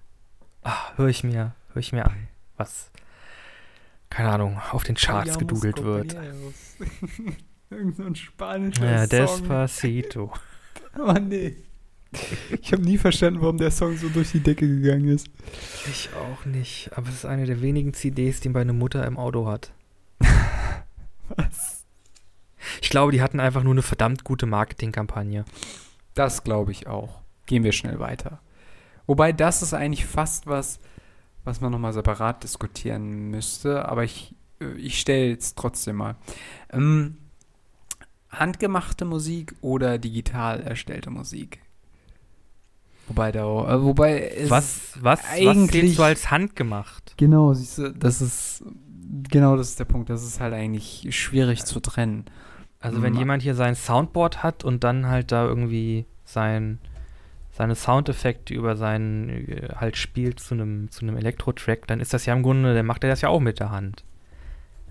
höre 0.97 1.07
ich 1.07 1.23
mir, 1.23 1.53
höre 1.71 1.79
ich 1.79 1.93
mir 1.93 2.07
an, 2.07 2.27
was, 2.57 2.91
keine 4.09 4.31
Ahnung, 4.31 4.59
auf 4.71 4.83
den 4.83 4.95
Charts 4.95 5.37
gedudelt 5.39 5.81
wird. 5.81 6.17
Irgend 7.69 7.95
so 7.95 8.03
ein 8.03 8.15
spanischer 8.15 8.85
Ja, 8.85 9.07
Song. 9.07 9.09
Despacito. 9.09 10.33
Oh 10.97 11.11
nee. 11.11 11.57
Ich 12.61 12.71
habe 12.71 12.83
nie 12.83 12.97
verstanden, 12.97 13.41
warum 13.41 13.57
der 13.57 13.71
Song 13.71 13.97
so 13.97 14.09
durch 14.09 14.31
die 14.31 14.39
Decke 14.39 14.67
gegangen 14.67 15.07
ist. 15.07 15.27
Ich 15.89 16.09
auch 16.13 16.45
nicht, 16.45 16.91
aber 16.95 17.09
es 17.09 17.15
ist 17.15 17.25
eine 17.25 17.45
der 17.45 17.61
wenigen 17.61 17.93
CDs, 17.93 18.39
die 18.39 18.49
meine 18.49 18.73
Mutter 18.73 19.05
im 19.05 19.17
Auto 19.17 19.47
hat. 19.47 19.73
Was? 21.35 21.85
Ich 22.81 22.89
glaube, 22.89 23.11
die 23.11 23.21
hatten 23.21 23.39
einfach 23.39 23.63
nur 23.63 23.73
eine 23.73 23.81
verdammt 23.81 24.23
gute 24.23 24.45
Marketingkampagne. 24.45 25.45
Das 26.13 26.43
glaube 26.43 26.71
ich 26.71 26.87
auch. 26.87 27.21
Gehen 27.45 27.63
wir 27.63 27.73
schnell 27.73 27.99
weiter. 27.99 28.39
Wobei 29.05 29.31
das 29.33 29.61
ist 29.61 29.73
eigentlich 29.73 30.05
fast 30.05 30.47
was, 30.47 30.79
was 31.43 31.61
man 31.61 31.71
nochmal 31.71 31.93
separat 31.93 32.43
diskutieren 32.43 33.29
müsste, 33.29 33.87
aber 33.87 34.03
ich, 34.03 34.33
äh, 34.59 34.73
ich 34.77 34.99
stelle 34.99 35.29
jetzt 35.29 35.57
trotzdem 35.57 35.97
mal. 35.97 36.15
Ähm, 36.71 37.17
handgemachte 38.29 39.05
Musik 39.05 39.55
oder 39.61 39.97
digital 39.97 40.61
erstellte 40.61 41.11
Musik? 41.11 41.59
Wobei 43.07 43.31
da, 43.31 43.41
äh, 43.75 43.83
wobei 43.83 44.29
es 44.29 44.49
Was, 44.49 44.97
was, 44.99 45.19
was 45.43 45.67
du 45.67 46.03
als 46.03 46.31
handgemacht? 46.31 47.13
Genau, 47.17 47.53
siehst 47.53 47.77
du, 47.77 47.91
das 47.93 48.21
ist 48.21 48.63
genau 49.29 49.55
das 49.57 49.69
ist 49.69 49.79
der 49.79 49.85
Punkt. 49.85 50.09
Das 50.09 50.23
ist 50.23 50.39
halt 50.39 50.53
eigentlich 50.53 51.07
schwierig 51.15 51.63
zu 51.65 51.79
trennen. 51.79 52.25
Also 52.79 53.01
wenn 53.01 53.13
Ma- 53.13 53.19
jemand 53.19 53.43
hier 53.43 53.55
sein 53.55 53.75
Soundboard 53.75 54.43
hat 54.43 54.63
und 54.63 54.83
dann 54.83 55.07
halt 55.07 55.31
da 55.31 55.45
irgendwie 55.45 56.05
sein, 56.23 56.79
seine 57.51 57.75
Soundeffekte 57.75 58.53
über 58.53 58.75
seinen 58.75 59.29
äh, 59.49 59.69
halt 59.75 59.97
spielt 59.97 60.39
zu 60.39 60.55
einem 60.55 60.89
zu 60.89 61.01
einem 61.05 61.17
Elektro-Track, 61.17 61.85
dann 61.87 61.99
ist 61.99 62.13
das 62.13 62.25
ja 62.25 62.33
im 62.33 62.41
Grunde, 62.43 62.73
dann 62.73 62.85
macht 62.85 63.03
er 63.03 63.09
das 63.09 63.21
ja 63.21 63.29
auch 63.29 63.39
mit 63.39 63.59
der 63.59 63.69
Hand. 63.71 64.03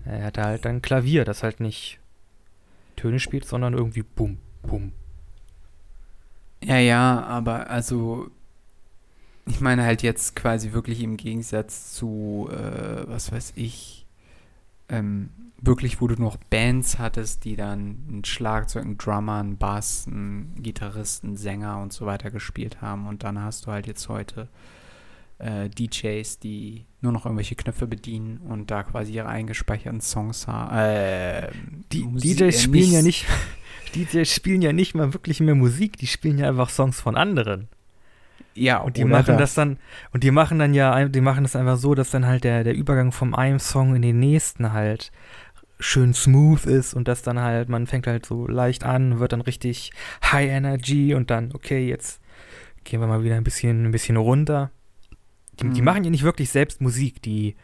Er 0.05 0.25
hat 0.25 0.37
halt 0.37 0.65
ein 0.65 0.81
Klavier, 0.81 1.25
das 1.25 1.43
halt 1.43 1.59
nicht 1.59 1.99
Töne 2.95 3.19
spielt, 3.19 3.45
sondern 3.45 3.73
irgendwie 3.73 4.03
bum, 4.03 4.37
bum. 4.63 4.91
Ja, 6.65 6.77
ja, 6.79 7.23
aber 7.23 7.69
also 7.69 8.29
ich 9.47 9.61
meine 9.61 9.83
halt 9.83 10.01
jetzt 10.01 10.35
quasi 10.35 10.71
wirklich 10.73 11.01
im 11.01 11.17
Gegensatz 11.17 11.93
zu, 11.93 12.49
äh, 12.51 13.07
was 13.07 13.31
weiß 13.31 13.53
ich, 13.55 14.05
ähm, 14.89 15.29
wirklich, 15.61 16.01
wo 16.01 16.07
du 16.07 16.15
noch 16.21 16.37
Bands 16.49 16.97
hattest, 16.97 17.45
die 17.45 17.55
dann 17.55 17.97
ein 18.09 18.25
Schlagzeug, 18.25 18.83
einen 18.83 18.97
Drummer, 18.97 19.39
einen 19.39 19.57
Bass, 19.57 20.05
einen 20.07 20.55
Gitarristen, 20.61 21.37
Sänger 21.37 21.79
und 21.81 21.93
so 21.93 22.05
weiter 22.07 22.31
gespielt 22.31 22.81
haben. 22.81 23.07
Und 23.07 23.23
dann 23.23 23.39
hast 23.41 23.65
du 23.67 23.71
halt 23.71 23.85
jetzt 23.87 24.09
heute 24.09 24.47
äh, 25.37 25.69
DJs, 25.69 26.39
die 26.39 26.85
nur 27.01 27.11
noch 27.11 27.25
irgendwelche 27.25 27.55
Knöpfe 27.55 27.87
bedienen 27.87 28.37
und 28.37 28.71
da 28.71 28.83
quasi 28.83 29.13
ihre 29.13 29.27
eingespeicherten 29.27 30.01
Songs 30.01 30.47
haben. 30.47 30.75
Äh, 30.75 31.51
Die 31.91 32.03
Musik- 32.03 32.37
DJs 32.37 32.55
äh, 32.55 32.59
spielen 32.59 32.91
ja 32.91 33.01
nicht, 33.03 33.25
DJs 33.93 34.31
spielen 34.33 34.61
ja 34.61 34.73
nicht 34.73 34.95
mal 34.95 35.13
wirklich 35.13 35.39
mehr 35.39 35.55
Musik, 35.55 35.97
die 35.97 36.07
spielen 36.07 36.37
ja 36.37 36.47
einfach 36.49 36.69
Songs 36.69 36.99
von 36.99 37.15
anderen. 37.15 37.67
Ja, 38.53 38.79
Und 38.79 38.97
die 38.97 39.03
machen 39.05 39.37
das 39.37 39.53
dann, 39.53 39.77
und 40.13 40.23
die 40.23 40.31
machen 40.31 40.59
dann 40.59 40.73
ja, 40.73 41.07
die 41.09 41.21
machen 41.21 41.43
das 41.43 41.55
einfach 41.55 41.77
so, 41.77 41.93
dass 41.93 42.09
dann 42.09 42.25
halt 42.25 42.43
der, 42.43 42.63
der 42.63 42.73
Übergang 42.73 43.11
vom 43.11 43.33
einen 43.35 43.59
Song 43.59 43.95
in 43.95 44.01
den 44.01 44.19
nächsten 44.19 44.71
halt 44.71 45.11
schön 45.79 46.13
smooth 46.13 46.65
ist 46.65 46.93
und 46.93 47.07
das 47.09 47.21
dann 47.21 47.39
halt, 47.39 47.67
man 47.67 47.85
fängt 47.85 48.07
halt 48.07 48.25
so 48.25 48.47
leicht 48.47 48.85
an, 48.85 49.19
wird 49.19 49.33
dann 49.33 49.41
richtig 49.41 49.91
High 50.31 50.49
Energy 50.49 51.13
und 51.13 51.29
dann, 51.29 51.51
okay, 51.53 51.87
jetzt 51.87 52.21
gehen 52.85 53.01
wir 53.01 53.07
mal 53.07 53.23
wieder 53.23 53.35
ein 53.35 53.43
bisschen, 53.43 53.85
ein 53.85 53.91
bisschen 53.91 54.15
runter. 54.15 54.71
Die, 55.59 55.69
die 55.69 55.81
Mhm. 55.81 55.85
machen 55.85 56.03
ja 56.05 56.09
nicht 56.11 56.23
wirklich 56.23 56.49
selbst 56.49 56.79
Musik, 56.81 57.21
die, 57.21 57.55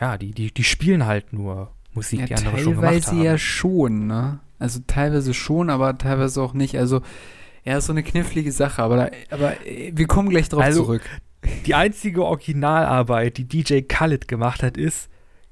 ja, 0.00 0.16
die, 0.16 0.30
die, 0.32 0.52
die 0.52 0.64
spielen 0.64 1.04
halt 1.04 1.32
nur 1.34 1.70
Musik, 1.92 2.20
Ja, 2.20 2.26
die 2.26 2.34
andere 2.34 2.58
schon 2.58 2.76
gemacht 2.76 3.06
teilweise 3.06 3.10
haben. 3.10 3.22
ja 3.24 3.38
schon, 3.38 4.06
ne? 4.06 4.40
Also 4.64 4.80
teilweise 4.86 5.32
schon, 5.34 5.70
aber 5.70 5.96
teilweise 5.98 6.40
auch 6.42 6.54
nicht. 6.54 6.76
Also, 6.76 7.02
ja, 7.64 7.76
ist 7.78 7.86
so 7.86 7.92
eine 7.92 8.02
knifflige 8.02 8.50
Sache, 8.50 8.82
aber, 8.82 8.96
da, 8.96 9.10
aber 9.30 9.64
äh, 9.66 9.92
wir 9.94 10.06
kommen 10.06 10.30
gleich 10.30 10.48
drauf 10.48 10.62
Also- 10.62 10.82
zurück. 10.84 11.02
Die 11.66 11.74
einzige 11.74 12.24
Originalarbeit, 12.24 13.36
die 13.36 13.44
DJ 13.44 13.80
Khaled 13.82 14.26
gemacht 14.28 14.62
hat, 14.62 14.78
ist 14.78 15.10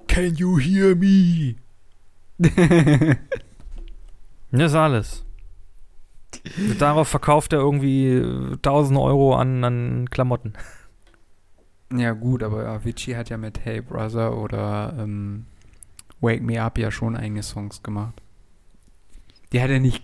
Can 0.08 0.34
you 0.34 0.58
hear 0.58 0.96
me? 0.96 1.56
Das 4.50 4.72
ist 4.72 4.74
alles. 4.76 5.24
Darauf 6.78 7.08
verkauft 7.08 7.52
er 7.52 7.58
irgendwie 7.60 8.08
äh, 8.08 8.52
1000 8.54 8.98
Euro 8.98 9.36
an, 9.36 9.62
an 9.64 10.08
Klamotten. 10.10 10.54
ja, 11.94 12.12
gut, 12.12 12.42
aber 12.42 12.66
Avicii 12.66 13.12
hat 13.14 13.28
ja 13.28 13.36
mit 13.36 13.64
Hey 13.64 13.80
Brother 13.82 14.36
oder 14.36 14.94
ähm, 14.98 15.44
Wake 16.20 16.42
Me 16.42 16.60
Up 16.62 16.78
ja 16.78 16.90
schon 16.90 17.16
eigene 17.16 17.42
Songs 17.42 17.82
gemacht. 17.82 18.21
Die 19.52 19.60
hat 19.60 19.70
er 19.70 19.80
nicht, 19.80 20.02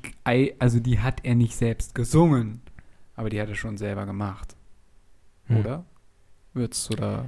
also 0.59 0.79
die 0.81 1.01
hat 1.01 1.25
er 1.25 1.35
nicht 1.35 1.57
selbst 1.57 1.95
gesungen, 1.95 2.61
aber 3.17 3.31
die 3.31 3.41
hat 3.41 3.49
er 3.49 3.55
schon 3.55 3.79
selber 3.79 4.05
gemacht, 4.07 4.55
Hm. 5.47 5.57
oder? 5.59 5.85
Würdest 6.55 6.91
du 6.93 6.97
da. 6.97 7.25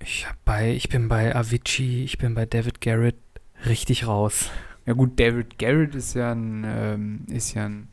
Ich, 0.00 0.28
hab 0.28 0.36
bei, 0.44 0.72
ich 0.72 0.88
bin 0.88 1.08
bei 1.08 1.34
Avicii, 1.34 2.04
ich 2.04 2.18
bin 2.18 2.34
bei 2.34 2.44
David 2.46 2.80
Garrett 2.80 3.16
richtig 3.64 4.06
raus. 4.06 4.50
Ja 4.84 4.92
gut, 4.92 5.18
David 5.18 5.58
Garrett 5.58 5.94
ist 5.94 6.14
ja 6.14 6.32
ein, 6.32 6.64
ähm, 6.66 7.26
ist 7.28 7.54
ja 7.54 7.66
ein 7.66 7.88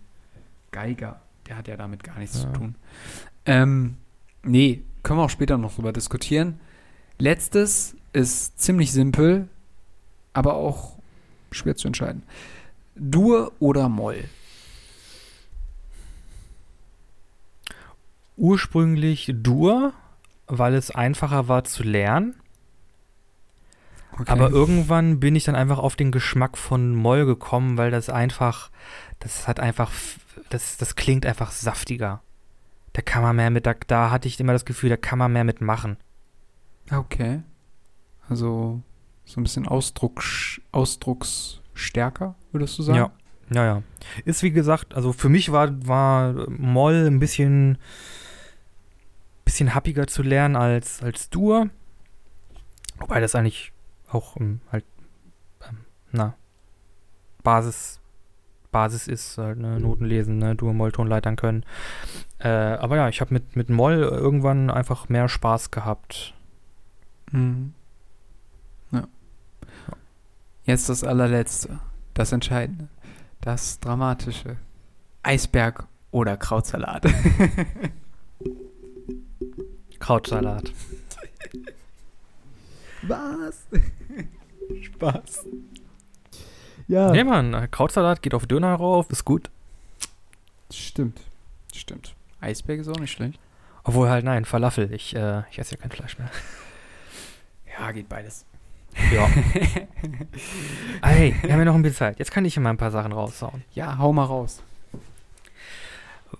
Geiger. 0.71 1.21
Der 1.47 1.57
hat 1.57 1.67
ja 1.67 1.77
damit 1.77 2.03
gar 2.03 2.17
nichts 2.19 2.41
Ja. 2.43 2.51
zu 2.51 2.59
tun. 2.59 2.75
Ähm, 3.45 3.97
nee, 4.43 4.81
können 5.03 5.19
wir 5.19 5.23
auch 5.23 5.29
später 5.29 5.57
noch 5.57 5.75
drüber 5.75 5.91
diskutieren. 5.93 6.59
Letztes 7.19 7.95
ist 8.13 8.59
ziemlich 8.59 8.91
simpel, 8.91 9.47
aber 10.33 10.55
auch 10.55 10.97
schwer 11.51 11.75
zu 11.75 11.87
entscheiden. 11.87 12.23
Dur 12.95 13.51
oder 13.59 13.89
Moll? 13.89 14.25
Ursprünglich 18.35 19.31
Dur, 19.35 19.93
weil 20.47 20.73
es 20.75 20.91
einfacher 20.91 21.47
war 21.47 21.63
zu 21.63 21.83
lernen. 21.83 22.35
Okay. 24.13 24.31
Aber 24.31 24.51
irgendwann 24.51 25.19
bin 25.19 25.35
ich 25.35 25.43
dann 25.43 25.55
einfach 25.55 25.79
auf 25.79 25.95
den 25.95 26.11
Geschmack 26.11 26.57
von 26.57 26.93
Moll 26.95 27.25
gekommen, 27.25 27.77
weil 27.77 27.89
das 27.89 28.09
einfach, 28.09 28.69
das 29.19 29.47
hat 29.47 29.59
einfach, 29.59 29.91
das, 30.49 30.77
das 30.77 30.95
klingt 30.95 31.25
einfach 31.25 31.51
saftiger. 31.51 32.21
Da 32.93 33.01
kann 33.01 33.23
man 33.23 33.35
mehr 33.35 33.49
mit, 33.49 33.65
da, 33.65 33.73
da 33.87 34.11
hatte 34.11 34.27
ich 34.27 34.39
immer 34.39 34.53
das 34.53 34.65
Gefühl, 34.65 34.89
da 34.89 34.97
kann 34.97 35.17
man 35.17 35.33
mehr 35.33 35.43
mitmachen. 35.43 35.97
okay. 36.91 37.41
Also 38.29 38.81
so 39.25 39.39
ein 39.39 39.43
bisschen 39.43 39.67
Ausdruck, 39.67 40.23
ausdrucksstärker, 41.73 42.35
würdest 42.51 42.77
du 42.77 42.83
sagen? 42.83 42.97
Ja, 42.97 43.11
ja, 43.49 43.65
ja. 43.65 43.83
Ist 44.25 44.43
wie 44.43 44.51
gesagt, 44.51 44.93
also 44.93 45.13
für 45.13 45.29
mich 45.29 45.51
war, 45.51 45.69
war 45.87 46.49
Moll 46.49 47.05
ein 47.07 47.19
bisschen, 47.19 47.77
bisschen 49.45 49.75
happiger 49.75 50.07
zu 50.07 50.23
lernen 50.23 50.55
als, 50.55 51.01
als 51.01 51.29
Dur. 51.29 51.69
Wobei 52.99 53.19
das 53.19 53.35
eigentlich 53.35 53.73
auch 54.09 54.37
ähm, 54.37 54.61
halt, 54.71 54.85
ähm, 55.67 55.77
na, 56.11 56.35
Basis, 57.43 57.99
Basis 58.71 59.07
ist, 59.07 59.37
halt, 59.37 59.57
ne, 59.57 59.79
Noten 59.79 60.05
lesen, 60.05 60.37
ne, 60.37 60.55
Dur, 60.55 60.73
Moll, 60.73 60.91
Tonleitern 60.91 61.35
können. 61.35 61.65
Äh, 62.39 62.49
aber 62.49 62.97
ja, 62.97 63.09
ich 63.09 63.21
habe 63.21 63.33
mit, 63.33 63.55
mit 63.55 63.69
Moll 63.69 63.99
irgendwann 64.01 64.69
einfach 64.69 65.09
mehr 65.09 65.27
Spaß 65.27 65.71
gehabt. 65.71 66.33
Mhm. 67.31 67.73
Jetzt 70.65 70.89
das 70.89 71.03
allerletzte, 71.03 71.79
das 72.13 72.31
Entscheidende, 72.31 72.87
das 73.41 73.79
Dramatische. 73.79 74.57
Eisberg 75.23 75.87
oder 76.11 76.37
Krautsalat. 76.37 77.05
Krautsalat. 79.99 80.71
Was? 83.03 83.65
Spaß. 84.81 85.45
Ja, 86.87 87.11
Nee, 87.11 87.23
Mann, 87.23 87.69
Krautsalat 87.71 88.21
geht 88.21 88.33
auf 88.33 88.45
Döner 88.47 88.73
rauf, 88.75 89.09
ist 89.09 89.25
gut. 89.25 89.49
stimmt. 90.71 91.19
Stimmt. 91.73 92.15
Eisberg 92.39 92.79
ist 92.79 92.87
auch 92.87 92.99
nicht 92.99 93.11
schlecht. 93.11 93.39
Obwohl 93.83 94.09
halt, 94.09 94.23
nein, 94.25 94.45
Falafel. 94.45 94.93
Ich, 94.93 95.15
äh, 95.15 95.43
ich 95.49 95.57
esse 95.59 95.75
ja 95.75 95.81
kein 95.81 95.91
Fleisch 95.91 96.17
mehr. 96.17 96.29
Ja, 97.79 97.91
geht 97.91 98.07
beides. 98.09 98.45
Ja. 99.11 99.27
hey, 101.03 101.35
wir 101.41 101.51
haben 101.51 101.59
ja 101.59 101.65
noch 101.65 101.75
ein 101.75 101.81
bisschen 101.81 101.97
Zeit. 101.97 102.19
Jetzt 102.19 102.31
kann 102.31 102.45
ich 102.45 102.57
mal 102.59 102.69
ein 102.69 102.77
paar 102.77 102.91
Sachen 102.91 103.11
raushauen. 103.11 103.63
Ja, 103.73 103.97
hau 103.97 104.13
mal 104.13 104.25
raus. 104.25 104.61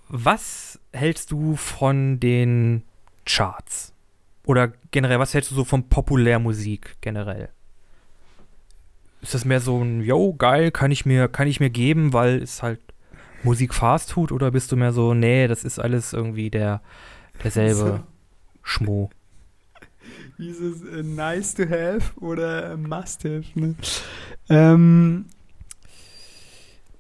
Was 0.10 0.80
hältst 0.91 1.32
du 1.32 1.56
von 1.56 2.20
den 2.20 2.84
Charts? 3.26 3.93
Oder 4.45 4.74
generell, 4.91 5.20
was 5.20 5.34
hältst 5.34 5.51
du 5.51 5.56
so 5.56 5.64
von 5.64 5.88
Populärmusik 5.89 6.97
generell? 7.01 7.49
Ist 9.22 9.34
das 9.34 9.45
mehr 9.45 9.62
so 9.62 9.82
ein, 9.82 10.01
yo, 10.01 10.34
geil, 10.34 10.70
kann 10.72 10.91
ich 10.91 11.06
mir, 11.06 11.30
kann 11.30 11.47
ich 11.47 11.60
mir 11.60 11.70
geben, 11.70 12.12
weil 12.12 12.41
es 12.43 12.62
halt 12.62 12.82
Musik 13.43 13.74
fast 13.74 14.12
tut? 14.12 14.32
Oder 14.32 14.51
bist 14.51 14.72
du 14.72 14.76
mehr 14.76 14.91
so, 14.91 15.14
nee, 15.14 15.47
das 15.47 15.64
ist 15.64 15.80
alles 15.80 16.12
irgendwie 16.12 16.49
der, 16.49 16.82
derselbe 17.41 17.76
so. 17.76 17.99
Schmo? 18.64 19.10
Dieses 20.38 20.84
äh, 20.84 21.03
nice 21.03 21.53
to 21.55 21.63
have 21.63 22.19
oder 22.19 22.75
must 22.77 23.23
have, 23.23 23.43
ne? 23.55 23.75
Ähm, 24.49 25.25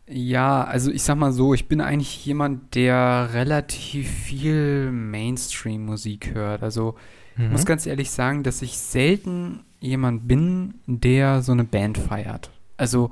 ja, 0.07 0.63
also 0.63 0.91
ich 0.91 1.03
sag 1.03 1.17
mal 1.17 1.31
so, 1.31 1.53
ich 1.53 1.67
bin 1.67 1.81
eigentlich 1.81 2.25
jemand, 2.25 2.75
der 2.75 3.29
relativ 3.33 4.09
viel 4.09 4.91
Mainstream-Musik 4.91 6.33
hört. 6.33 6.63
Also 6.63 6.95
ich 7.37 7.49
muss 7.49 7.61
mhm. 7.61 7.65
ganz 7.65 7.85
ehrlich 7.85 8.11
sagen, 8.11 8.43
dass 8.43 8.61
ich 8.61 8.77
selten 8.77 9.61
jemand 9.79 10.27
bin, 10.27 10.75
der 10.85 11.41
so 11.41 11.51
eine 11.51 11.63
Band 11.63 11.97
feiert. 11.97 12.51
Also, 12.77 13.11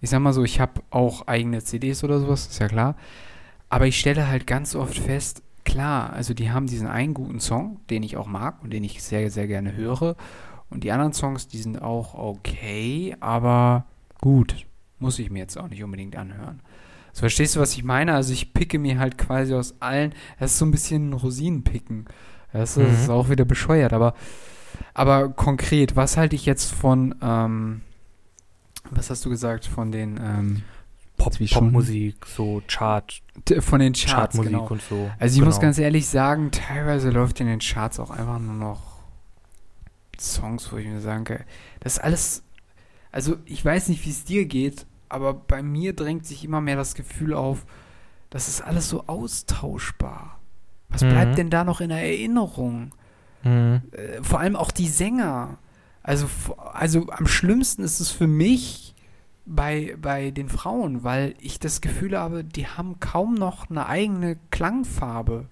ich 0.00 0.10
sag 0.10 0.20
mal 0.20 0.32
so, 0.32 0.42
ich 0.42 0.60
habe 0.60 0.82
auch 0.90 1.26
eigene 1.28 1.62
CDs 1.62 2.02
oder 2.02 2.20
sowas, 2.20 2.46
ist 2.48 2.58
ja 2.58 2.68
klar. 2.68 2.96
Aber 3.68 3.86
ich 3.86 3.98
stelle 3.98 4.26
halt 4.26 4.46
ganz 4.46 4.74
oft 4.74 4.98
fest, 4.98 5.42
klar, 5.70 6.12
also 6.12 6.34
die 6.34 6.50
haben 6.50 6.66
diesen 6.66 6.88
einen 6.88 7.14
guten 7.14 7.40
Song, 7.40 7.80
den 7.90 8.02
ich 8.02 8.16
auch 8.16 8.26
mag 8.26 8.62
und 8.62 8.72
den 8.72 8.84
ich 8.84 9.02
sehr, 9.02 9.30
sehr 9.30 9.46
gerne 9.46 9.76
höre. 9.76 10.16
Und 10.68 10.84
die 10.84 10.92
anderen 10.92 11.12
Songs, 11.12 11.48
die 11.48 11.58
sind 11.58 11.80
auch 11.80 12.14
okay, 12.14 13.16
aber 13.20 13.84
gut, 14.20 14.66
muss 14.98 15.18
ich 15.18 15.30
mir 15.30 15.40
jetzt 15.40 15.56
auch 15.56 15.68
nicht 15.68 15.82
unbedingt 15.82 16.16
anhören. 16.16 16.60
So, 17.12 17.20
verstehst 17.20 17.56
du, 17.56 17.60
was 17.60 17.74
ich 17.74 17.84
meine? 17.84 18.14
Also 18.14 18.32
ich 18.32 18.52
picke 18.52 18.78
mir 18.78 18.98
halt 18.98 19.18
quasi 19.18 19.54
aus 19.54 19.74
allen, 19.80 20.12
das 20.38 20.52
ist 20.52 20.58
so 20.58 20.66
ein 20.66 20.70
bisschen 20.70 21.12
Rosinenpicken. 21.12 22.06
Das 22.52 22.76
ist, 22.76 22.84
mhm. 22.84 22.94
ist 22.94 23.10
auch 23.10 23.30
wieder 23.30 23.44
bescheuert, 23.44 23.92
aber 23.92 24.14
aber 24.94 25.28
konkret, 25.28 25.94
was 25.94 26.16
halte 26.16 26.36
ich 26.36 26.46
jetzt 26.46 26.72
von, 26.72 27.14
ähm, 27.22 27.82
was 28.90 29.10
hast 29.10 29.24
du 29.24 29.30
gesagt, 29.30 29.66
von 29.66 29.92
den 29.92 30.18
ähm, 30.22 30.62
Pop, 31.20 31.38
Popmusik, 31.38 32.24
so 32.24 32.62
Chart. 32.66 33.22
Von 33.58 33.80
den 33.80 33.92
Charts, 33.92 34.12
Chartmusik 34.12 34.52
genau. 34.52 34.66
und 34.66 34.80
so. 34.80 35.10
Also 35.18 35.34
ich 35.34 35.40
genau. 35.40 35.46
muss 35.46 35.60
ganz 35.60 35.78
ehrlich 35.78 36.08
sagen, 36.08 36.50
teilweise 36.50 37.10
läuft 37.10 37.40
in 37.40 37.46
den 37.46 37.58
Charts 37.60 38.00
auch 38.00 38.10
einfach 38.10 38.38
nur 38.38 38.54
noch 38.54 38.80
Songs, 40.18 40.72
wo 40.72 40.78
ich 40.78 40.86
mir 40.86 41.00
sage, 41.00 41.44
das 41.80 41.94
ist 41.94 41.98
alles, 41.98 42.42
also 43.12 43.36
ich 43.44 43.62
weiß 43.62 43.88
nicht, 43.88 44.04
wie 44.06 44.10
es 44.10 44.24
dir 44.24 44.46
geht, 44.46 44.86
aber 45.10 45.34
bei 45.34 45.62
mir 45.62 45.94
drängt 45.94 46.24
sich 46.24 46.42
immer 46.42 46.62
mehr 46.62 46.76
das 46.76 46.94
Gefühl 46.94 47.34
auf, 47.34 47.66
das 48.30 48.48
ist 48.48 48.62
alles 48.62 48.88
so 48.88 49.04
austauschbar. 49.06 50.38
Was 50.88 51.02
mhm. 51.02 51.10
bleibt 51.10 51.38
denn 51.38 51.50
da 51.50 51.64
noch 51.64 51.82
in 51.82 51.90
der 51.90 52.02
Erinnerung? 52.02 52.92
Mhm. 53.42 53.82
Äh, 53.92 54.22
vor 54.22 54.40
allem 54.40 54.56
auch 54.56 54.70
die 54.70 54.88
Sänger. 54.88 55.58
Also, 56.02 56.26
also 56.72 57.08
am 57.10 57.26
schlimmsten 57.26 57.82
ist 57.82 58.00
es 58.00 58.10
für 58.10 58.26
mich 58.26 58.89
bei, 59.46 59.96
bei 60.00 60.30
den 60.30 60.48
Frauen, 60.48 61.04
weil 61.04 61.34
ich 61.40 61.58
das 61.58 61.80
Gefühl 61.80 62.18
habe, 62.18 62.44
die 62.44 62.66
haben 62.66 63.00
kaum 63.00 63.34
noch 63.34 63.70
eine 63.70 63.86
eigene 63.86 64.36
Klangfarbe. 64.50 65.46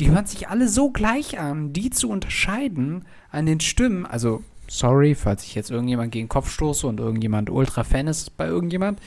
Die 0.00 0.10
hören 0.10 0.26
sich 0.26 0.48
alle 0.48 0.68
so 0.68 0.90
gleich 0.90 1.38
an, 1.38 1.72
die 1.72 1.90
zu 1.90 2.08
unterscheiden 2.08 3.04
an 3.30 3.46
den 3.46 3.60
Stimmen. 3.60 4.06
Also, 4.06 4.42
sorry, 4.66 5.14
falls 5.14 5.44
ich 5.44 5.54
jetzt 5.54 5.70
irgendjemand 5.70 6.12
gegen 6.12 6.26
den 6.26 6.30
Kopf 6.30 6.50
stoße 6.50 6.86
und 6.86 6.98
irgendjemand 6.98 7.50
ultra 7.50 7.84
Fan 7.84 8.06
ist 8.06 8.36
bei 8.36 8.46
irgendjemand. 8.46 9.00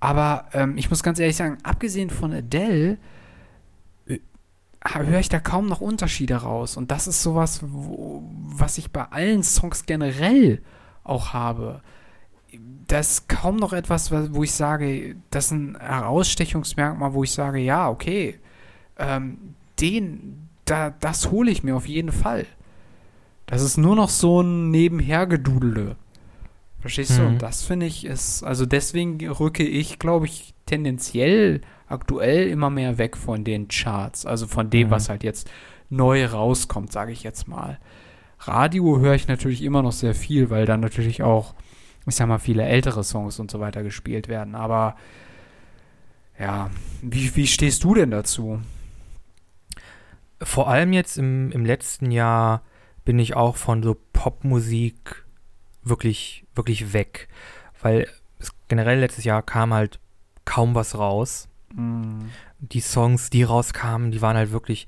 Aber 0.00 0.46
ähm, 0.52 0.78
ich 0.78 0.90
muss 0.90 1.02
ganz 1.02 1.18
ehrlich 1.18 1.36
sagen, 1.36 1.58
abgesehen 1.62 2.10
von 2.10 2.32
Adele, 2.32 2.98
höre 4.92 5.20
ich 5.20 5.28
da 5.28 5.40
kaum 5.40 5.66
noch 5.66 5.80
Unterschiede 5.80 6.36
raus. 6.36 6.76
Und 6.76 6.90
das 6.90 7.06
ist 7.06 7.22
sowas, 7.22 7.60
wo, 7.62 8.22
was 8.32 8.78
ich 8.78 8.92
bei 8.92 9.04
allen 9.04 9.42
Songs 9.42 9.86
generell 9.86 10.60
auch 11.02 11.32
habe. 11.32 11.80
Das 12.94 13.10
ist 13.10 13.28
kaum 13.28 13.56
noch 13.56 13.72
etwas, 13.72 14.12
wo 14.12 14.44
ich 14.44 14.52
sage, 14.52 15.16
das 15.30 15.46
ist 15.46 15.50
ein 15.50 15.76
Herausstechungsmerkmal, 15.80 17.12
wo 17.12 17.24
ich 17.24 17.32
sage, 17.32 17.58
ja, 17.58 17.90
okay, 17.90 18.38
ähm, 19.00 19.56
den, 19.80 20.48
da, 20.64 20.90
das 20.90 21.32
hole 21.32 21.50
ich 21.50 21.64
mir 21.64 21.74
auf 21.74 21.88
jeden 21.88 22.12
Fall. 22.12 22.46
Das 23.46 23.62
ist 23.62 23.78
nur 23.78 23.96
noch 23.96 24.10
so 24.10 24.42
ein 24.42 24.70
Nebenhergedudele. 24.70 25.96
Verstehst 26.78 27.18
mhm. 27.18 27.22
du? 27.22 27.26
Und 27.30 27.42
das 27.42 27.64
finde 27.64 27.86
ich 27.86 28.04
ist, 28.04 28.44
also 28.44 28.64
deswegen 28.64 29.28
rücke 29.28 29.64
ich, 29.64 29.98
glaube 29.98 30.26
ich, 30.26 30.54
tendenziell 30.64 31.62
aktuell 31.88 32.46
immer 32.46 32.70
mehr 32.70 32.96
weg 32.96 33.16
von 33.16 33.42
den 33.42 33.66
Charts, 33.66 34.24
also 34.24 34.46
von 34.46 34.70
dem, 34.70 34.86
mhm. 34.86 34.90
was 34.92 35.08
halt 35.08 35.24
jetzt 35.24 35.50
neu 35.90 36.26
rauskommt, 36.26 36.92
sage 36.92 37.10
ich 37.10 37.24
jetzt 37.24 37.48
mal. 37.48 37.80
Radio 38.38 39.00
höre 39.00 39.14
ich 39.14 39.26
natürlich 39.26 39.62
immer 39.62 39.82
noch 39.82 39.90
sehr 39.90 40.14
viel, 40.14 40.48
weil 40.48 40.64
dann 40.64 40.78
natürlich 40.78 41.24
auch, 41.24 41.54
ich 42.06 42.16
sag 42.16 42.28
mal, 42.28 42.38
viele 42.38 42.64
ältere 42.64 43.04
Songs 43.04 43.38
und 43.38 43.50
so 43.50 43.60
weiter 43.60 43.82
gespielt 43.82 44.28
werden. 44.28 44.54
Aber 44.54 44.96
ja, 46.38 46.70
wie, 47.02 47.34
wie 47.36 47.46
stehst 47.46 47.84
du 47.84 47.94
denn 47.94 48.10
dazu? 48.10 48.60
Vor 50.42 50.68
allem 50.68 50.92
jetzt 50.92 51.16
im, 51.16 51.50
im 51.52 51.64
letzten 51.64 52.10
Jahr 52.10 52.62
bin 53.04 53.18
ich 53.18 53.36
auch 53.36 53.56
von 53.56 53.82
so 53.82 53.96
Popmusik 54.12 55.24
wirklich, 55.82 56.44
wirklich 56.54 56.92
weg. 56.92 57.28
Weil 57.80 58.08
generell 58.68 58.98
letztes 58.98 59.24
Jahr 59.24 59.42
kam 59.42 59.72
halt 59.72 60.00
kaum 60.44 60.74
was 60.74 60.98
raus. 60.98 61.48
Mhm. 61.74 62.30
Die 62.58 62.80
Songs, 62.80 63.30
die 63.30 63.42
rauskamen, 63.42 64.10
die 64.10 64.22
waren 64.22 64.36
halt 64.36 64.52
wirklich 64.52 64.86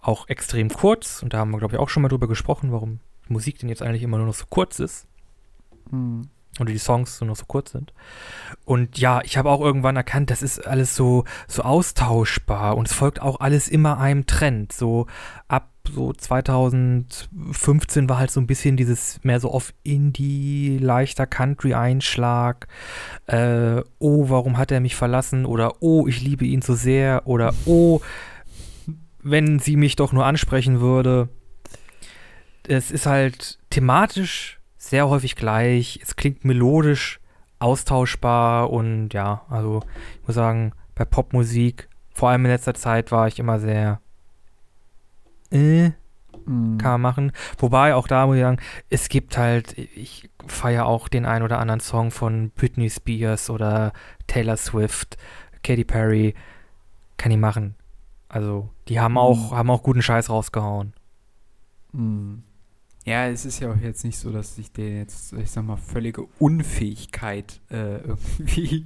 auch 0.00 0.28
extrem 0.28 0.68
kurz. 0.68 1.22
Und 1.22 1.34
da 1.34 1.38
haben 1.38 1.50
wir, 1.50 1.58
glaube 1.58 1.74
ich, 1.74 1.80
auch 1.80 1.88
schon 1.88 2.02
mal 2.02 2.08
drüber 2.08 2.28
gesprochen, 2.28 2.72
warum 2.72 3.00
Musik 3.28 3.58
denn 3.58 3.68
jetzt 3.68 3.82
eigentlich 3.82 4.02
immer 4.02 4.18
nur 4.18 4.26
noch 4.26 4.34
so 4.34 4.44
kurz 4.48 4.78
ist. 4.78 5.06
Mhm. 5.90 6.28
Oder 6.60 6.72
die 6.72 6.78
Songs 6.78 7.20
nur 7.20 7.28
noch 7.28 7.36
so 7.36 7.44
kurz 7.46 7.72
sind. 7.72 7.92
Und 8.64 8.98
ja, 8.98 9.20
ich 9.24 9.36
habe 9.36 9.50
auch 9.50 9.60
irgendwann 9.60 9.96
erkannt, 9.96 10.30
das 10.30 10.42
ist 10.42 10.66
alles 10.66 10.94
so, 10.94 11.24
so 11.48 11.62
austauschbar 11.62 12.76
und 12.76 12.88
es 12.88 12.94
folgt 12.94 13.20
auch 13.20 13.40
alles 13.40 13.68
immer 13.68 13.98
einem 13.98 14.26
Trend. 14.26 14.72
So 14.72 15.06
ab 15.48 15.70
so 15.92 16.12
2015 16.12 18.08
war 18.08 18.18
halt 18.18 18.30
so 18.30 18.40
ein 18.40 18.46
bisschen 18.46 18.76
dieses 18.76 19.22
mehr 19.22 19.40
so 19.40 19.50
auf 19.50 19.74
Indie, 19.82 20.78
leichter 20.78 21.26
Country-Einschlag. 21.26 22.68
Äh, 23.26 23.82
oh, 23.98 24.28
warum 24.30 24.56
hat 24.56 24.70
er 24.72 24.80
mich 24.80 24.96
verlassen? 24.96 25.44
Oder 25.46 25.82
oh, 25.82 26.06
ich 26.06 26.22
liebe 26.22 26.44
ihn 26.46 26.62
so 26.62 26.74
sehr. 26.74 27.26
Oder 27.26 27.54
oh, 27.66 28.00
wenn 29.22 29.58
sie 29.58 29.76
mich 29.76 29.96
doch 29.96 30.12
nur 30.12 30.26
ansprechen 30.26 30.80
würde. 30.80 31.28
Es 32.66 32.90
ist 32.90 33.04
halt 33.06 33.58
thematisch 33.70 34.58
sehr 34.88 35.08
häufig 35.08 35.36
gleich. 35.36 36.00
Es 36.02 36.16
klingt 36.16 36.44
melodisch, 36.44 37.20
austauschbar 37.58 38.70
und 38.70 39.14
ja, 39.14 39.42
also 39.48 39.80
ich 40.20 40.26
muss 40.26 40.34
sagen, 40.34 40.72
bei 40.94 41.04
Popmusik, 41.04 41.88
vor 42.12 42.28
allem 42.28 42.44
in 42.44 42.50
letzter 42.50 42.74
Zeit, 42.74 43.10
war 43.10 43.26
ich 43.26 43.38
immer 43.38 43.58
sehr 43.58 44.00
äh, 45.50 45.88
mm. 45.88 46.78
kann 46.78 46.92
man 46.92 47.00
machen. 47.00 47.32
Wobei, 47.58 47.94
auch 47.94 48.06
da 48.06 48.26
muss 48.26 48.36
ich 48.36 48.42
sagen, 48.42 48.60
es 48.90 49.08
gibt 49.08 49.38
halt, 49.38 49.76
ich 49.78 50.28
feiere 50.46 50.86
auch 50.86 51.08
den 51.08 51.26
ein 51.26 51.42
oder 51.42 51.58
anderen 51.58 51.80
Song 51.80 52.10
von 52.10 52.50
Britney 52.50 52.90
Spears 52.90 53.50
oder 53.50 53.92
Taylor 54.26 54.56
Swift, 54.56 55.16
Katy 55.62 55.84
Perry, 55.84 56.34
kann 57.16 57.32
ich 57.32 57.38
machen. 57.38 57.74
Also, 58.28 58.68
die 58.88 59.00
haben 59.00 59.16
auch, 59.16 59.52
mm. 59.52 59.54
haben 59.54 59.70
auch 59.70 59.82
guten 59.82 60.02
Scheiß 60.02 60.28
rausgehauen. 60.28 60.92
Mm. 61.92 62.38
Ja, 63.04 63.26
es 63.26 63.44
ist 63.44 63.60
ja 63.60 63.70
auch 63.70 63.76
jetzt 63.76 64.02
nicht 64.02 64.18
so, 64.18 64.32
dass 64.32 64.56
ich 64.56 64.72
dir 64.72 64.96
jetzt, 64.96 65.34
ich 65.34 65.50
sag 65.50 65.64
mal, 65.64 65.76
völlige 65.76 66.22
Unfähigkeit 66.38 67.60
äh, 67.70 67.96
irgendwie 67.98 68.84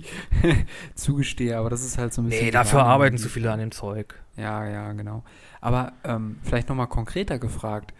zugestehe, 0.94 1.56
aber 1.56 1.70
das 1.70 1.84
ist 1.84 1.98
halt 1.98 2.12
so 2.12 2.22
ein 2.22 2.28
bisschen. 2.28 2.46
Nee, 2.46 2.50
dafür 2.50 2.82
arbeiten 2.84 3.16
zu 3.16 3.28
viele 3.28 3.52
an 3.52 3.60
dem 3.60 3.70
Zeug. 3.70 4.20
Ja, 4.36 4.66
ja, 4.68 4.92
genau. 4.92 5.22
Aber 5.60 5.92
ähm, 6.02 6.38
vielleicht 6.42 6.68
nochmal 6.68 6.88
konkreter 6.88 7.38
gefragt, 7.38 7.94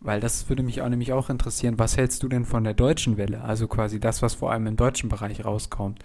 weil 0.00 0.20
das 0.20 0.48
würde 0.50 0.62
mich 0.62 0.82
auch 0.82 0.88
nämlich 0.90 1.14
auch 1.14 1.30
interessieren, 1.30 1.78
was 1.78 1.96
hältst 1.96 2.22
du 2.22 2.28
denn 2.28 2.44
von 2.44 2.64
der 2.64 2.74
deutschen 2.74 3.16
Welle? 3.16 3.42
Also 3.42 3.66
quasi 3.66 3.98
das, 3.98 4.20
was 4.20 4.34
vor 4.34 4.52
allem 4.52 4.66
im 4.66 4.76
deutschen 4.76 5.08
Bereich 5.08 5.42
rauskommt. 5.44 6.00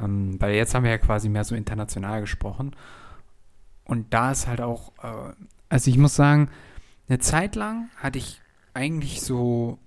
Ähm, 0.00 0.40
weil 0.40 0.54
jetzt 0.54 0.74
haben 0.74 0.84
wir 0.84 0.90
ja 0.90 0.98
quasi 0.98 1.28
mehr 1.28 1.44
so 1.44 1.54
international 1.54 2.22
gesprochen. 2.22 2.74
Und 3.84 4.14
da 4.14 4.32
ist 4.32 4.46
halt 4.46 4.62
auch, 4.62 4.92
äh, 5.02 5.32
also 5.68 5.90
ich 5.90 5.98
muss 5.98 6.14
sagen, 6.14 6.48
eine 7.08 7.18
Zeit 7.18 7.54
lang 7.54 7.90
hatte 7.96 8.18
ich 8.18 8.40
eigentlich 8.74 9.20
so, 9.20 9.78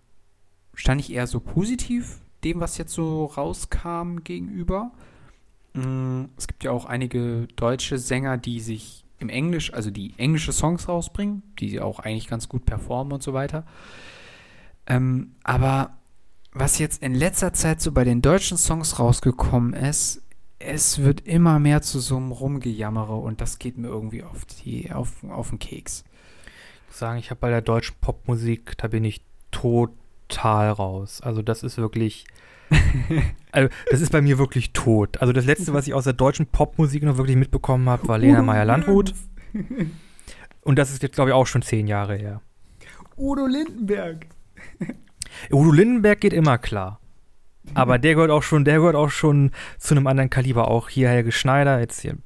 stand 0.73 1.01
ich 1.01 1.13
eher 1.13 1.27
so 1.27 1.39
positiv 1.39 2.19
dem, 2.43 2.59
was 2.59 2.77
jetzt 2.77 2.93
so 2.93 3.25
rauskam, 3.25 4.17
gegenüber. 4.23 4.91
Mm, 5.73 6.25
es 6.37 6.47
gibt 6.47 6.63
ja 6.63 6.71
auch 6.71 6.85
einige 6.85 7.47
deutsche 7.55 7.97
Sänger, 7.97 8.37
die 8.37 8.59
sich 8.59 9.05
im 9.19 9.29
Englisch, 9.29 9.73
also 9.73 9.89
die 9.89 10.13
englische 10.17 10.53
Songs 10.53 10.87
rausbringen, 10.87 11.41
die 11.59 11.69
sie 11.69 11.79
auch 11.79 11.99
eigentlich 11.99 12.27
ganz 12.27 12.47
gut 12.49 12.65
performen 12.65 13.13
und 13.13 13.23
so 13.23 13.33
weiter. 13.33 13.65
Ähm, 14.85 15.35
aber 15.43 15.97
was 16.53 16.79
jetzt 16.79 17.03
in 17.03 17.13
letzter 17.13 17.53
Zeit 17.53 17.81
so 17.81 17.91
bei 17.91 18.03
den 18.03 18.21
deutschen 18.21 18.57
Songs 18.57 18.99
rausgekommen 18.99 19.73
ist, 19.73 20.21
es 20.59 20.99
wird 20.99 21.21
immer 21.21 21.59
mehr 21.59 21.81
zu 21.81 21.99
so 21.99 22.17
einem 22.17 22.31
Rumgejammere 22.31 23.15
und 23.15 23.41
das 23.41 23.59
geht 23.59 23.77
mir 23.77 23.87
irgendwie 23.87 24.23
auf, 24.23 24.45
die, 24.45 24.91
auf, 24.91 25.23
auf 25.23 25.49
den 25.49 25.59
Keks. 25.59 26.03
Sagen, 26.89 27.19
ich 27.19 27.29
habe 27.29 27.39
bei 27.39 27.49
der 27.49 27.61
deutschen 27.61 27.95
Popmusik, 28.01 28.77
da 28.77 28.87
bin 28.87 29.03
ich 29.03 29.21
total 29.51 30.71
raus. 30.71 31.21
Also 31.21 31.41
das 31.41 31.63
ist 31.63 31.77
wirklich, 31.77 32.25
also 33.51 33.69
das 33.89 34.01
ist 34.01 34.11
bei 34.11 34.21
mir 34.21 34.37
wirklich 34.37 34.73
tot. 34.73 35.21
Also 35.21 35.33
das 35.33 35.45
letzte, 35.45 35.73
was 35.73 35.87
ich 35.87 35.93
aus 35.93 36.05
der 36.05 36.13
deutschen 36.13 36.47
Popmusik 36.47 37.03
noch 37.03 37.17
wirklich 37.17 37.37
mitbekommen 37.37 37.87
habe, 37.89 38.07
war 38.07 38.17
Lena 38.17 38.41
Meyer-Landrut. 38.41 39.13
Und 40.61 40.77
das 40.77 40.91
ist 40.91 41.03
jetzt, 41.03 41.15
glaube 41.15 41.29
ich, 41.29 41.33
auch 41.33 41.47
schon 41.47 41.61
zehn 41.61 41.87
Jahre 41.87 42.15
her. 42.15 42.41
Udo 43.15 43.45
Lindenberg. 43.45 44.25
Udo 45.51 45.71
Lindenberg 45.71 46.19
geht 46.21 46.33
immer 46.33 46.57
klar. 46.57 46.99
Aber 47.73 47.99
der 47.99 48.15
gehört 48.15 48.31
auch 48.31 48.43
schon, 48.43 48.65
der 48.65 48.77
gehört 48.77 48.95
auch 48.95 49.09
schon 49.09 49.51
zu 49.77 49.93
einem 49.93 50.07
anderen 50.07 50.29
Kaliber. 50.29 50.69
Auch 50.69 50.89
hier 50.89 51.09
Helge 51.09 51.31
Schneider, 51.31 51.79
jetzt 51.79 52.01
hier, 52.01 52.17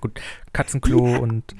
gut, 0.00 0.20
Katzenklo 0.52 1.18
und. 1.20 1.54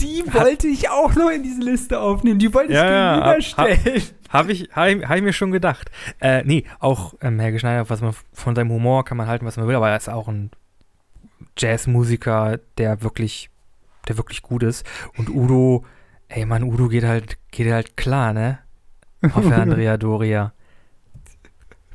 Die 0.00 0.22
wollte 0.32 0.66
ich 0.66 0.90
auch 0.90 1.14
noch 1.14 1.30
in 1.30 1.42
diese 1.42 1.60
Liste 1.60 2.00
aufnehmen. 2.00 2.38
Die 2.38 2.52
wollte 2.52 2.72
ich 2.72 2.78
ja, 2.78 3.14
gegenüberstellen. 3.14 4.02
Habe 4.28 4.52
ich, 4.52 4.68
hab 4.72 4.88
ich, 4.88 5.06
hab 5.08 5.16
ich 5.16 5.22
mir 5.22 5.32
schon 5.32 5.52
gedacht. 5.52 5.90
Äh, 6.20 6.42
nee, 6.44 6.64
auch 6.80 7.14
ähm, 7.20 7.40
Helge 7.40 7.58
Schneider, 7.58 7.88
was 7.88 8.00
man 8.02 8.14
von 8.32 8.54
seinem 8.54 8.70
Humor 8.70 9.04
kann 9.04 9.16
man 9.16 9.26
halten, 9.26 9.46
was 9.46 9.56
man 9.56 9.66
will, 9.66 9.76
aber 9.76 9.90
er 9.90 9.96
ist 9.96 10.08
auch 10.08 10.28
ein 10.28 10.50
Jazzmusiker, 11.58 12.58
der 12.76 13.02
wirklich, 13.02 13.50
der 14.08 14.16
wirklich 14.16 14.42
gut 14.42 14.62
ist. 14.62 14.86
Und 15.16 15.30
Udo, 15.30 15.84
ey 16.28 16.44
Mann, 16.44 16.62
Udo 16.62 16.88
geht 16.88 17.04
halt, 17.04 17.38
geht 17.50 17.72
halt 17.72 17.96
klar, 17.96 18.32
ne? 18.32 18.58
Auf 19.32 19.44
der 19.48 19.58
Andrea 19.58 19.96
Doria. 19.96 20.52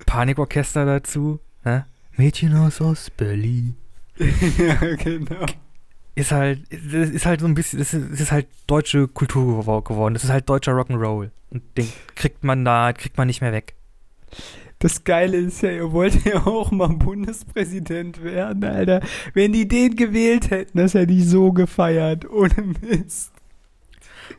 Panikorchester 0.06 0.86
dazu, 0.86 1.40
ne? 1.64 1.86
Mädchen 2.18 2.56
aus 2.56 2.82
Ostberlin. 2.82 3.76
ja, 4.18 4.96
genau. 4.96 5.46
Ist 6.14 6.32
halt, 6.32 6.68
ist 6.70 7.26
halt 7.26 7.40
so 7.40 7.46
ein 7.46 7.54
bisschen, 7.54 7.80
das 7.80 7.94
ist, 7.94 8.20
ist 8.20 8.32
halt 8.32 8.48
deutsche 8.68 9.08
Kultur 9.08 9.64
geworden. 9.84 10.14
Das 10.14 10.24
ist 10.24 10.30
halt 10.30 10.50
deutscher 10.50 10.74
Rock'n'Roll. 10.74 11.32
Und 11.52 11.64
den 11.78 11.88
kriegt 12.16 12.44
man 12.44 12.66
da, 12.66 12.92
kriegt 12.94 13.18
man 13.18 13.28
nicht 13.28 13.42
mehr 13.42 13.54
weg. 13.54 13.76
Das 14.80 15.04
Geile 15.04 15.38
ist 15.38 15.62
ja, 15.62 15.70
ihr 15.70 15.92
wollt 15.92 16.26
ja 16.26 16.46
auch 16.46 16.72
mal 16.72 16.90
Bundespräsident 16.90 18.24
werden, 18.24 18.64
Alter. 18.64 19.02
Wenn 19.34 19.54
die 19.54 19.68
den 19.68 19.96
gewählt 19.96 20.50
hätten, 20.50 20.80
das 20.80 20.96
hätte 20.96 21.14
ich 21.14 21.28
so 21.28 21.52
gefeiert. 21.52 22.28
Ohne 22.30 22.74
Mist. 22.82 23.32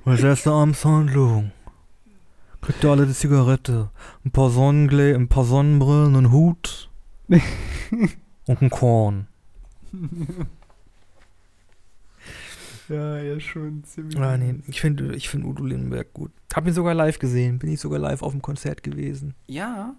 Was 0.05 0.23
erste 0.23 0.51
Amtshandlung? 0.51 1.53
Kriegt 2.61 2.83
ihr 2.83 2.91
alle 2.91 3.07
die 3.07 3.12
Zigarette, 3.12 3.91
ein 4.25 4.31
paar, 4.31 4.51
Sonnengle 4.51 5.14
ein 5.14 5.29
paar 5.29 5.45
Sonnenbrillen, 5.45 6.16
einen 6.16 6.33
Hut 6.33 6.91
und 7.29 8.62
ein 8.62 8.70
Korn. 8.70 9.27
Ja, 12.89 13.18
ja, 13.18 13.41
schon 13.41 13.85
ziemlich. 13.85 14.18
Ah, 14.18 14.37
nee. 14.37 14.57
Ich 14.66 14.80
finde 14.80 15.14
ich 15.14 15.28
find 15.28 15.45
Udo 15.45 15.64
Lindenberg 15.64 16.12
gut. 16.12 16.33
Hab 16.55 16.66
ihn 16.66 16.72
sogar 16.72 16.95
live 16.95 17.18
gesehen. 17.18 17.59
Bin 17.59 17.70
ich 17.70 17.80
sogar 17.80 17.99
live 17.99 18.22
auf 18.22 18.33
dem 18.33 18.43
Konzert 18.43 18.83
gewesen. 18.83 19.35
Ja. 19.47 19.95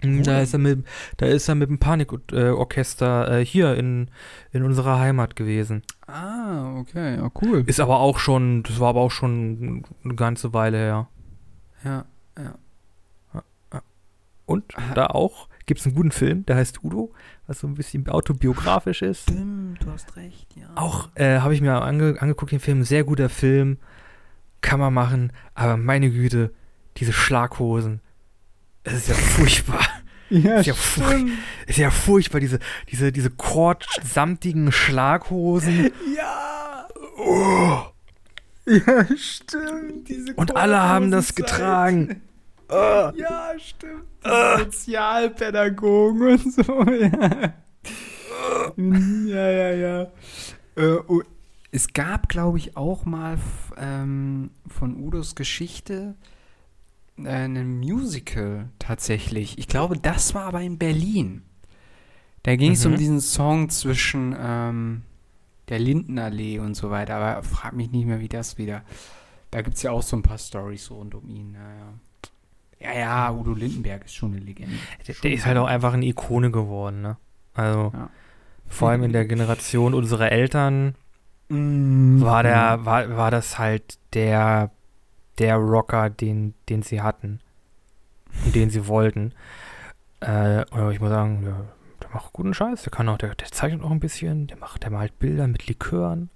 Hm, 0.00 0.22
da 0.22 0.40
ist 0.40 0.52
er 0.52 0.60
mit, 0.60 0.86
da 1.16 1.26
ist 1.26 1.48
er 1.48 1.56
mit 1.56 1.70
dem 1.70 1.78
Panikorchester 1.78 3.38
äh, 3.38 3.44
hier 3.44 3.74
in, 3.74 4.10
in 4.52 4.62
unserer 4.62 5.00
Heimat 5.00 5.34
gewesen. 5.34 5.82
Ah, 6.06 6.78
okay, 6.78 7.16
ja, 7.16 7.30
cool. 7.42 7.64
Ist 7.66 7.80
aber 7.80 7.98
auch 7.98 8.18
schon, 8.18 8.62
das 8.62 8.78
war 8.78 8.90
aber 8.90 9.00
auch 9.00 9.10
schon 9.10 9.84
eine 10.04 10.14
ganze 10.14 10.52
Weile 10.52 10.78
her. 10.78 11.08
Ja, 11.84 12.04
ja. 12.38 12.54
Und 14.48 14.72
da 14.94 15.08
auch 15.08 15.48
gibt 15.66 15.80
es 15.80 15.86
einen 15.86 15.94
guten 15.94 16.10
Film, 16.10 16.46
der 16.46 16.56
heißt 16.56 16.82
Udo, 16.82 17.12
was 17.48 17.60
so 17.60 17.66
ein 17.66 17.74
bisschen 17.74 18.06
autobiografisch 18.08 19.02
ist. 19.02 19.22
Stimmt, 19.22 19.82
du 19.82 19.90
hast 19.90 20.14
recht, 20.16 20.54
ja. 20.54 20.68
Auch 20.76 21.08
äh, 21.14 21.38
habe 21.38 21.54
ich 21.54 21.60
mir 21.60 21.80
ange 21.80 22.20
angeguckt, 22.20 22.52
den 22.52 22.60
Film, 22.60 22.84
sehr 22.84 23.04
guter 23.04 23.30
Film, 23.30 23.78
kann 24.60 24.78
man 24.78 24.92
machen, 24.92 25.32
aber 25.54 25.76
meine 25.76 26.10
Güte, 26.10 26.52
diese 26.98 27.12
Schlaghosen, 27.12 28.00
es 28.84 28.92
ist 28.94 29.08
ja 29.08 29.14
furchtbar. 29.36 29.80
Ja, 30.30 30.56
ist 30.56 30.66
ja, 30.66 30.74
furch 30.74 31.24
ist 31.66 31.78
ja 31.78 31.90
furchtbar, 31.90 32.38
diese, 32.40 32.58
diese, 32.90 33.12
diese 33.12 33.30
kordsamtigen 33.30 34.70
Schlaghosen. 34.70 35.90
Ja. 36.14 36.86
Oh. 37.16 37.78
Ja, 38.66 39.06
stimmt. 39.16 40.06
Diese 40.06 40.34
Und 40.34 40.54
alle 40.54 40.78
haben 40.80 41.10
das 41.10 41.34
getragen. 41.34 42.20
Uh. 42.70 43.12
Ja, 43.16 43.52
stimmt. 43.58 44.04
Uh. 44.24 44.58
Sozialpädagogen 44.58 46.22
und 46.22 46.52
so, 46.52 46.82
ja. 46.84 47.54
Ja, 48.76 49.50
ja, 49.50 49.72
ja. 49.72 50.02
Äh, 50.76 50.98
oh, 51.06 51.22
es 51.70 51.92
gab, 51.92 52.28
glaube 52.28 52.58
ich, 52.58 52.76
auch 52.76 53.04
mal 53.04 53.38
ähm, 53.76 54.50
von 54.66 54.96
Udos 54.96 55.34
Geschichte 55.34 56.14
äh, 57.18 57.28
ein 57.28 57.78
Musical 57.78 58.70
tatsächlich. 58.78 59.58
Ich 59.58 59.68
glaube, 59.68 59.98
das 59.98 60.34
war 60.34 60.44
aber 60.44 60.62
in 60.62 60.78
Berlin. 60.78 61.42
Da 62.42 62.56
ging 62.56 62.72
es 62.72 62.84
mhm. 62.84 62.92
um 62.92 62.98
diesen 62.98 63.20
Song 63.20 63.68
zwischen 63.70 64.34
ähm, 64.38 65.02
der 65.68 65.78
Lindenallee 65.78 66.60
und 66.60 66.74
so 66.74 66.90
weiter. 66.90 67.16
Aber 67.16 67.42
frag 67.42 67.74
mich 67.74 67.90
nicht 67.90 68.06
mehr, 68.06 68.20
wie 68.20 68.28
das 68.28 68.58
wieder. 68.58 68.82
Da 69.50 69.62
gibt 69.62 69.76
es 69.76 69.82
ja 69.82 69.90
auch 69.90 70.02
so 70.02 70.16
ein 70.16 70.22
paar 70.22 70.38
Stories 70.38 70.90
rund 70.90 71.14
um 71.14 71.28
ihn. 71.28 71.52
Naja. 71.52 71.94
Ja, 72.80 72.92
ja, 72.92 73.32
Udo 73.32 73.54
Lindenberg 73.54 74.04
ist 74.04 74.14
schon 74.14 74.32
eine 74.32 74.40
Legende. 74.40 74.76
Der, 75.06 75.14
der 75.14 75.32
ist 75.32 75.46
halt 75.46 75.58
auch 75.58 75.66
einfach 75.66 75.94
eine 75.94 76.06
Ikone 76.06 76.50
geworden, 76.50 77.02
ne? 77.02 77.16
Also, 77.54 77.90
ja. 77.92 78.10
vor 78.68 78.90
allem 78.90 79.02
in 79.02 79.12
der 79.12 79.24
Generation 79.24 79.94
unserer 79.94 80.30
Eltern 80.30 80.94
mm. 81.48 82.20
war 82.20 82.44
der, 82.44 82.84
war, 82.84 83.16
war 83.16 83.30
das 83.32 83.58
halt 83.58 83.98
der, 84.14 84.70
der 85.38 85.56
Rocker, 85.56 86.08
den, 86.08 86.54
den 86.68 86.82
sie 86.82 87.02
hatten. 87.02 87.40
Und 88.44 88.54
den 88.54 88.70
sie 88.70 88.86
wollten. 88.86 89.32
Äh, 90.20 90.64
oder 90.70 90.90
ich 90.90 91.00
muss 91.00 91.10
sagen, 91.10 91.42
der, 91.42 91.64
der 92.02 92.10
macht 92.10 92.32
guten 92.32 92.54
Scheiß. 92.54 92.82
Der 92.82 92.92
kann 92.92 93.08
auch, 93.08 93.18
der, 93.18 93.34
der 93.34 93.48
zeichnet 93.48 93.82
auch 93.82 93.90
ein 93.90 94.00
bisschen, 94.00 94.46
der 94.46 94.58
macht, 94.58 94.84
der 94.84 94.90
malt 94.90 95.18
Bilder 95.18 95.48
mit 95.48 95.66
Likören. 95.66 96.30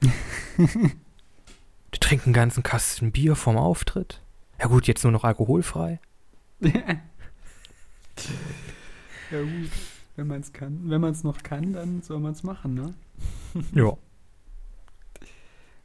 der 0.58 2.00
trinkt 2.00 2.24
einen 2.24 2.32
ganzen 2.32 2.64
Kasten 2.64 3.12
Bier 3.12 3.36
vorm 3.36 3.56
Auftritt. 3.56 4.20
Ja 4.60 4.66
gut, 4.66 4.86
jetzt 4.86 5.02
nur 5.02 5.12
noch 5.12 5.24
alkoholfrei. 5.24 6.00
ja 6.60 6.70
gut, 9.40 9.70
wenn 10.16 10.26
man 10.26 10.40
es 10.40 10.52
kann. 10.52 10.82
Wenn 10.84 11.00
man 11.00 11.12
es 11.12 11.24
noch 11.24 11.42
kann, 11.42 11.72
dann 11.72 12.02
soll 12.02 12.20
man 12.20 12.32
es 12.32 12.42
machen, 12.42 12.74
ne? 12.74 12.94
ja. 13.72 13.96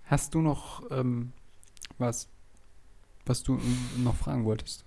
Hast 0.05 0.35
du 0.35 0.41
noch 0.41 0.83
ähm, 0.91 1.31
was, 1.97 2.27
was 3.25 3.43
du 3.43 3.59
noch 3.97 4.15
fragen 4.15 4.45
wolltest? 4.45 4.85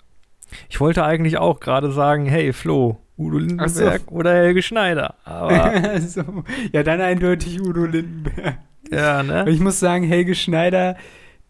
Ich 0.68 0.80
wollte 0.80 1.04
eigentlich 1.04 1.38
auch 1.38 1.58
gerade 1.58 1.90
sagen, 1.90 2.26
hey 2.26 2.52
Flo, 2.52 2.98
Udo 3.16 3.38
Lindenberg 3.38 4.02
so. 4.06 4.14
oder 4.14 4.34
Helge 4.34 4.62
Schneider. 4.62 5.16
Aber 5.24 6.00
so. 6.06 6.44
Ja, 6.72 6.82
dann 6.82 7.00
eindeutig 7.00 7.60
Udo 7.60 7.84
Lindenberg. 7.84 8.58
Ja, 8.90 9.22
ne? 9.22 9.48
Ich 9.48 9.60
muss 9.60 9.80
sagen, 9.80 10.04
Helge 10.04 10.34
Schneider 10.34 10.96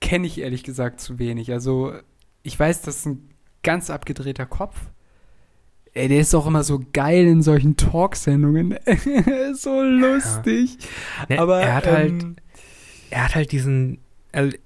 kenne 0.01 0.27
ich 0.27 0.41
ehrlich 0.41 0.65
gesagt 0.65 1.01
zu 1.01 1.19
wenig. 1.19 1.53
Also 1.53 1.93
ich 2.49 2.59
weiß, 2.59 2.83
das 2.83 2.97
ist 2.97 3.07
ein 3.07 3.29
ganz 3.63 3.91
abgedrehter 3.91 4.47
Kopf. 4.47 4.77
Ey, 5.93 6.09
der 6.09 6.21
ist 6.21 6.35
auch 6.35 6.47
immer 6.47 6.65
so 6.65 6.81
geil 6.93 7.27
in 7.27 7.43
solchen 7.43 7.77
Talksendungen. 7.77 8.79
so 9.55 9.83
lustig. 9.83 10.79
Ja. 11.29 11.37
Ne, 11.37 11.39
Aber 11.41 11.61
er 11.61 11.75
hat 11.75 11.87
halt 11.87 12.11
ähm, 12.11 12.23
halt, 12.23 12.43
er 13.11 13.25
hat 13.25 13.35
halt 13.35 13.53
diesen, 13.53 13.99
also, 14.33 14.57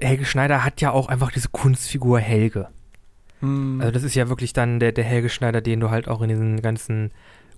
Helge 0.00 0.24
Schneider 0.24 0.64
hat 0.64 0.80
ja 0.80 0.90
auch 0.90 1.08
einfach 1.08 1.30
diese 1.30 1.48
Kunstfigur 1.48 2.18
Helge. 2.18 2.68
Hm. 3.40 3.80
Also 3.80 3.92
das 3.92 4.02
ist 4.02 4.14
ja 4.14 4.28
wirklich 4.28 4.52
dann 4.52 4.80
der, 4.80 4.92
der 4.92 5.04
Helge 5.04 5.28
Schneider, 5.28 5.60
den 5.60 5.80
du 5.80 5.90
halt 5.90 6.08
auch 6.08 6.20
in 6.20 6.28
diesen 6.28 6.60
ganzen 6.60 7.12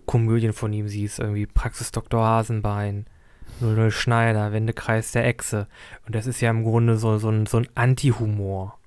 Komödien 0.05 0.53
von 0.53 0.72
ihm 0.72 0.88
siehst, 0.88 1.18
irgendwie 1.18 1.47
Praxis 1.47 1.90
Dr. 1.90 2.24
Hasenbein, 2.24 3.07
00 3.61 3.90
Schneider, 3.90 4.52
Wendekreis 4.52 5.12
der 5.12 5.26
Echse. 5.26 5.66
Und 6.07 6.14
das 6.14 6.26
ist 6.26 6.40
ja 6.40 6.50
im 6.50 6.64
Grunde 6.64 6.96
so, 6.96 7.18
so 7.18 7.30
ein, 7.30 7.46
so 7.46 7.59
ein 7.59 7.68
Anti-Humor. 7.74 8.78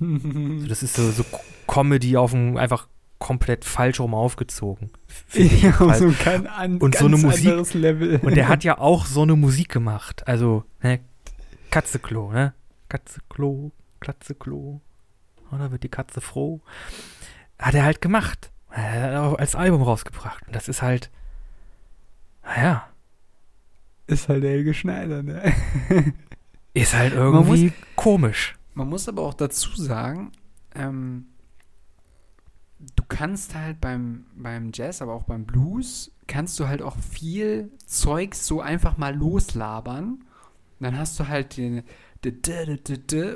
so, 0.00 0.66
das 0.66 0.82
ist 0.82 0.94
so, 0.94 1.10
so 1.10 1.24
Comedy 1.66 2.16
auf 2.16 2.32
dem 2.32 2.56
einfach 2.56 2.88
komplett 3.18 3.64
falsch 3.64 4.00
rum 4.00 4.14
aufgezogen. 4.14 4.90
Ja, 5.32 5.94
so 5.94 6.10
kein 6.10 6.48
an, 6.48 6.78
und 6.78 6.96
so 6.96 7.06
eine 7.06 7.16
Musik. 7.16 7.72
Level. 7.74 8.18
Und 8.20 8.36
der 8.36 8.48
hat 8.48 8.64
ja 8.64 8.78
auch 8.78 9.06
so 9.06 9.22
eine 9.22 9.36
Musik 9.36 9.68
gemacht. 9.68 10.26
Also, 10.26 10.64
ne, 10.82 10.98
Katzeklo, 11.70 12.32
ne? 12.32 12.52
Katzeklo, 12.88 13.70
Klatzeklo. 14.00 14.80
Oh, 15.50 15.56
da 15.56 15.70
wird 15.70 15.84
die 15.84 15.88
Katze 15.88 16.20
froh. 16.20 16.60
Hat 17.58 17.74
er 17.74 17.84
halt 17.84 18.00
gemacht. 18.00 18.50
Er 18.70 19.02
hat 19.02 19.14
auch 19.14 19.38
als 19.38 19.54
Album 19.54 19.82
rausgebracht. 19.82 20.46
Und 20.46 20.56
das 20.56 20.68
ist 20.68 20.82
halt, 20.82 21.10
naja, 22.42 22.88
ist 24.06 24.28
halt 24.28 24.42
Helge 24.44 24.74
Schneider, 24.74 25.22
ne? 25.22 25.52
Ist 26.74 26.94
halt 26.94 27.12
irgendwie 27.12 27.64
muss- 27.66 27.72
komisch. 27.96 28.54
Man 28.74 28.88
muss 28.88 29.06
aber 29.06 29.20
auch 29.22 29.34
dazu 29.34 29.70
sagen, 29.76 30.32
ähm, 30.74 31.26
du 32.96 33.04
kannst 33.08 33.54
halt 33.54 33.80
beim, 33.80 34.24
beim 34.34 34.70
Jazz, 34.72 35.02
aber 35.02 35.12
auch 35.12 35.24
beim 35.24 35.44
Blues, 35.44 36.10
kannst 36.26 36.58
du 36.58 36.68
halt 36.68 36.80
auch 36.80 36.96
viel 36.98 37.70
Zeugs 37.84 38.46
so 38.46 38.62
einfach 38.62 38.96
mal 38.96 39.14
loslabern. 39.14 40.24
Dann 40.80 40.96
hast 40.98 41.20
du 41.20 41.28
halt 41.28 41.58
den 41.58 41.82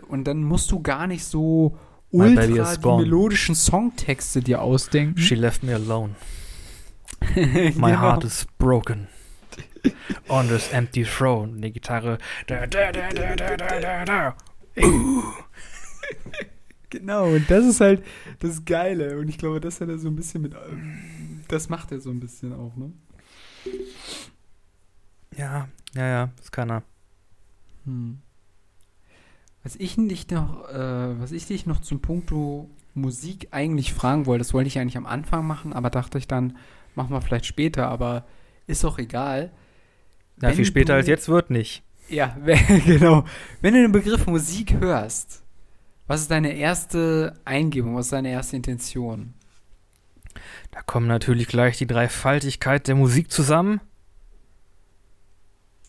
und 0.09 0.25
dann 0.25 0.43
musst 0.43 0.71
du 0.73 0.81
gar 0.81 1.07
nicht 1.07 1.25
so 1.25 1.77
ultra 2.11 2.47
die 2.47 2.87
melodischen 3.05 3.55
Songtexte 3.55 4.41
dir 4.41 4.63
ausdenken. 4.63 5.19
She 5.21 5.35
left 5.35 5.63
me 5.63 5.75
alone. 5.75 6.15
My 7.35 7.73
Genau. 7.73 8.01
heart 8.01 8.25
is 8.25 8.47
broken. 8.59 9.09
On 10.29 10.49
this 10.49 10.73
empty 10.73 11.05
throne. 11.05 11.61
Die 11.61 11.73
Gitarre. 11.73 12.19
Da, 12.47 12.67
da, 12.67 12.93
da, 12.93 13.11
da, 13.11 13.37
da, 13.37 13.57
da, 13.57 13.81
da, 13.81 14.05
da. 14.05 14.37
Genau, 16.91 17.27
und 17.35 17.51
das 17.51 17.65
ist 17.65 17.81
halt 17.81 18.05
das 18.39 18.65
Geile. 18.65 19.19
Und 19.19 19.29
ich 19.29 19.39
glaube, 19.39 19.61
das 19.61 19.81
hat 19.81 19.89
er 19.89 19.99
so 19.99 20.09
ein 20.09 20.17
bisschen 20.17 20.43
mit. 20.43 20.55
Das 21.49 21.69
macht 21.69 21.93
er 21.93 22.01
so 22.01 22.11
ein 22.11 22.21
bisschen 22.21 22.53
auch, 22.53 22.77
ne? 22.77 22.93
Ja, 25.37 25.69
ja, 25.95 26.07
ja, 26.07 26.31
das 26.37 26.51
kann 26.53 26.71
er. 26.71 26.83
Hm. 27.85 28.19
Was 29.63 29.77
ich 29.77 29.97
dich 29.97 30.31
noch, 30.31 30.69
äh, 30.69 31.21
was 31.21 31.33
ich 31.33 31.47
dich 31.47 31.67
noch 31.67 31.81
zum 31.81 32.01
Punkto 32.01 32.71
Musik 32.95 33.49
eigentlich 33.51 33.93
fragen 33.93 34.27
wollte, 34.27 34.45
das 34.45 34.55
wollte 34.55 34.69
ich 34.69 34.79
eigentlich 34.79 34.97
am 34.97 35.07
Anfang 35.07 35.47
machen, 35.47 35.73
aber 35.73 35.91
dachte 35.91 36.19
ich 36.19 36.29
dann, 36.29 36.57
machen 36.95 37.11
wir 37.11 37.21
vielleicht 37.21 37.47
später, 37.47 37.89
aber 37.89 38.25
ist 38.67 38.85
auch 38.85 38.99
egal. 38.99 39.53
Wenn 40.39 40.55
viel 40.55 40.65
später 40.65 40.93
du- 40.95 40.99
als 40.99 41.07
jetzt 41.07 41.29
wird 41.29 41.51
nicht. 41.51 41.83
Ja, 42.09 42.37
genau. 42.87 43.25
Wenn 43.61 43.75
du 43.75 43.83
den 43.83 43.93
Begriff 43.93 44.27
Musik 44.27 44.75
hörst, 44.81 45.43
was 46.07 46.21
ist 46.23 46.31
deine 46.31 46.53
erste 46.57 47.35
Eingebung, 47.45 47.97
was 47.97 48.07
ist 48.07 48.13
deine 48.13 48.31
erste 48.31 48.55
Intention? 48.57 49.35
Da 50.71 50.83
kommen 50.83 51.07
natürlich 51.09 51.49
gleich 51.49 51.79
die 51.79 51.87
Dreifaltigkeit 51.87 52.87
der 52.87 52.95
Musik 52.95 53.31
zusammen. 53.33 53.81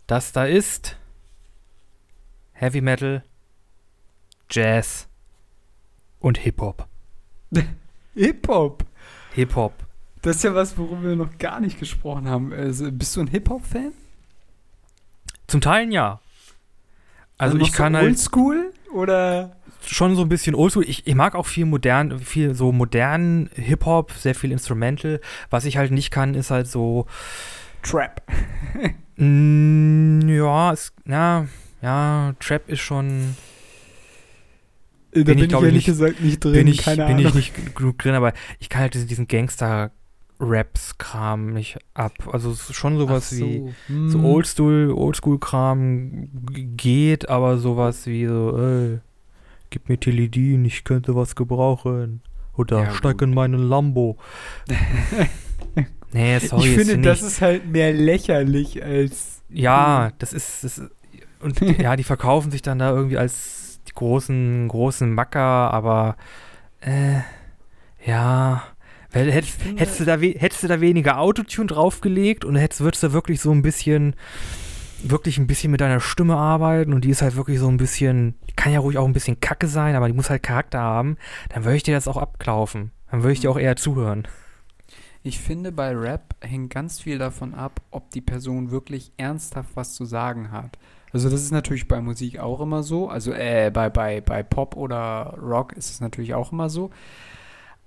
Das 0.08 0.32
da 0.32 0.46
ist 0.46 0.98
Heavy 2.54 2.82
Metal, 2.82 3.24
Jazz 4.50 5.08
und 6.20 6.38
Hip-Hop. 6.40 6.88
Hip-Hop. 8.16 8.86
Hip-Hop. 9.34 9.74
Das 10.22 10.38
ist 10.38 10.44
ja 10.44 10.56
was, 10.56 10.78
worüber 10.78 11.04
wir 11.04 11.16
noch 11.16 11.38
gar 11.38 11.60
nicht 11.60 11.78
gesprochen 11.80 12.28
haben. 12.28 12.52
Also, 12.54 12.92
bist 12.92 13.16
du 13.16 13.22
ein 13.22 13.28
Hip-Hop-Fan? 13.28 13.92
Zum 15.48 15.62
Teil 15.62 15.92
ja. 15.94 16.20
Also, 17.38 17.58
noch 17.58 17.66
ich 17.68 17.74
kann 17.74 17.96
halt 17.96 18.08
Oldschool 18.08 18.74
oder 18.94 19.56
schon 19.86 20.16
so 20.16 20.24
ein 20.24 20.30
bisschen 20.30 20.56
oldschool. 20.56 20.84
Ich, 20.88 21.06
ich 21.08 21.16
mag 21.16 21.36
auch 21.36 21.46
viel 21.46 21.66
modern, 21.66 22.20
viel 22.20 22.56
so 22.56 22.72
modernen 22.72 23.50
Hip-Hop, 23.54 24.12
sehr 24.12 24.36
viel 24.36 24.52
Instrumental. 24.52 25.22
Was 25.50 25.66
ich 25.66 25.78
halt 25.78 25.92
nicht 25.92 26.12
kann, 26.12 26.34
ist 26.34 26.52
halt 26.52 26.68
so, 26.68 27.06
Trap? 27.84 28.22
mm, 29.18 30.28
ja, 30.28 30.74
es, 30.74 30.92
ja, 31.06 31.46
ja, 31.82 32.34
Trap 32.40 32.68
ist 32.70 32.82
schon, 32.82 33.36
Da 35.14 35.24
Bin 35.24 35.26
bin, 35.26 35.38
ich, 35.38 35.44
ich, 35.46 35.48
ich, 35.54 35.54
ehrlich 35.54 35.74
nicht- 35.74 35.86
gesagt 35.86 36.20
nicht 36.22 36.44
drin. 36.44 36.54
bin 36.54 36.68
ich, 36.68 36.84
bin 36.86 37.20
ich 37.20 37.34
nicht 37.34 37.76
genug 37.76 37.98
drin, 38.00 38.16
aber 38.16 38.34
ich 38.60 38.68
kann 38.70 38.82
halt 38.82 38.94
diesen, 38.96 39.08
diesen 39.08 39.28
Gangster-Raps-Kram 40.40 41.54
nicht 41.54 41.78
ab. 41.94 42.14
Also 42.32 42.54
schon 42.56 42.98
sowas 42.98 43.32
Ach 43.34 43.38
wie, 43.38 43.60
so, 43.60 43.74
hm. 43.88 44.10
so 44.10 44.20
Oldschool, 44.20 44.92
Oldschool-Kram 44.92 46.30
geht, 46.76 47.30
aber 47.30 47.58
sowas 47.58 48.06
wie 48.06 48.26
so, 48.28 48.58
ey, 48.58 49.00
gib 49.70 49.90
mir 49.90 50.00
Teledin, 50.00 50.66
ich 50.66 50.84
könnte 50.84 51.16
was 51.16 51.36
gebrauchen. 51.36 52.22
Oder 52.56 52.84
Ja, 52.84 52.92
steig 52.92 53.14
gut. 53.14 53.24
in 53.24 53.34
meinen 53.34 53.70
Lambo. 53.70 54.18
nee, 56.12 56.40
sorry, 56.40 56.70
ich 56.70 56.76
finde, 56.76 57.08
das 57.08 57.22
ist 57.22 57.42
halt 57.42 57.68
mehr 57.68 57.94
lächerlich 57.94 58.84
als. 58.84 59.42
Ja, 59.50 60.12
das 60.18 60.34
ist, 60.34 60.64
das 60.64 60.78
ist 60.80 60.92
und 61.40 61.60
ja, 61.80 61.96
die 61.96 62.04
verkaufen 62.04 62.50
sich 62.52 62.64
dann 62.64 62.80
da 62.80 62.90
irgendwie 62.90 63.18
als 63.18 63.80
die 63.88 63.94
großen, 63.94 64.68
großen 64.68 65.14
Macker, 65.14 65.72
aber 65.72 66.18
äh, 66.82 67.20
ja, 68.06 68.64
hättest, 69.18 69.60
hättest, 69.76 70.00
du 70.00 70.06
da 70.06 70.18
hättest 70.18 70.64
du 70.64 70.68
da 70.68 70.82
weniger 70.82 71.20
Autotune 71.20 71.68
draufgelegt 71.68 72.46
und 72.46 72.56
hättest, 72.56 72.82
würdest 72.82 73.04
du 73.04 73.14
wirklich 73.14 73.42
so 73.42 73.52
ein 73.52 73.62
bisschen, 73.62 74.16
wirklich 75.04 75.38
ein 75.38 75.48
bisschen 75.48 75.72
mit 75.72 75.82
deiner 75.82 76.00
Stimme 76.00 76.36
arbeiten 76.36 76.94
und 76.94 77.04
die 77.04 77.10
ist 77.10 77.22
halt 77.22 77.36
wirklich 77.36 77.60
so 77.60 77.68
ein 77.68 77.78
bisschen, 77.78 78.36
kann 78.56 78.74
ja 78.74 78.80
ruhig 78.80 78.98
auch 78.98 79.06
ein 79.06 79.14
bisschen 79.14 79.40
kacke 79.40 79.68
sein, 79.68 79.96
aber 79.96 80.08
die 80.08 80.14
muss 80.14 80.30
halt 80.30 80.44
Charakter 80.44 80.80
haben, 80.80 81.18
dann 81.50 81.64
würde 81.64 81.78
ich 81.78 81.84
dir 81.84 81.96
das 81.96 82.08
auch 82.08 82.18
abklaufen. 82.18 82.92
Dann 83.12 83.24
würde 83.24 83.34
ich 83.34 83.40
dir 83.40 83.52
auch 83.52 83.60
eher 83.60 83.76
zuhören. 83.76 84.28
Ich 85.24 85.40
finde, 85.40 85.72
bei 85.72 85.96
Rap 85.96 86.36
hängt 86.42 86.74
ganz 86.74 87.02
viel 87.02 87.18
davon 87.18 87.54
ab, 87.54 87.82
ob 87.92 88.12
die 88.12 88.22
Person 88.22 88.72
wirklich 88.72 89.12
ernsthaft 89.18 89.72
was 89.76 89.94
zu 89.94 90.06
sagen 90.06 90.52
hat. 90.52 90.78
Also 91.14 91.30
das 91.30 91.42
ist 91.42 91.52
natürlich 91.52 91.88
bei 91.88 92.02
Musik 92.02 92.40
auch 92.40 92.60
immer 92.62 92.84
so. 92.84 93.10
Also 93.10 93.32
äh, 93.32 93.72
bei, 93.74 93.90
bei, 93.90 94.22
bei 94.22 94.44
Pop 94.44 94.76
oder 94.76 95.38
Rock 95.42 95.74
ist 95.74 95.90
es 95.90 96.02
natürlich 96.02 96.34
auch 96.34 96.52
immer 96.52 96.70
so. 96.70 96.92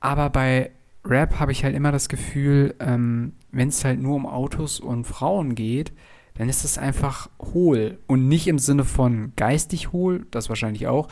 Aber 0.01 0.31
bei 0.31 0.71
Rap 1.05 1.39
habe 1.41 1.53
ich 1.53 1.65
halt 1.65 1.75
immer 1.75 1.93
das 1.93 2.09
Gefühl, 2.09 2.75
ähm, 2.79 3.33
wenn 3.53 3.69
es 3.69 3.85
halt 3.85 4.01
nur 4.01 4.17
um 4.17 4.27
Autos 4.27 4.81
und 4.81 5.05
Frauen 5.05 5.55
geht, 5.55 5.93
dann 6.35 6.49
ist 6.49 6.65
es 6.65 6.79
einfach 6.79 7.29
hohl. 7.41 7.99
Und 8.07 8.29
nicht 8.29 8.47
im 8.47 8.59
Sinne 8.59 8.85
von 8.85 9.33
geistig 9.37 9.93
hohl, 9.93 10.27
das 10.31 10.49
wahrscheinlich 10.49 10.87
auch, 10.87 11.09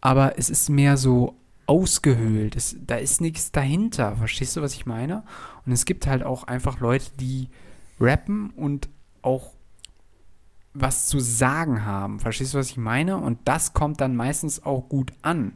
aber 0.00 0.38
es 0.38 0.50
ist 0.50 0.68
mehr 0.68 0.96
so 0.96 1.36
ausgehöhlt. 1.66 2.56
Es, 2.56 2.76
da 2.86 2.96
ist 2.96 3.20
nichts 3.20 3.50
dahinter. 3.52 4.16
Verstehst 4.16 4.56
du, 4.56 4.62
was 4.62 4.74
ich 4.74 4.86
meine? 4.86 5.24
Und 5.64 5.72
es 5.72 5.84
gibt 5.84 6.06
halt 6.06 6.22
auch 6.22 6.44
einfach 6.44 6.80
Leute, 6.80 7.06
die 7.18 7.48
rappen 8.00 8.50
und 8.50 8.88
auch 9.22 9.52
was 10.74 11.06
zu 11.06 11.20
sagen 11.20 11.84
haben. 11.84 12.20
Verstehst 12.20 12.54
du, 12.54 12.58
was 12.58 12.70
ich 12.70 12.76
meine? 12.76 13.16
Und 13.16 13.38
das 13.44 13.72
kommt 13.72 14.00
dann 14.00 14.16
meistens 14.16 14.64
auch 14.64 14.88
gut 14.88 15.12
an. 15.22 15.54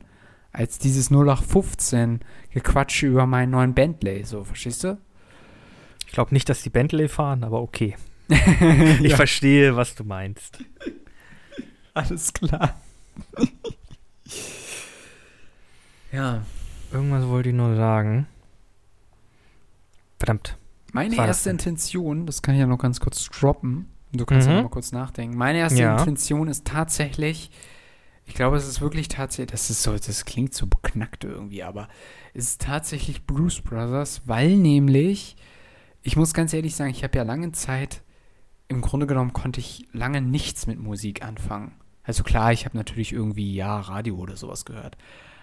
Als 0.52 0.78
dieses 0.78 1.10
0815 1.10 2.20
Gequatsche 2.52 3.06
über 3.06 3.26
meinen 3.26 3.50
neuen 3.50 3.74
Bentley. 3.74 4.24
So, 4.24 4.44
verstehst 4.44 4.84
du? 4.84 4.98
Ich 6.06 6.12
glaube 6.12 6.32
nicht, 6.34 6.48
dass 6.48 6.62
die 6.62 6.70
Bentley 6.70 7.08
fahren, 7.08 7.44
aber 7.44 7.60
okay. 7.60 7.96
Ich 8.28 9.10
ja, 9.10 9.16
verstehe, 9.16 9.76
was 9.76 9.94
du 9.94 10.04
meinst. 10.04 10.58
alles 11.94 12.32
klar. 12.32 12.80
ja. 16.12 16.42
Irgendwas 16.92 17.26
wollte 17.26 17.50
ich 17.50 17.54
nur 17.54 17.76
sagen. 17.76 18.26
Verdammt. 20.18 20.56
Meine 20.92 21.14
erste? 21.16 21.50
Intention, 21.50 22.24
das 22.26 22.40
kann 22.42 22.54
ich 22.54 22.60
ja 22.60 22.66
noch 22.66 22.78
ganz 22.78 22.98
kurz 22.98 23.28
droppen. 23.28 23.90
Du 24.12 24.24
kannst 24.24 24.46
ja 24.46 24.52
Mhm. 24.52 24.56
noch 24.58 24.64
mal 24.64 24.70
kurz 24.70 24.90
nachdenken. 24.92 25.36
Meine 25.36 25.58
erste 25.58 25.82
Ja. 25.82 25.98
Intention 25.98 26.48
ist 26.48 26.64
tatsächlich, 26.66 27.50
ich 28.28 28.34
glaube, 28.34 28.58
es 28.58 28.68
ist 28.68 28.82
wirklich 28.82 29.08
tatsächlich, 29.08 29.52
das 29.52 29.70
ist 29.70 29.82
so, 29.82 29.92
das 29.92 30.26
klingt 30.26 30.52
so 30.52 30.66
beknackt 30.66 31.24
irgendwie, 31.24 31.62
aber 31.62 31.88
es 32.34 32.50
ist 32.50 32.60
tatsächlich 32.60 33.24
Blues 33.24 33.62
Brothers, 33.62 34.20
weil 34.26 34.54
nämlich, 34.56 35.34
ich 36.02 36.14
muss 36.14 36.34
ganz 36.34 36.52
ehrlich 36.52 36.76
sagen, 36.76 36.90
ich 36.90 37.02
habe 37.02 37.16
ja 37.16 37.24
lange 37.24 37.52
Zeit, 37.52 38.02
im 38.68 38.82
Grunde 38.82 39.06
genommen 39.06 39.32
konnte 39.32 39.60
ich 39.60 39.88
lange 39.92 40.20
nichts 40.20 40.66
mit 40.66 40.78
Musik 40.78 41.24
anfangen. 41.24 41.72
Also 42.02 42.22
klar, 42.22 42.52
ich 42.52 42.66
habe 42.66 42.76
natürlich 42.76 43.14
irgendwie, 43.14 43.54
ja, 43.54 43.80
Radio 43.80 44.16
oder 44.16 44.36
sowas 44.36 44.66
gehört. 44.66 44.98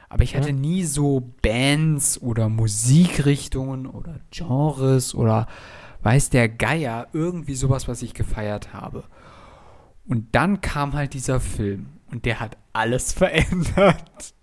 Aber 0.08 0.24
ich 0.24 0.36
hatte 0.36 0.54
nie 0.54 0.84
so 0.84 1.34
Bands 1.42 2.22
oder 2.22 2.50
Musikrichtungen 2.50 3.88
oder 3.88 4.20
Genres 4.30 5.16
oder 5.16 5.48
weiß 6.04 6.30
der 6.30 6.50
Geier, 6.50 7.08
irgendwie 7.14 7.56
sowas, 7.56 7.88
was 7.88 8.04
ich 8.04 8.14
gefeiert 8.14 8.74
habe. 8.74 9.06
Und 10.06 10.36
dann 10.36 10.62
kam 10.62 10.94
halt 10.94 11.16
dieser 11.16 11.40
Film 11.40 11.95
und 12.16 12.24
der 12.24 12.40
hat 12.40 12.58
alles 12.72 13.12
verändert. 13.12 14.34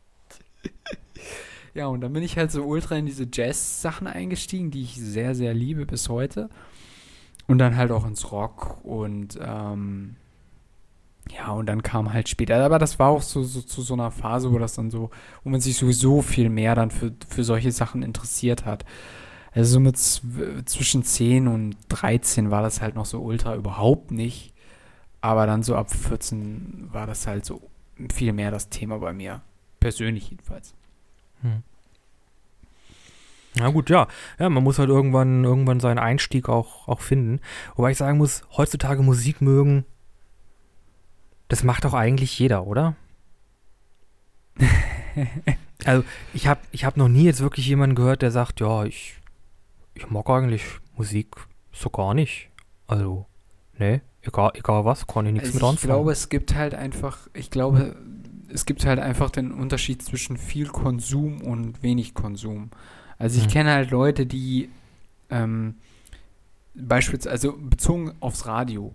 ja, 1.74 1.86
und 1.86 2.02
dann 2.02 2.12
bin 2.12 2.22
ich 2.22 2.36
halt 2.36 2.50
so 2.50 2.64
ultra 2.64 2.96
in 2.96 3.06
diese 3.06 3.26
Jazz-Sachen 3.32 4.06
eingestiegen, 4.06 4.70
die 4.70 4.82
ich 4.82 4.96
sehr, 4.96 5.34
sehr 5.34 5.54
liebe 5.54 5.86
bis 5.86 6.10
heute. 6.10 6.50
Und 7.48 7.56
dann 7.58 7.76
halt 7.78 7.90
auch 7.90 8.06
ins 8.06 8.30
Rock 8.30 8.84
und 8.84 9.38
ähm, 9.42 10.16
ja, 11.30 11.50
und 11.52 11.64
dann 11.66 11.82
kam 11.82 12.12
halt 12.12 12.28
später, 12.28 12.62
aber 12.62 12.78
das 12.78 12.98
war 12.98 13.08
auch 13.08 13.22
so, 13.22 13.42
so 13.42 13.62
zu 13.62 13.80
so 13.80 13.94
einer 13.94 14.10
Phase, 14.10 14.52
wo 14.52 14.58
das 14.58 14.74
dann 14.74 14.90
so, 14.90 15.10
wo 15.42 15.50
man 15.50 15.60
sich 15.60 15.76
sowieso 15.76 16.20
viel 16.20 16.50
mehr 16.50 16.74
dann 16.74 16.90
für, 16.90 17.12
für 17.26 17.42
solche 17.42 17.72
Sachen 17.72 18.02
interessiert 18.02 18.66
hat. 18.66 18.84
Also 19.52 19.74
so 19.74 19.80
mit 19.80 19.96
zw 19.96 20.62
zwischen 20.66 21.04
10 21.04 21.48
und 21.48 21.76
13 21.88 22.50
war 22.50 22.62
das 22.62 22.82
halt 22.82 22.96
noch 22.96 23.06
so 23.06 23.20
ultra 23.20 23.56
überhaupt 23.56 24.10
nicht. 24.10 24.51
Aber 25.22 25.46
dann 25.46 25.62
so 25.62 25.76
ab 25.76 25.90
14 25.90 26.88
war 26.92 27.06
das 27.06 27.26
halt 27.26 27.46
so 27.46 27.62
viel 28.12 28.32
mehr 28.32 28.50
das 28.50 28.68
Thema 28.68 28.98
bei 28.98 29.12
mir. 29.12 29.40
Persönlich 29.80 30.30
jedenfalls. 30.30 30.74
Na 33.54 33.68
gut, 33.70 33.90
ja. 33.90 34.08
Ja, 34.38 34.48
man 34.48 34.62
muss 34.62 34.78
halt 34.78 34.88
irgendwann, 34.88 35.44
irgendwann 35.44 35.80
seinen 35.80 35.98
Einstieg 35.98 36.48
auch, 36.48 36.88
auch 36.88 37.00
finden. 37.00 37.40
Wobei 37.76 37.92
ich 37.92 37.98
sagen 37.98 38.18
muss, 38.18 38.42
heutzutage 38.56 39.02
Musik 39.02 39.40
mögen, 39.40 39.84
das 41.48 41.62
macht 41.62 41.84
doch 41.84 41.94
eigentlich 41.94 42.38
jeder, 42.38 42.66
oder? 42.66 42.96
also 45.84 46.04
ich 46.32 46.46
habe 46.46 46.60
ich 46.72 46.84
hab 46.84 46.96
noch 46.96 47.08
nie 47.08 47.24
jetzt 47.24 47.40
wirklich 47.40 47.66
jemanden 47.66 47.94
gehört, 47.94 48.22
der 48.22 48.30
sagt, 48.30 48.60
ja, 48.60 48.84
ich, 48.84 49.16
ich 49.94 50.08
mag 50.10 50.28
eigentlich 50.30 50.64
Musik 50.96 51.36
so 51.72 51.90
gar 51.90 52.14
nicht. 52.14 52.48
Also, 52.86 53.26
ne, 53.78 54.00
egal, 54.22 54.52
egal 54.54 54.84
was, 54.84 55.06
kann 55.06 55.26
ich 55.26 55.32
nichts 55.32 55.48
Also 55.48 55.54
mit 55.54 55.62
ich 55.62 55.68
anfangen. 55.68 55.80
glaube, 55.80 56.12
es 56.12 56.28
gibt 56.28 56.54
halt 56.54 56.74
einfach, 56.74 57.18
ich 57.34 57.50
glaube, 57.50 57.96
es 58.48 58.66
gibt 58.66 58.84
halt 58.86 58.98
einfach 58.98 59.30
den 59.30 59.52
Unterschied 59.52 60.02
zwischen 60.02 60.36
viel 60.36 60.68
Konsum 60.68 61.40
und 61.42 61.82
wenig 61.82 62.14
Konsum. 62.14 62.70
Also 63.18 63.38
ich 63.38 63.44
Hm. 63.44 63.50
kenne 63.50 63.70
halt 63.72 63.90
Leute, 63.90 64.26
die 64.26 64.70
ähm, 65.30 65.76
beispielsweise, 66.74 67.30
also 67.30 67.56
bezogen 67.58 68.12
aufs 68.20 68.46
Radio, 68.46 68.94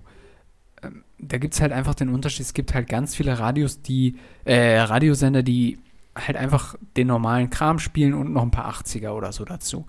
ähm, 0.83 1.03
da 1.19 1.37
gibt 1.37 1.53
es 1.55 1.61
halt 1.61 1.71
einfach 1.71 1.95
den 1.95 2.09
Unterschied, 2.09 2.45
es 2.45 2.53
gibt 2.53 2.73
halt 2.73 2.87
ganz 2.89 3.15
viele 3.15 3.39
Radios, 3.39 3.81
die, 3.81 4.17
äh, 4.45 4.79
Radiosender, 4.79 5.43
die 5.43 5.79
halt 6.15 6.37
einfach 6.37 6.75
den 6.97 7.07
normalen 7.07 7.49
Kram 7.49 7.79
spielen 7.79 8.13
und 8.13 8.33
noch 8.33 8.43
ein 8.43 8.51
paar 8.51 8.67
80er 8.67 9.11
oder 9.11 9.31
so 9.31 9.45
dazu. 9.45 9.79
Und 9.79 9.87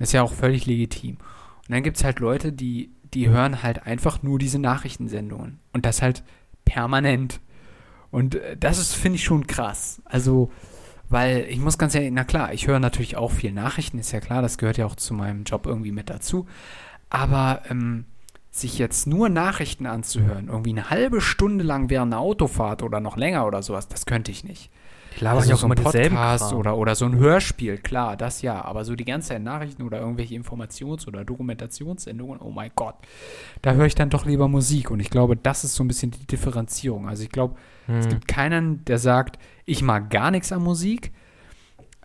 das 0.00 0.10
ist 0.10 0.12
ja 0.14 0.22
auch 0.22 0.32
völlig 0.32 0.66
legitim. 0.66 1.16
Und 1.16 1.74
dann 1.74 1.82
gibt 1.82 1.98
es 1.98 2.04
halt 2.04 2.20
Leute, 2.20 2.52
die, 2.52 2.90
die 3.14 3.28
hören 3.28 3.62
halt 3.62 3.86
einfach 3.86 4.22
nur 4.22 4.38
diese 4.38 4.58
Nachrichtensendungen. 4.58 5.60
Und 5.72 5.86
das 5.86 6.02
halt 6.02 6.22
permanent. 6.64 7.40
Und 8.10 8.36
äh, 8.36 8.56
das 8.56 8.78
ist, 8.78 8.94
finde 8.94 9.16
ich, 9.16 9.24
schon 9.24 9.46
krass. 9.46 10.02
Also, 10.04 10.50
weil 11.08 11.46
ich 11.48 11.58
muss 11.58 11.78
ganz 11.78 11.94
ehrlich, 11.94 12.12
na 12.12 12.24
klar, 12.24 12.52
ich 12.52 12.66
höre 12.66 12.80
natürlich 12.80 13.16
auch 13.16 13.32
viel 13.32 13.52
Nachrichten, 13.52 13.98
ist 13.98 14.12
ja 14.12 14.20
klar, 14.20 14.42
das 14.42 14.58
gehört 14.58 14.76
ja 14.76 14.86
auch 14.86 14.96
zu 14.96 15.14
meinem 15.14 15.44
Job 15.44 15.66
irgendwie 15.66 15.92
mit 15.92 16.10
dazu. 16.10 16.46
Aber 17.10 17.62
ähm, 17.70 18.04
sich 18.50 18.78
jetzt 18.78 19.06
nur 19.06 19.28
Nachrichten 19.28 19.86
anzuhören, 19.86 20.48
irgendwie 20.48 20.70
eine 20.70 20.90
halbe 20.90 21.20
Stunde 21.20 21.64
lang 21.64 21.90
während 21.90 22.12
einer 22.12 22.20
Autofahrt 22.20 22.82
oder 22.82 23.00
noch 23.00 23.16
länger 23.16 23.46
oder 23.46 23.62
sowas, 23.62 23.88
das 23.88 24.06
könnte 24.06 24.30
ich 24.30 24.44
nicht. 24.44 24.70
Labern 25.20 25.38
Also 25.38 25.50
ja 25.50 25.54
auch 25.56 25.60
so 25.60 25.66
immer 25.66 25.74
Podcast 25.74 26.52
oder, 26.52 26.76
oder 26.76 26.94
so 26.94 27.04
ein 27.04 27.16
Hörspiel, 27.16 27.78
klar, 27.78 28.16
das 28.16 28.42
ja. 28.42 28.64
Aber 28.64 28.84
so 28.84 28.94
die 28.96 29.04
ganze 29.04 29.28
Zeit 29.28 29.42
Nachrichten 29.42 29.82
oder 29.82 30.00
irgendwelche 30.00 30.34
Informations- 30.34 31.06
oder 31.06 31.24
Dokumentationssendungen, 31.24 32.40
oh 32.40 32.50
mein 32.50 32.70
Gott, 32.76 32.94
da 33.62 33.72
höre 33.72 33.86
ich 33.86 33.94
dann 33.94 34.10
doch 34.10 34.24
lieber 34.26 34.48
Musik. 34.48 34.90
Und 34.90 35.00
ich 35.00 35.10
glaube, 35.10 35.36
das 35.36 35.64
ist 35.64 35.74
so 35.74 35.84
ein 35.84 35.88
bisschen 35.88 36.10
die 36.10 36.26
Differenzierung. 36.26 37.08
Also 37.08 37.22
ich 37.22 37.30
glaube, 37.30 37.56
es 37.86 38.04
Hm. 38.04 38.10
gibt 38.10 38.28
keinen, 38.28 38.84
der 38.84 38.98
sagt, 38.98 39.38
ich 39.64 39.82
mag 39.82 40.10
gar 40.10 40.30
nichts 40.30 40.52
an 40.52 40.62
Musik, 40.62 41.12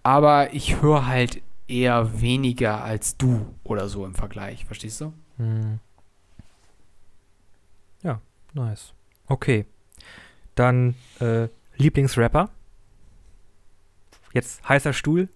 aber 0.04 0.54
ich 0.54 0.82
höre 0.82 1.08
halt 1.08 1.42
eher 1.68 2.22
weniger 2.22 2.84
als 2.84 3.18
du 3.18 3.46
oder 3.64 3.88
so 3.88 4.06
im 4.06 4.14
Vergleich. 4.16 4.66
Verstehst 4.66 5.02
du? 5.02 5.14
Hm. 5.38 5.80
Ja, 8.04 8.20
nice. 8.54 8.94
Okay. 9.28 9.66
Dann 10.56 10.96
äh, 11.20 11.48
Lieblingsrapper. 11.78 12.50
Jetzt 14.34 14.68
heißer 14.68 14.94
Stuhl. 14.94 15.30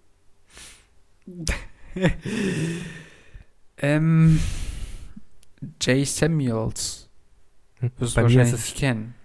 Ähm, 3.77 4.39
Jay 5.81 6.03
Samuels. 6.05 7.09
Hm, 7.79 7.91
Wirst 7.97 8.17
du 8.17 8.21
Bei 8.21 8.23
mir 8.23 8.27
ist 8.29 8.35
wahrscheinlich 8.35 8.53
es, 8.53 8.65
nicht 8.65 8.77
kennen. 8.77 9.15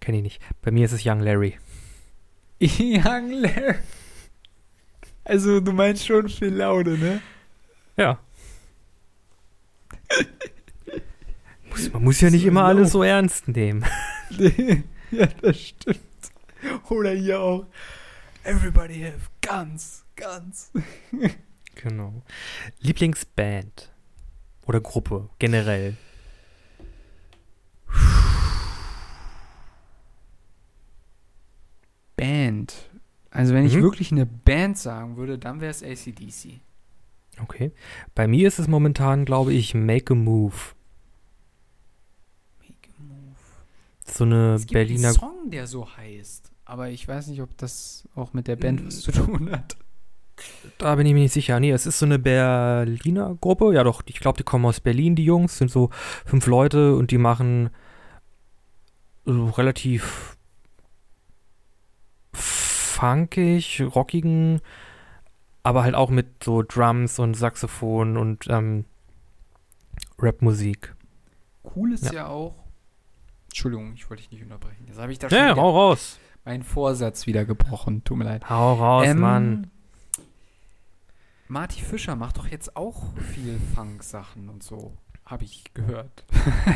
kenne 0.00 0.16
ich 0.18 0.22
nicht. 0.22 0.42
Bei 0.62 0.70
mir 0.70 0.84
ist 0.84 0.92
es 0.92 1.02
Young 1.04 1.20
Larry. 1.20 1.58
Young 2.60 3.30
Larry. 3.30 3.76
Also, 5.24 5.60
du 5.60 5.72
meinst 5.72 6.06
schon 6.06 6.28
viel 6.28 6.54
Laune, 6.54 6.96
ne? 6.98 7.20
Ja. 7.96 8.18
muss, 11.68 11.92
man 11.92 12.04
muss 12.04 12.20
ja 12.20 12.30
nicht 12.30 12.42
So 12.42 12.48
immer 12.48 12.64
alles 12.64 12.92
so 12.92 13.02
ernst 13.02 13.48
nehmen. 13.48 13.84
ja, 15.10 15.26
das 15.42 15.60
stimmt. 15.60 15.98
Oder 16.88 17.12
hier 17.12 17.40
auch. 17.40 17.66
Everybody 18.44 19.02
have 19.02 19.28
guns, 19.42 20.04
guns. 20.16 20.70
Genau. 21.76 22.22
Lieblingsband. 22.80 23.90
Oder 24.66 24.80
Gruppe, 24.80 25.30
generell. 25.38 25.96
Band. 32.16 32.90
Also, 33.30 33.54
wenn 33.54 33.64
ich 33.66 33.76
Mhm. 33.76 33.82
wirklich 33.82 34.12
eine 34.12 34.26
Band 34.26 34.76
sagen 34.76 35.16
würde, 35.16 35.38
dann 35.38 35.60
wäre 35.60 35.70
es 35.70 35.82
ACDC. 35.82 36.60
Okay. 37.40 37.72
Bei 38.14 38.26
mir 38.26 38.48
ist 38.48 38.58
es 38.58 38.68
momentan, 38.68 39.24
glaube 39.24 39.52
ich, 39.54 39.74
Make 39.74 40.12
a 40.12 40.16
Move. 40.16 40.54
Make 42.60 42.90
a 42.98 43.02
move. 43.02 43.36
So 44.04 44.24
eine 44.24 44.54
Es 44.54 44.62
gibt 44.62 44.72
Berliner 44.72 45.08
einen 45.08 45.16
Song, 45.16 45.50
der 45.50 45.66
so 45.66 45.96
heißt. 45.96 46.49
Aber 46.70 46.88
ich 46.88 47.08
weiß 47.08 47.26
nicht, 47.26 47.42
ob 47.42 47.58
das 47.58 48.08
auch 48.14 48.32
mit 48.32 48.46
der 48.46 48.54
Band 48.54 48.86
was 48.86 49.00
zu 49.00 49.10
tun 49.10 49.50
hat. 49.50 49.76
Da 50.78 50.94
bin 50.94 51.04
ich 51.04 51.14
mir 51.14 51.22
nicht 51.22 51.32
sicher. 51.32 51.58
Nee, 51.58 51.72
es 51.72 51.84
ist 51.84 51.98
so 51.98 52.06
eine 52.06 52.20
Berliner 52.20 53.34
Gruppe. 53.40 53.74
Ja, 53.74 53.82
doch, 53.82 54.02
ich 54.06 54.20
glaube, 54.20 54.38
die 54.38 54.44
kommen 54.44 54.64
aus 54.64 54.78
Berlin, 54.78 55.16
die 55.16 55.24
Jungs. 55.24 55.58
Sind 55.58 55.68
so 55.68 55.90
fünf 56.24 56.46
Leute 56.46 56.94
und 56.94 57.10
die 57.10 57.18
machen 57.18 57.70
so 59.24 59.46
relativ 59.46 60.36
funkig, 62.32 63.82
rockigen, 63.82 64.60
aber 65.64 65.82
halt 65.82 65.96
auch 65.96 66.10
mit 66.10 66.44
so 66.44 66.62
Drums 66.62 67.18
und 67.18 67.34
Saxophon 67.34 68.16
und 68.16 68.46
ähm, 68.48 68.84
Rapmusik. 70.20 70.94
Cool 71.74 71.94
ist 71.94 72.04
Ja. 72.04 72.12
ja, 72.12 72.26
auch. 72.28 72.54
Entschuldigung, 73.46 73.92
ich 73.94 74.08
wollte 74.08 74.22
dich 74.22 74.30
nicht 74.30 74.44
unterbrechen. 74.44 74.84
Jetzt 74.86 75.00
habe 75.00 75.10
ich 75.10 75.18
da 75.18 75.28
schon 75.28 75.36
Ja, 75.36 75.56
hau 75.56 75.70
raus. 75.70 76.20
Meinen 76.44 76.62
Vorsatz 76.62 77.26
wieder 77.26 77.44
gebrochen. 77.44 78.02
Tut 78.04 78.16
mir 78.18 78.24
leid. 78.24 78.48
Hau 78.48 78.74
raus, 78.74 79.06
Ähm, 79.06 79.20
Mann. 79.20 79.70
Marty 81.48 81.82
Fischer 81.82 82.14
macht 82.16 82.38
doch 82.38 82.46
jetzt 82.46 82.76
auch 82.76 83.02
viel 83.32 83.58
Funk-Sachen 83.74 84.48
und 84.48 84.62
so. 84.62 84.92
Habe 85.26 85.44
ich 85.44 85.64
gehört. 85.74 86.24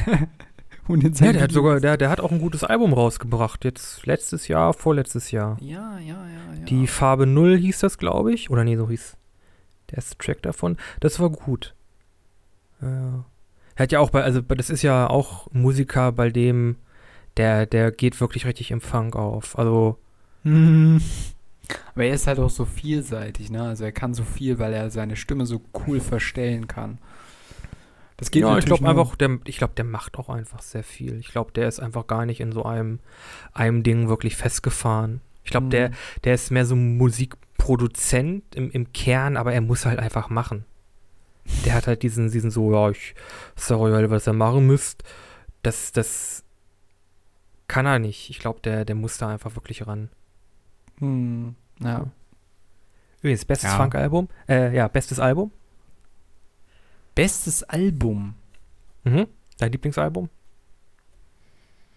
und 0.89 1.03
jetzt 1.03 1.21
Ja, 1.21 1.33
der 1.33 1.43
hat 1.43 1.53
sogar, 1.53 1.81
der, 1.81 1.97
der 1.97 2.11
hat 2.11 2.21
auch 2.21 2.33
ein 2.33 2.41
gutes 2.41 2.65
Album 2.65 2.93
rausgebracht. 2.93 3.65
Jetzt 3.65 4.05
letztes 4.07 4.49
Jahr, 4.49 4.75
vorletztes 4.75 5.31
Jahr. 5.31 5.57
Ja, 5.61 5.99
ja, 5.99 6.27
ja, 6.27 6.55
ja. 6.59 6.65
Die 6.67 6.87
Farbe 6.87 7.27
Null 7.27 7.57
hieß 7.57 7.81
das, 7.81 7.99
glaube 7.99 8.33
ich. 8.33 8.51
Oder 8.51 8.65
nee, 8.65 8.77
so 8.77 8.89
hieß 8.89 9.17
der 9.91 9.99
erste 9.99 10.19
Track 10.19 10.43
davon. 10.43 10.77
Das 11.01 11.21
war 11.21 11.31
gut. 11.31 11.75
Äh, 12.81 12.87
er 12.87 13.25
hat 13.83 13.93
ja 13.93 14.01
auch 14.01 14.11
bei, 14.11 14.23
also 14.23 14.41
das 14.41 14.71
ist 14.71 14.83
ja 14.83 15.09
auch 15.09 15.49
Musiker, 15.53 16.11
bei 16.13 16.31
dem 16.31 16.77
der, 17.37 17.67
der 17.67 17.91
geht 17.91 18.21
wirklich 18.21 18.47
richtig 18.47 18.71
im 18.71 18.81
Funk 18.81 19.17
auf. 19.17 19.59
Also, 19.59 19.99
Mhm. 20.43 21.01
Aber 21.95 22.05
er 22.05 22.13
ist 22.15 22.27
halt 22.27 22.39
auch 22.39 22.51
so 22.51 22.67
vielseitig, 22.67 23.51
ne? 23.51 23.63
Also 23.63 23.85
er 23.85 23.93
kann 23.93 24.13
so 24.13 24.23
viel, 24.23 24.59
weil 24.59 24.75
er 24.75 24.91
seine 24.91 25.17
Stimme 25.17 25.47
so 25.47 25.63
cool 25.87 26.01
verstellen 26.01 26.69
kann. 26.69 26.99
Das 28.19 28.31
geht 28.31 28.43
ja, 28.43 28.59
ich 28.59 28.67
glaube 28.67 28.87
einfach, 28.87 29.17
der, 29.17 29.39
ich 29.47 29.57
glaube, 29.57 29.73
der 29.75 29.85
macht 29.87 30.19
auch 30.19 30.29
einfach 30.29 30.61
sehr 30.61 30.85
viel. 30.85 31.19
Ich 31.19 31.29
glaube, 31.29 31.53
der 31.53 31.67
ist 31.67 31.81
einfach 31.81 32.07
gar 32.07 32.27
nicht 32.27 32.41
in 32.41 32.53
so 32.53 32.65
einem, 32.65 33.01
einem 33.55 33.83
Ding 33.83 34.09
wirklich 34.09 34.37
festgefahren. 34.37 35.21
Ich 35.43 35.51
glaube, 35.51 35.69
der, 35.69 35.89
Mhm. 35.89 35.95
der 36.25 36.35
ist 36.35 36.51
mehr 36.51 36.67
so 36.67 36.75
ein 36.75 36.97
Musikproduzent 36.99 38.55
im, 38.55 38.71
im 38.71 38.93
Kern, 38.93 39.37
aber 39.39 39.53
er 39.55 39.61
muss 39.63 39.87
halt 39.87 39.99
einfach 39.99 40.29
machen. 40.29 40.65
Der 41.65 41.75
hat 41.75 41.87
halt 41.87 42.03
diesen, 42.03 42.31
diesen 42.31 42.51
so, 42.51 42.73
ja, 42.73 42.91
ich 42.91 43.15
sag 43.57 43.79
euch 43.79 43.93
halt, 43.95 44.11
was 44.11 44.29
ihr 44.29 44.33
machen 44.35 44.67
müsst. 44.67 45.03
Das, 45.63 45.93
das 45.93 46.44
kann 47.69 47.87
er 47.87 47.99
nicht. 47.99 48.31
Ich 48.31 48.39
glaube, 48.39 48.61
der, 48.61 48.85
der 48.85 48.95
muss 48.95 49.19
da 49.19 49.29
einfach 49.29 49.55
wirklich 49.57 49.87
ran. 49.87 50.11
Hm, 50.99 51.55
ja. 51.81 52.07
Übrigens, 53.21 53.45
bestes 53.45 53.71
Ja. 53.71 53.77
Funk-Album. 53.77 54.29
Äh, 54.49 54.75
ja, 54.75 54.87
bestes 54.89 55.19
Album. 55.19 55.51
Bestes 57.15 57.63
Album. 57.63 58.35
Mhm. 59.05 59.27
Dein 59.59 59.73
Lieblingsalbum? 59.73 60.29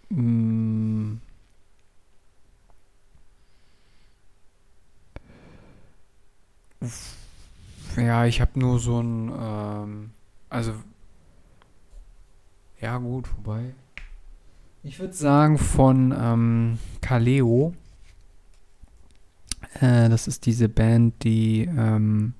Mm. 0.09 1.17
Uff. 6.79 7.15
Ja, 7.97 8.25
ich 8.25 8.39
habe 8.41 8.59
nur 8.59 8.79
so 8.79 9.01
ein, 9.01 9.31
ähm, 9.37 10.11
also, 10.49 10.73
ja 12.79 12.97
gut, 12.99 13.27
wobei, 13.37 13.73
ich 14.87 14.99
würde 14.99 15.13
sagen 15.13 15.57
von 15.57 16.15
ähm, 16.17 16.79
Kaleo, 17.01 17.73
äh, 19.81 20.07
das 20.07 20.27
ist 20.27 20.45
diese 20.45 20.69
Band, 20.69 21.23
die 21.23 21.65
ähm, 21.65 22.33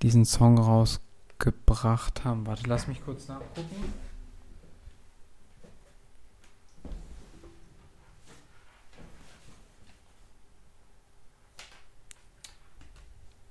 diesen 0.00 0.24
Song 0.24 0.58
rausgebracht 0.58 2.24
haben. 2.24 2.46
Warte, 2.46 2.62
lass 2.66 2.88
mich 2.88 3.04
kurz 3.04 3.28
nachgucken. 3.28 3.92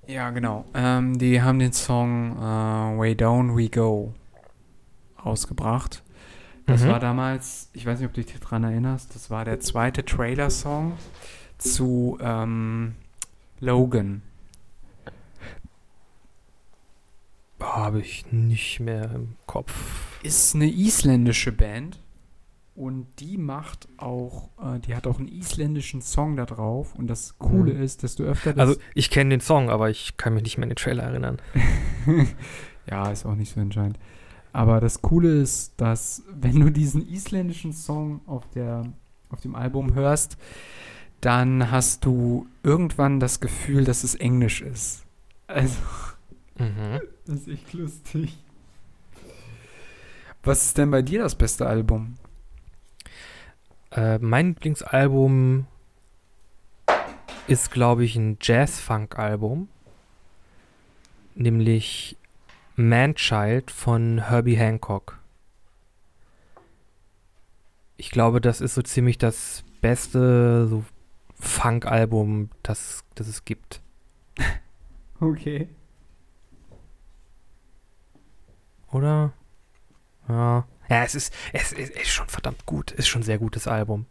Ja, 0.08 0.30
genau. 0.30 0.64
Ähm, 0.74 1.18
die 1.18 1.40
haben 1.40 1.60
den 1.60 1.72
Song 1.72 2.36
äh, 2.36 2.98
Way 2.98 3.14
Down 3.14 3.56
We 3.56 3.68
Go 3.68 4.12
rausgebracht. 5.24 6.02
Das 6.70 6.82
Mhm. 6.84 6.88
war 6.88 7.00
damals, 7.00 7.68
ich 7.72 7.84
weiß 7.86 7.98
nicht, 7.98 8.08
ob 8.08 8.14
du 8.14 8.22
dich 8.22 8.38
daran 8.40 8.64
erinnerst, 8.64 9.14
das 9.14 9.30
war 9.30 9.44
der 9.44 9.60
zweite 9.60 10.04
Trailer-Song 10.04 10.92
zu 11.58 12.16
ähm, 12.20 12.94
Logan. 13.60 14.22
Habe 17.60 18.00
ich 18.00 18.30
nicht 18.32 18.80
mehr 18.80 19.10
im 19.14 19.36
Kopf. 19.46 20.18
Ist 20.22 20.54
eine 20.54 20.66
isländische 20.66 21.52
Band 21.52 21.98
und 22.74 23.06
die 23.20 23.36
macht 23.36 23.86
auch, 23.98 24.48
äh, 24.62 24.78
die 24.80 24.94
hat 24.94 25.06
auch 25.06 25.18
einen 25.18 25.28
isländischen 25.28 26.00
Song 26.00 26.36
da 26.36 26.46
drauf 26.46 26.94
und 26.94 27.06
das 27.08 27.38
Coole 27.38 27.74
Mhm. 27.74 27.82
ist, 27.82 28.02
desto 28.02 28.22
öfter 28.24 28.54
das... 28.54 28.68
Also 28.68 28.80
ich 28.94 29.10
kenne 29.10 29.30
den 29.30 29.40
Song, 29.40 29.68
aber 29.70 29.90
ich 29.90 30.16
kann 30.16 30.34
mich 30.34 30.42
nicht 30.42 30.56
mehr 30.56 30.64
an 30.64 30.70
den 30.70 30.76
Trailer 30.76 31.02
erinnern. 31.04 31.38
ja, 32.90 33.10
ist 33.10 33.26
auch 33.26 33.34
nicht 33.34 33.52
so 33.54 33.60
entscheidend. 33.60 33.98
Aber 34.52 34.80
das 34.80 35.00
Coole 35.02 35.40
ist, 35.40 35.74
dass 35.80 36.22
wenn 36.32 36.58
du 36.60 36.70
diesen 36.70 37.06
isländischen 37.08 37.72
Song 37.72 38.20
auf, 38.26 38.48
der, 38.50 38.84
auf 39.30 39.40
dem 39.40 39.54
Album 39.54 39.94
hörst, 39.94 40.36
dann 41.20 41.70
hast 41.70 42.04
du 42.04 42.46
irgendwann 42.62 43.20
das 43.20 43.40
Gefühl, 43.40 43.84
dass 43.84 44.04
es 44.04 44.14
Englisch 44.14 44.60
ist. 44.62 45.04
Also, 45.46 45.76
Mhm. 46.58 47.00
das 47.26 47.36
ist 47.36 47.48
echt 47.48 47.72
lustig. 47.72 48.38
Was 50.42 50.64
ist 50.66 50.78
denn 50.78 50.90
bei 50.90 51.02
dir 51.02 51.22
das 51.22 51.34
beste 51.34 51.66
Album? 51.66 52.16
Äh, 53.92 54.18
mein 54.18 54.48
Lieblingsalbum 54.48 55.66
ist, 57.46 57.70
glaube 57.70 58.04
ich, 58.04 58.16
ein 58.16 58.36
Jazz-Funk-Album. 58.40 59.68
Nämlich 61.34 62.16
Manchild 62.88 63.70
von 63.70 64.28
Herbie 64.28 64.56
Hancock. 64.56 65.18
Ich 67.96 68.10
glaube, 68.10 68.40
das 68.40 68.60
ist 68.60 68.74
so 68.74 68.82
ziemlich 68.82 69.18
das 69.18 69.62
beste 69.80 70.66
so 70.68 70.84
Funk-Album, 71.38 72.50
das, 72.62 73.04
das 73.14 73.28
es 73.28 73.44
gibt. 73.44 73.80
Okay. 75.22 75.68
Oder? 78.90 79.34
Ja. 80.28 80.66
Ja, 80.88 81.04
es 81.04 81.14
ist, 81.14 81.34
es 81.52 81.72
ist, 81.72 81.90
ist 81.90 82.08
schon 82.08 82.26
verdammt 82.26 82.64
gut. 82.64 82.90
Ist 82.92 83.06
schon 83.08 83.20
ein 83.20 83.24
sehr 83.24 83.36
gutes 83.38 83.68
Album. 83.68 84.06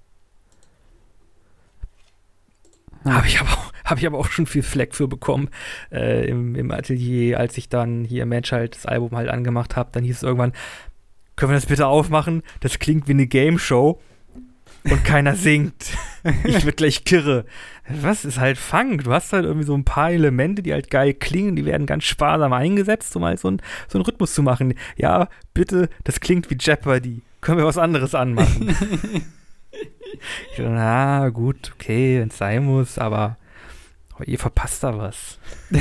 Ah. 3.04 3.14
Habe 3.16 3.28
ich, 3.28 3.40
aber 3.42 3.50
auch- 3.50 3.74
hab 3.92 3.98
ich 3.98 4.06
aber 4.06 4.18
auch 4.18 4.30
schon 4.30 4.46
viel 4.46 4.64
Fleck 4.64 4.96
für 4.96 5.08
bekommen 5.08 5.50
äh, 5.92 6.28
im, 6.28 6.56
im 6.56 6.72
Atelier, 6.72 7.40
als 7.40 7.58
ich 7.58 7.70
dann 7.70 8.04
hier 8.04 8.26
Mensch 8.26 8.52
halt 8.52 8.76
das 8.76 8.86
Album 8.86 9.16
halt 9.16 9.30
angemacht 9.30 9.76
habe. 9.76 9.90
Dann 9.92 10.04
hieß 10.04 10.18
es 10.18 10.24
irgendwann, 10.24 10.54
können 11.36 11.52
wir 11.52 11.58
das 11.58 11.66
bitte 11.66 11.88
aufmachen? 11.88 12.44
Das 12.60 12.80
klingt 12.80 13.08
wie 13.08 13.14
eine 13.14 13.28
Game 13.28 13.58
Show 13.60 14.00
und 14.84 15.04
keiner 15.04 15.36
singt. 15.38 15.98
Ich 16.44 16.66
wird 16.66 16.78
gleich 16.78 17.06
kirre. 17.06 17.46
Was 17.88 18.26
ist 18.26 18.40
halt 18.40 18.58
Funk? 18.58 19.06
Du 19.06 19.12
hast 19.12 19.34
halt 19.34 19.46
irgendwie 19.46 19.66
so 19.66 19.74
ein 19.74 19.86
paar 19.86 20.12
Elemente, 20.12 20.62
die 20.62 20.74
halt 20.74 20.92
geil 20.92 21.14
klingen, 21.14 21.56
die 21.56 21.66
werden 21.66 21.88
ganz 21.88 22.04
sparsam 22.04 22.54
eingesetzt, 22.54 23.16
um 23.16 23.24
halt 23.26 23.40
so, 23.40 23.50
ein, 23.50 23.62
so 23.88 23.98
einen 23.98 24.06
Rhythmus 24.06 24.34
zu 24.34 24.44
machen. 24.44 24.76
Ja, 24.96 25.30
bitte, 25.54 25.90
das 26.04 26.20
klingt 26.20 26.50
wie 26.50 26.58
Jeopardy. 26.60 27.22
Können 27.42 27.58
wir 27.58 27.66
was 27.66 27.78
anderes 27.78 28.14
anmachen? 28.14 28.70
ich 29.72 30.58
so, 30.58 30.64
na 30.64 31.30
gut, 31.30 31.72
okay, 31.76 32.20
wenn 32.20 32.28
es 32.28 32.38
sein 32.38 32.66
muss, 32.66 32.98
aber 32.98 33.38
oh, 34.20 34.24
ihr 34.26 34.40
verpasst 34.40 34.84
da 34.84 34.98
was. 34.98 35.40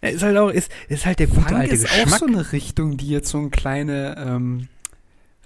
Ist 0.00 0.22
halt 0.22 0.36
auch, 0.36 0.50
ist, 0.50 0.70
ist 0.88 1.06
halt 1.06 1.18
der 1.18 1.26
gute 1.26 1.40
Funk 1.40 1.52
alte 1.54 1.74
ist 1.74 1.86
auch 1.90 2.04
Geschmack. 2.04 2.20
so 2.20 2.26
eine 2.26 2.52
Richtung, 2.52 2.96
die 2.96 3.08
jetzt 3.08 3.30
so 3.30 3.38
eine 3.38 3.50
kleine 3.50 4.14
ähm, 4.16 4.68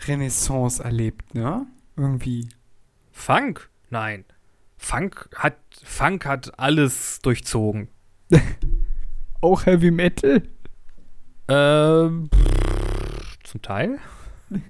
Renaissance 0.06 0.84
erlebt, 0.84 1.34
ne? 1.34 1.64
Irgendwie. 1.96 2.50
Funk? 3.12 3.70
Nein. 3.88 4.26
Funk 4.76 5.30
hat, 5.36 5.56
Funk 5.82 6.26
hat 6.26 6.58
alles 6.58 7.20
durchzogen. 7.22 7.88
Auch 9.40 9.64
Heavy 9.64 9.90
Metal? 9.90 10.42
Ähm, 11.48 12.28
pff, 12.34 13.38
zum 13.44 13.62
Teil. 13.62 14.00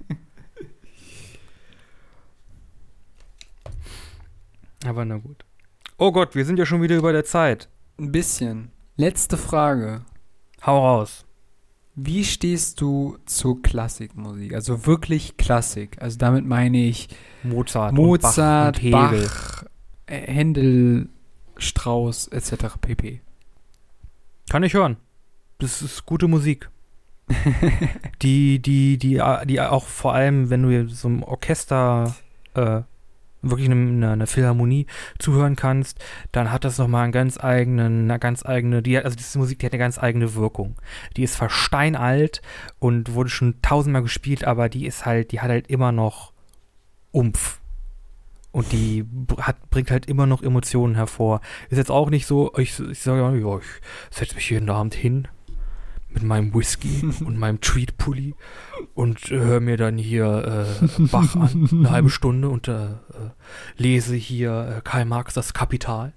Aber 4.85 5.03
na 5.03 5.17
gut. 5.17 5.42
Oh 6.05 6.11
Gott, 6.11 6.35
wir 6.35 6.43
sind 6.43 6.59
ja 6.59 6.65
schon 6.65 6.81
wieder 6.81 6.97
über 6.97 7.13
der 7.13 7.23
Zeit. 7.23 7.69
Ein 7.97 8.11
bisschen. 8.11 8.71
Letzte 8.97 9.37
Frage. 9.37 10.01
Hau 10.65 10.77
raus. 10.77 11.23
Wie 11.95 12.25
stehst 12.25 12.81
du 12.81 13.19
zur 13.25 13.61
Klassikmusik? 13.61 14.53
Also 14.53 14.85
wirklich 14.85 15.37
Klassik. 15.37 15.95
Also 16.01 16.17
damit 16.17 16.45
meine 16.45 16.77
ich 16.77 17.07
Mozart, 17.43 17.93
Mozart, 17.93 18.83
und 18.83 18.91
Bach, 18.91 19.11
Bach, 19.11 19.13
und 19.13 19.13
Hegel. 19.13 19.29
äh, 20.07 20.33
Händel, 20.33 21.07
Strauss 21.55 22.27
etc. 22.27 22.75
pp. 22.81 23.21
Kann 24.49 24.63
ich 24.63 24.73
hören. 24.73 24.97
Das 25.59 25.81
ist 25.81 26.05
gute 26.05 26.27
Musik. 26.27 26.69
die, 28.21 28.59
die, 28.59 28.97
die, 28.97 29.21
die 29.45 29.61
auch 29.61 29.85
vor 29.85 30.13
allem, 30.13 30.49
wenn 30.49 30.63
du 30.63 30.89
so 30.89 31.07
einem 31.07 31.23
Orchester 31.23 32.13
äh, 32.55 32.81
wirklich 33.43 33.69
eine, 33.69 34.11
eine 34.11 34.27
Philharmonie 34.27 34.87
zuhören 35.19 35.55
kannst, 35.55 36.03
dann 36.31 36.51
hat 36.51 36.63
das 36.63 36.77
nochmal 36.77 37.03
einen 37.03 37.11
ganz 37.11 37.37
eigenen, 37.37 38.09
eine 38.09 38.19
ganz 38.19 38.45
eigene, 38.45 38.81
die 38.81 38.97
also 38.97 39.15
diese 39.15 39.37
Musik, 39.37 39.59
die 39.59 39.65
hat 39.67 39.73
eine 39.73 39.79
ganz 39.79 39.99
eigene 39.99 40.33
Wirkung. 40.35 40.75
Die 41.17 41.23
ist 41.23 41.35
versteinalt 41.35 42.41
und 42.79 43.13
wurde 43.13 43.29
schon 43.29 43.61
tausendmal 43.61 44.01
gespielt, 44.01 44.45
aber 44.45 44.69
die 44.69 44.85
ist 44.85 45.05
halt, 45.05 45.31
die 45.31 45.41
hat 45.41 45.49
halt 45.49 45.67
immer 45.67 45.91
noch 45.91 46.33
Umf. 47.11 47.59
Und 48.51 48.71
die 48.71 49.05
hat, 49.39 49.69
bringt 49.71 49.89
halt 49.89 50.05
immer 50.05 50.27
noch 50.27 50.43
Emotionen 50.43 50.95
hervor. 50.95 51.41
Ist 51.69 51.77
jetzt 51.77 51.89
auch 51.89 52.11
nicht 52.11 52.27
so, 52.27 52.53
ich, 52.57 52.79
ich 52.79 52.99
sage 52.99 53.21
ja, 53.21 53.57
ich 53.57 53.65
setze 54.11 54.35
mich 54.35 54.49
jeden 54.49 54.69
Abend 54.69 54.93
hin 54.93 55.27
mit 56.13 56.23
meinem 56.23 56.53
Whisky 56.53 57.01
und 57.25 57.37
meinem 57.37 57.61
Tweed-Pulli 57.61 58.35
und 58.93 59.31
äh, 59.31 59.39
höre 59.39 59.59
mir 59.59 59.77
dann 59.77 59.97
hier 59.97 60.67
äh, 60.79 61.01
Bach 61.11 61.35
an, 61.35 61.67
eine 61.71 61.91
halbe 61.91 62.09
Stunde 62.09 62.49
und 62.49 62.67
äh, 62.67 62.91
äh, 62.91 62.95
lese 63.77 64.15
hier 64.15 64.77
äh, 64.77 64.81
Karl 64.83 65.05
Marx 65.05 65.33
das 65.33 65.53
Kapital. 65.53 66.13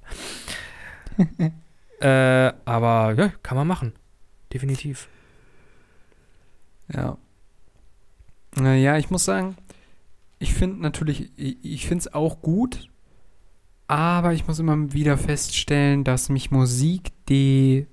aber 2.00 3.14
ja, 3.16 3.32
kann 3.42 3.56
man 3.56 3.66
machen. 3.66 3.92
Definitiv. 4.52 5.08
Ja. 6.92 7.16
Naja, 8.54 8.96
ich 8.98 9.10
muss 9.10 9.24
sagen, 9.24 9.56
ich 10.38 10.54
finde 10.54 10.82
natürlich, 10.82 11.30
ich, 11.36 11.56
ich 11.62 11.86
finde 11.86 12.02
es 12.02 12.14
auch 12.14 12.42
gut, 12.42 12.88
aber 13.88 14.32
ich 14.32 14.46
muss 14.46 14.58
immer 14.58 14.92
wieder 14.92 15.16
feststellen, 15.16 16.04
dass 16.04 16.28
mich 16.28 16.50
Musik, 16.50 17.12
die. 17.28 17.86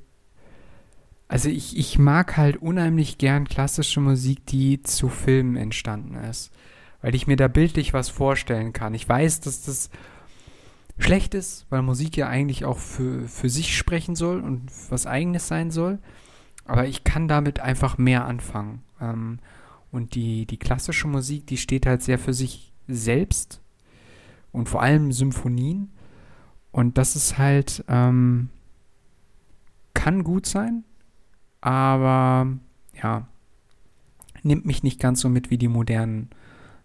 Also 1.33 1.49
ich, 1.49 1.75
ich 1.75 1.97
mag 1.97 2.37
halt 2.37 2.57
unheimlich 2.57 3.17
gern 3.17 3.47
klassische 3.47 3.99
Musik, 3.99 4.45
die 4.45 4.83
zu 4.83 5.09
Filmen 5.09 5.55
entstanden 5.55 6.13
ist. 6.13 6.51
Weil 7.01 7.15
ich 7.15 7.25
mir 7.25 7.37
da 7.37 7.47
bildlich 7.47 7.91
was 7.91 8.09
vorstellen 8.09 8.71
kann. 8.71 8.93
Ich 8.93 9.09
weiß, 9.09 9.39
dass 9.39 9.63
das 9.63 9.89
schlecht 10.99 11.33
ist, 11.33 11.65
weil 11.71 11.81
Musik 11.81 12.17
ja 12.17 12.27
eigentlich 12.27 12.65
auch 12.65 12.77
für, 12.77 13.27
für 13.27 13.49
sich 13.49 13.75
sprechen 13.75 14.15
soll 14.15 14.41
und 14.41 14.69
was 14.91 15.07
eigenes 15.07 15.47
sein 15.47 15.71
soll. 15.71 15.97
Aber 16.65 16.85
ich 16.85 17.03
kann 17.03 17.27
damit 17.27 17.59
einfach 17.59 17.97
mehr 17.97 18.25
anfangen. 18.25 18.83
Ähm, 19.01 19.39
und 19.91 20.13
die, 20.13 20.45
die 20.45 20.57
klassische 20.57 21.07
Musik, 21.07 21.47
die 21.47 21.57
steht 21.57 21.87
halt 21.87 22.03
sehr 22.03 22.19
für 22.19 22.35
sich 22.35 22.73
selbst 22.87 23.59
und 24.51 24.69
vor 24.69 24.83
allem 24.83 25.11
Symphonien. 25.11 25.93
Und 26.71 26.99
das 26.99 27.15
ist 27.15 27.39
halt, 27.39 27.83
ähm, 27.87 28.49
kann 29.95 30.23
gut 30.23 30.45
sein, 30.45 30.83
aber 31.63 32.47
ja, 33.01 33.25
nimmt 34.43 34.65
mich 34.65 34.83
nicht 34.83 34.99
ganz 34.99 35.21
so 35.21 35.29
mit 35.29 35.49
wie 35.49 35.57
die 35.57 35.69
modernen 35.69 36.29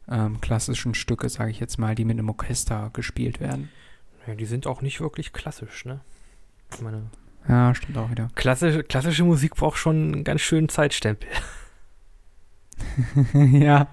ähm, 0.08 0.40
klassischen 0.40 0.94
Stücke, 0.94 1.28
sage 1.28 1.50
ich 1.50 1.58
jetzt 1.58 1.78
mal, 1.78 1.94
die 1.96 2.04
mit 2.04 2.16
einem 2.18 2.28
Orchester 2.28 2.90
gespielt 2.92 3.40
werden. 3.40 3.68
Ja, 4.26 4.34
die 4.36 4.46
sind 4.46 4.66
auch 4.68 4.80
nicht 4.80 5.00
wirklich 5.00 5.32
klassisch, 5.32 5.84
ne? 5.84 6.00
Ich 6.72 6.80
meine, 6.80 7.10
Ja, 7.48 7.74
stimmt 7.74 7.98
auch 7.98 8.10
wieder. 8.10 8.28
klassische, 8.36 8.84
klassische 8.84 9.24
Musik 9.24 9.56
braucht 9.56 9.78
schon 9.78 10.12
einen 10.12 10.24
ganz 10.24 10.40
schönen 10.42 10.68
Zeitstempel. 10.68 11.28
ja, 13.34 13.88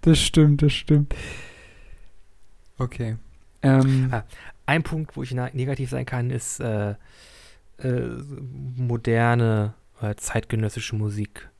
das 0.00 0.18
stimmt, 0.18 0.62
das 0.62 0.72
stimmt. 0.72 1.14
Okay. 2.78 3.16
Ähm, 3.62 4.08
Ah. 4.12 4.24
Ein 4.66 4.82
Punkt, 4.82 5.16
wo 5.16 5.22
ich 5.22 5.32
negativ 5.32 5.90
sein 5.90 6.06
kann, 6.06 6.30
ist 6.30 6.58
äh, 6.58 6.94
äh, 7.78 8.00
moderne, 8.76 9.74
äh, 10.10 10.16
zeitgenössische 10.16 10.96
Musik. 10.96 11.50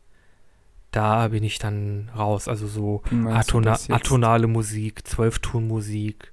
Da 0.91 1.29
bin 1.29 1.43
ich 1.43 1.59
dann 1.59 2.11
raus. 2.17 2.47
Also 2.47 2.67
so 2.69 3.03
atona 3.27 3.77
atonale 3.89 4.47
Musik, 4.47 5.07
Zwölftonmusik, 5.07 6.33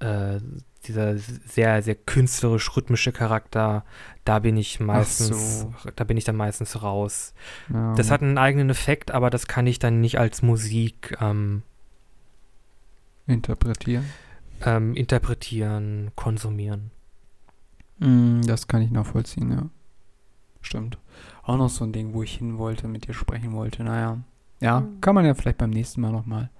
äh, 0.00 0.40
dieser 0.86 1.16
sehr, 1.16 1.82
sehr 1.82 1.94
künstlerisch-rhythmische 1.94 3.12
Charakter, 3.12 3.84
da 4.24 4.38
bin 4.38 4.56
ich 4.58 4.80
meistens, 4.80 5.60
so. 5.60 5.74
da 5.96 6.04
bin 6.04 6.18
ich 6.18 6.24
dann 6.24 6.36
meistens 6.36 6.82
raus. 6.82 7.32
Ja. 7.72 7.94
Das 7.94 8.10
hat 8.10 8.20
einen 8.20 8.36
eigenen 8.36 8.68
Effekt, 8.70 9.10
aber 9.10 9.30
das 9.30 9.46
kann 9.46 9.66
ich 9.66 9.78
dann 9.78 10.00
nicht 10.02 10.18
als 10.18 10.42
Musik 10.42 11.16
ähm, 11.20 11.62
interpretieren. 13.26 14.04
ähm, 14.62 14.94
interpretieren, 14.94 16.10
konsumieren. 16.14 16.90
Mm, 17.98 18.42
Das 18.42 18.68
kann 18.68 18.82
ich 18.82 18.90
nachvollziehen, 18.90 19.50
ja. 19.52 19.70
Stimmt. 20.64 20.98
Auch 21.44 21.56
noch 21.58 21.68
so 21.68 21.84
ein 21.84 21.92
Ding, 21.92 22.12
wo 22.14 22.22
ich 22.22 22.36
hin 22.38 22.58
wollte, 22.58 22.88
mit 22.88 23.06
dir 23.06 23.14
sprechen 23.14 23.52
wollte. 23.52 23.84
Naja. 23.84 24.18
Ja, 24.60 24.80
Mhm. 24.80 25.00
kann 25.00 25.14
man 25.14 25.24
ja 25.26 25.34
vielleicht 25.34 25.58
beim 25.58 25.70
nächsten 25.70 26.00
Mal 26.00 26.10
nochmal. 26.10 26.50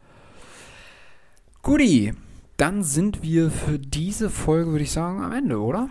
Guti, 1.62 2.12
dann 2.56 2.82
sind 2.82 3.22
wir 3.22 3.50
für 3.50 3.78
diese 3.78 4.30
Folge, 4.30 4.70
würde 4.70 4.84
ich 4.84 4.92
sagen, 4.92 5.22
am 5.22 5.32
Ende, 5.32 5.58
oder? 5.60 5.88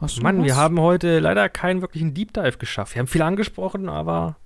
Hast 0.00 0.20
Mann, 0.22 0.42
wir 0.42 0.50
was? 0.52 0.56
haben 0.58 0.80
heute 0.80 1.20
leider 1.20 1.48
keinen 1.48 1.80
wirklichen 1.80 2.12
Deep 2.14 2.32
Dive 2.32 2.58
geschafft. 2.58 2.94
Wir 2.94 3.00
haben 3.00 3.06
viel 3.06 3.22
angesprochen, 3.22 3.88
aber 3.88 4.36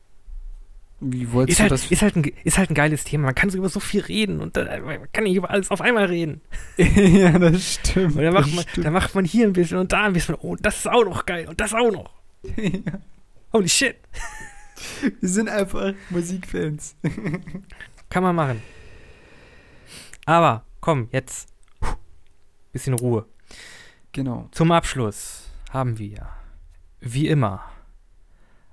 Wie 1.00 1.32
wolltest 1.32 1.52
ist 1.54 1.58
du 1.60 1.62
halt, 1.62 1.72
das? 1.72 1.90
ist, 1.90 2.02
halt 2.02 2.16
ein, 2.16 2.24
ist 2.44 2.58
halt 2.58 2.70
ein 2.70 2.74
geiles 2.74 3.04
Thema. 3.04 3.24
Man 3.26 3.34
kann 3.34 3.48
so 3.48 3.56
über 3.56 3.70
so 3.70 3.80
viel 3.80 4.02
reden 4.02 4.40
und 4.40 4.56
äh, 4.58 4.80
man 4.80 5.10
kann 5.12 5.24
nicht 5.24 5.34
über 5.36 5.48
alles 5.50 5.70
auf 5.70 5.80
einmal 5.80 6.04
reden. 6.04 6.42
ja, 6.76 7.38
das 7.38 7.74
stimmt. 7.74 8.16
Und 8.16 8.22
dann 8.22 8.34
macht, 8.34 8.54
man, 8.54 8.64
stimmt. 8.68 8.86
dann 8.86 8.92
macht 8.92 9.14
man 9.14 9.24
hier 9.24 9.46
ein 9.46 9.54
bisschen 9.54 9.78
und 9.78 9.92
da 9.92 10.04
ein 10.04 10.12
bisschen. 10.12 10.34
Oh, 10.42 10.54
das 10.60 10.76
ist 10.80 10.88
auch 10.88 11.04
noch 11.04 11.24
geil 11.24 11.48
und 11.48 11.58
das 11.60 11.72
auch 11.72 11.90
noch. 11.90 12.10
Holy 13.52 13.68
shit. 13.68 13.96
Wir 15.20 15.28
sind 15.28 15.48
einfach 15.48 15.92
Musikfans. 16.10 16.96
Kann 18.10 18.22
man 18.22 18.36
machen. 18.36 18.62
Aber 20.24 20.64
komm, 20.80 21.08
jetzt 21.10 21.48
bisschen 22.72 22.94
Ruhe. 22.94 23.26
Genau. 24.12 24.48
Zum 24.52 24.70
Abschluss 24.72 25.50
haben 25.70 25.98
wir, 25.98 26.28
wie 27.00 27.28
immer, 27.28 27.62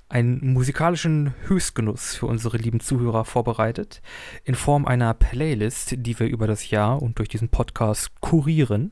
einen 0.08 0.54
musikalischen 0.54 1.34
Höchstgenuss 1.48 2.16
für 2.16 2.28
unsere 2.28 2.58
lieben 2.58 2.80
Zuhörer 2.80 3.26
vorbereitet, 3.26 4.02
in 4.44 4.56
Form 4.56 4.86
einer 4.86 5.14
Playlist, 5.14 5.96
die 5.98 6.20
wir 6.20 6.28
über 6.28 6.48
das 6.48 6.70
Jahr 6.70 7.02
und 7.02 7.18
durch 7.18 7.30
diesen 7.30 7.50
Podcast 7.50 8.12
kurieren. 8.22 8.92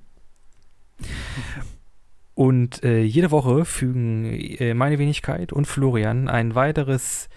Und 2.36 2.84
äh, 2.84 3.04
jede 3.04 3.32
Woche 3.32 3.66
fügen 3.66 4.26
äh, 4.26 4.74
meine 4.74 4.98
Wenigkeit 4.98 5.54
und 5.54 5.66
Florian 5.66 6.28
ein 6.28 6.56
weiteres, 6.56 7.30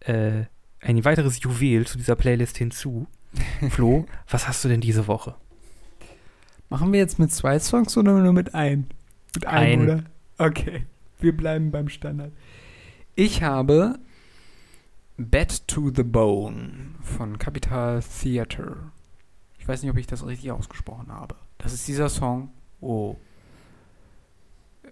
äh, 0.00 0.44
ein 0.80 1.04
weiteres 1.04 1.42
Juwel 1.42 1.86
zu 1.86 1.96
dieser 1.96 2.16
Playlist 2.16 2.58
hinzu. 2.58 3.06
Flo, 3.70 4.06
was 4.28 4.46
hast 4.46 4.64
du 4.64 4.68
denn 4.68 4.82
diese 4.82 5.06
Woche? 5.06 5.34
Machen 6.68 6.92
wir 6.92 7.00
jetzt 7.00 7.18
mit 7.18 7.32
zwei 7.32 7.58
Songs 7.58 7.96
oder 7.96 8.18
nur 8.18 8.32
mit 8.32 8.54
einem? 8.54 8.86
Mit 9.34 9.46
einem, 9.46 9.80
Ein. 9.80 9.82
oder? 9.82 10.04
Okay. 10.38 10.84
Wir 11.20 11.36
bleiben 11.36 11.70
beim 11.70 11.88
Standard. 11.88 12.32
Ich 13.14 13.42
habe 13.42 13.98
Bad 15.16 15.66
to 15.68 15.90
the 15.94 16.02
Bone 16.02 16.94
von 17.00 17.38
Capital 17.38 18.02
Theater. 18.02 18.90
Ich 19.58 19.68
weiß 19.68 19.82
nicht, 19.82 19.90
ob 19.90 19.98
ich 19.98 20.06
das 20.06 20.26
richtig 20.26 20.50
ausgesprochen 20.50 21.12
habe. 21.12 21.36
Das 21.58 21.72
ist 21.72 21.86
dieser 21.86 22.08
Song, 22.08 22.50
wo 22.80 23.16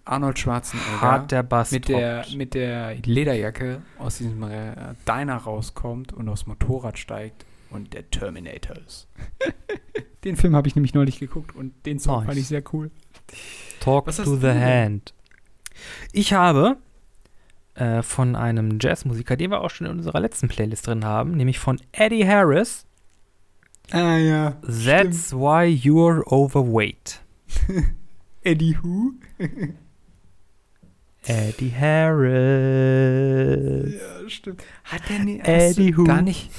Arnold 0.04 0.38
Schwarzenegger 0.38 1.00
Hart 1.00 1.30
der 1.30 1.42
Bass 1.42 1.70
mit 1.70 1.88
der, 1.88 2.24
mit 2.34 2.54
der 2.54 2.94
Lederjacke 2.96 3.82
aus 3.98 4.18
diesem 4.18 4.42
äh, 4.42 4.94
Diner 5.06 5.36
rauskommt 5.36 6.12
und 6.12 6.28
aufs 6.28 6.46
Motorrad 6.46 6.98
steigt 6.98 7.44
und 7.70 7.92
der 7.94 8.10
Terminator 8.10 8.76
ist. 8.86 9.08
den 10.24 10.36
Film 10.36 10.56
habe 10.56 10.68
ich 10.68 10.74
nämlich 10.74 10.94
neulich 10.94 11.18
geguckt 11.18 11.54
und 11.54 11.86
den 11.86 11.98
Song 11.98 12.18
Nice. 12.18 12.26
fand 12.26 12.38
ich 12.38 12.48
sehr 12.48 12.62
cool. 12.72 12.90
Talk 13.80 14.06
Was 14.06 14.16
to 14.16 14.34
the 14.36 14.40
denn? 14.40 14.60
Hand. 14.60 15.14
Ich 16.12 16.32
habe 16.32 16.76
äh, 17.74 18.02
von 18.02 18.36
einem 18.36 18.78
Jazzmusiker, 18.80 19.36
den 19.36 19.50
wir 19.50 19.60
auch 19.60 19.70
schon 19.70 19.86
in 19.86 19.92
unserer 19.92 20.20
letzten 20.20 20.48
Playlist 20.48 20.86
drin 20.86 21.04
haben, 21.04 21.32
nämlich 21.32 21.58
von 21.58 21.80
Eddie 21.92 22.26
Harris, 22.26 22.86
Ah 23.92 24.18
ja. 24.18 24.50
That's 24.62 25.32
Why 25.32 25.66
You're 25.66 26.22
Overweight. 26.26 27.20
Eddie 28.42 28.76
Who? 28.82 29.12
Eddie 31.26 31.72
Harris. 32.70 33.94
Ja, 33.94 34.28
stimmt. 34.28 34.62
Hat 34.84 35.02
der 35.08 35.18
nie, 35.20 35.40
Eddie 35.40 35.88
hast 35.92 35.98
Who. 35.98 36.04
du 36.04 36.08
da 36.08 36.22
nicht 36.22 36.50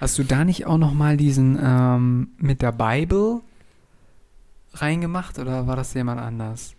Hast 0.00 0.18
du 0.18 0.24
da 0.24 0.44
nicht 0.44 0.66
auch 0.66 0.76
noch 0.76 0.92
mal 0.92 1.16
diesen 1.16 1.58
ähm, 1.62 2.28
mit 2.38 2.60
der 2.62 2.72
Bible 2.72 3.40
reingemacht 4.74 5.38
oder 5.38 5.66
war 5.66 5.76
das 5.76 5.94
jemand 5.94 6.20
anders? 6.20 6.74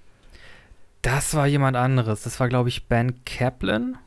Das 1.01 1.33
war 1.33 1.47
jemand 1.47 1.77
anderes. 1.77 2.23
Das 2.23 2.39
war, 2.39 2.49
glaube 2.49 2.69
ich, 2.69 2.87
Ben 2.87 3.23
Kaplan. 3.25 3.97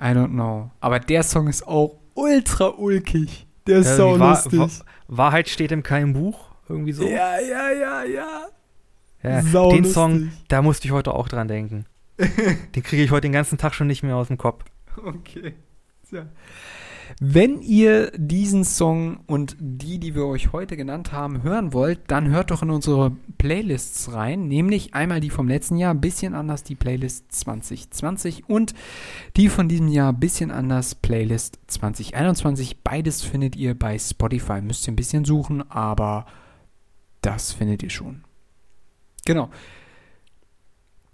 I 0.00 0.06
don't 0.06 0.28
know. 0.30 0.70
Aber 0.80 0.98
der 0.98 1.22
Song 1.22 1.46
ist 1.48 1.66
auch 1.66 1.98
ultra 2.14 2.68
ulkig. 2.68 3.46
Der 3.66 3.78
ist 3.80 3.96
so 3.96 4.16
lustig. 4.16 4.58
Wa- 4.60 4.68
Wahrheit 5.08 5.48
steht 5.48 5.72
in 5.72 5.82
keinem 5.82 6.12
Buch. 6.12 6.48
Irgendwie 6.68 6.92
so. 6.92 7.04
Ja, 7.04 7.38
ja, 7.40 7.70
ja, 7.70 8.04
ja. 8.04 8.46
Ja, 9.26 9.42
Sau 9.42 9.70
den 9.70 9.78
lustig. 9.78 9.94
Song, 9.94 10.32
da 10.48 10.62
musste 10.62 10.86
ich 10.86 10.92
heute 10.92 11.14
auch 11.14 11.28
dran 11.28 11.48
denken. 11.48 11.86
Den 12.18 12.82
kriege 12.82 13.02
ich 13.02 13.10
heute 13.10 13.22
den 13.22 13.32
ganzen 13.32 13.58
Tag 13.58 13.74
schon 13.74 13.88
nicht 13.88 14.02
mehr 14.02 14.16
aus 14.16 14.28
dem 14.28 14.38
Kopf. 14.38 14.64
Okay. 15.04 15.54
So. 16.10 16.18
Wenn 17.20 17.60
ihr 17.62 18.10
diesen 18.16 18.64
Song 18.64 19.18
und 19.26 19.56
die, 19.60 19.98
die 19.98 20.14
wir 20.14 20.26
euch 20.26 20.52
heute 20.52 20.76
genannt 20.76 21.12
haben, 21.12 21.42
hören 21.42 21.72
wollt, 21.72 22.00
dann 22.08 22.28
hört 22.30 22.50
doch 22.50 22.62
in 22.62 22.70
unsere 22.70 23.12
Playlists 23.38 24.12
rein, 24.12 24.48
nämlich 24.48 24.94
einmal 24.94 25.20
die 25.20 25.30
vom 25.30 25.46
letzten 25.48 25.76
Jahr, 25.76 25.94
bisschen 25.94 26.34
anders 26.34 26.64
die 26.64 26.74
Playlist 26.74 27.30
2020 27.32 28.48
und 28.48 28.74
die 29.36 29.48
von 29.48 29.68
diesem 29.68 29.88
Jahr, 29.88 30.12
bisschen 30.12 30.50
anders 30.50 30.94
Playlist 30.94 31.58
2021. 31.68 32.82
Beides 32.82 33.22
findet 33.22 33.56
ihr 33.56 33.78
bei 33.78 33.98
Spotify. 33.98 34.60
Müsst 34.60 34.86
ihr 34.88 34.92
ein 34.92 34.96
bisschen 34.96 35.24
suchen, 35.24 35.70
aber 35.70 36.26
das 37.22 37.52
findet 37.52 37.82
ihr 37.82 37.90
schon. 37.90 38.25
Genau. 39.26 39.50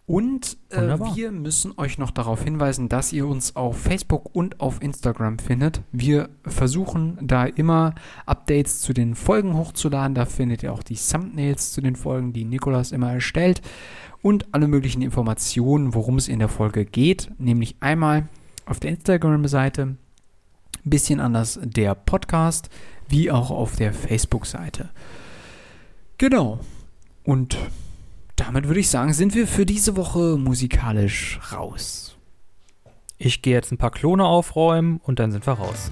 Und 0.06 0.58
äh, 0.70 0.98
wir 1.14 1.30
müssen 1.30 1.72
euch 1.78 1.96
noch 1.96 2.10
darauf 2.10 2.42
hinweisen, 2.42 2.88
dass 2.88 3.12
ihr 3.12 3.26
uns 3.26 3.54
auf 3.54 3.78
Facebook 3.78 4.34
und 4.34 4.60
auf 4.60 4.82
Instagram 4.82 5.38
findet. 5.38 5.82
Wir 5.92 6.28
versuchen 6.44 7.18
da 7.22 7.44
immer 7.44 7.94
Updates 8.26 8.80
zu 8.80 8.92
den 8.92 9.14
Folgen 9.14 9.56
hochzuladen. 9.56 10.14
Da 10.14 10.26
findet 10.26 10.64
ihr 10.64 10.72
auch 10.72 10.82
die 10.82 10.96
Thumbnails 10.96 11.72
zu 11.72 11.80
den 11.80 11.96
Folgen, 11.96 12.32
die 12.32 12.44
Nikolas 12.44 12.92
immer 12.92 13.12
erstellt. 13.12 13.62
Und 14.22 14.52
alle 14.52 14.68
möglichen 14.68 15.02
Informationen, 15.02 15.94
worum 15.94 16.18
es 16.18 16.28
in 16.28 16.40
der 16.40 16.48
Folge 16.48 16.84
geht. 16.84 17.30
Nämlich 17.38 17.76
einmal 17.80 18.28
auf 18.66 18.80
der 18.80 18.90
Instagram-Seite, 18.90 19.82
ein 19.82 19.98
bisschen 20.84 21.20
anders 21.20 21.60
der 21.62 21.94
Podcast, 21.94 22.70
wie 23.08 23.30
auch 23.30 23.50
auf 23.50 23.76
der 23.76 23.92
Facebook-Seite. 23.94 24.90
Genau. 26.18 26.60
Und 27.24 27.56
damit 28.36 28.66
würde 28.66 28.80
ich 28.80 28.90
sagen, 28.90 29.12
sind 29.12 29.34
wir 29.34 29.46
für 29.46 29.66
diese 29.66 29.96
Woche 29.96 30.36
musikalisch 30.36 31.40
raus. 31.52 32.16
Ich 33.18 33.42
gehe 33.42 33.54
jetzt 33.54 33.70
ein 33.70 33.78
paar 33.78 33.90
Klone 33.90 34.24
aufräumen 34.24 35.00
und 35.04 35.18
dann 35.18 35.30
sind 35.30 35.46
wir 35.46 35.52
raus. 35.54 35.90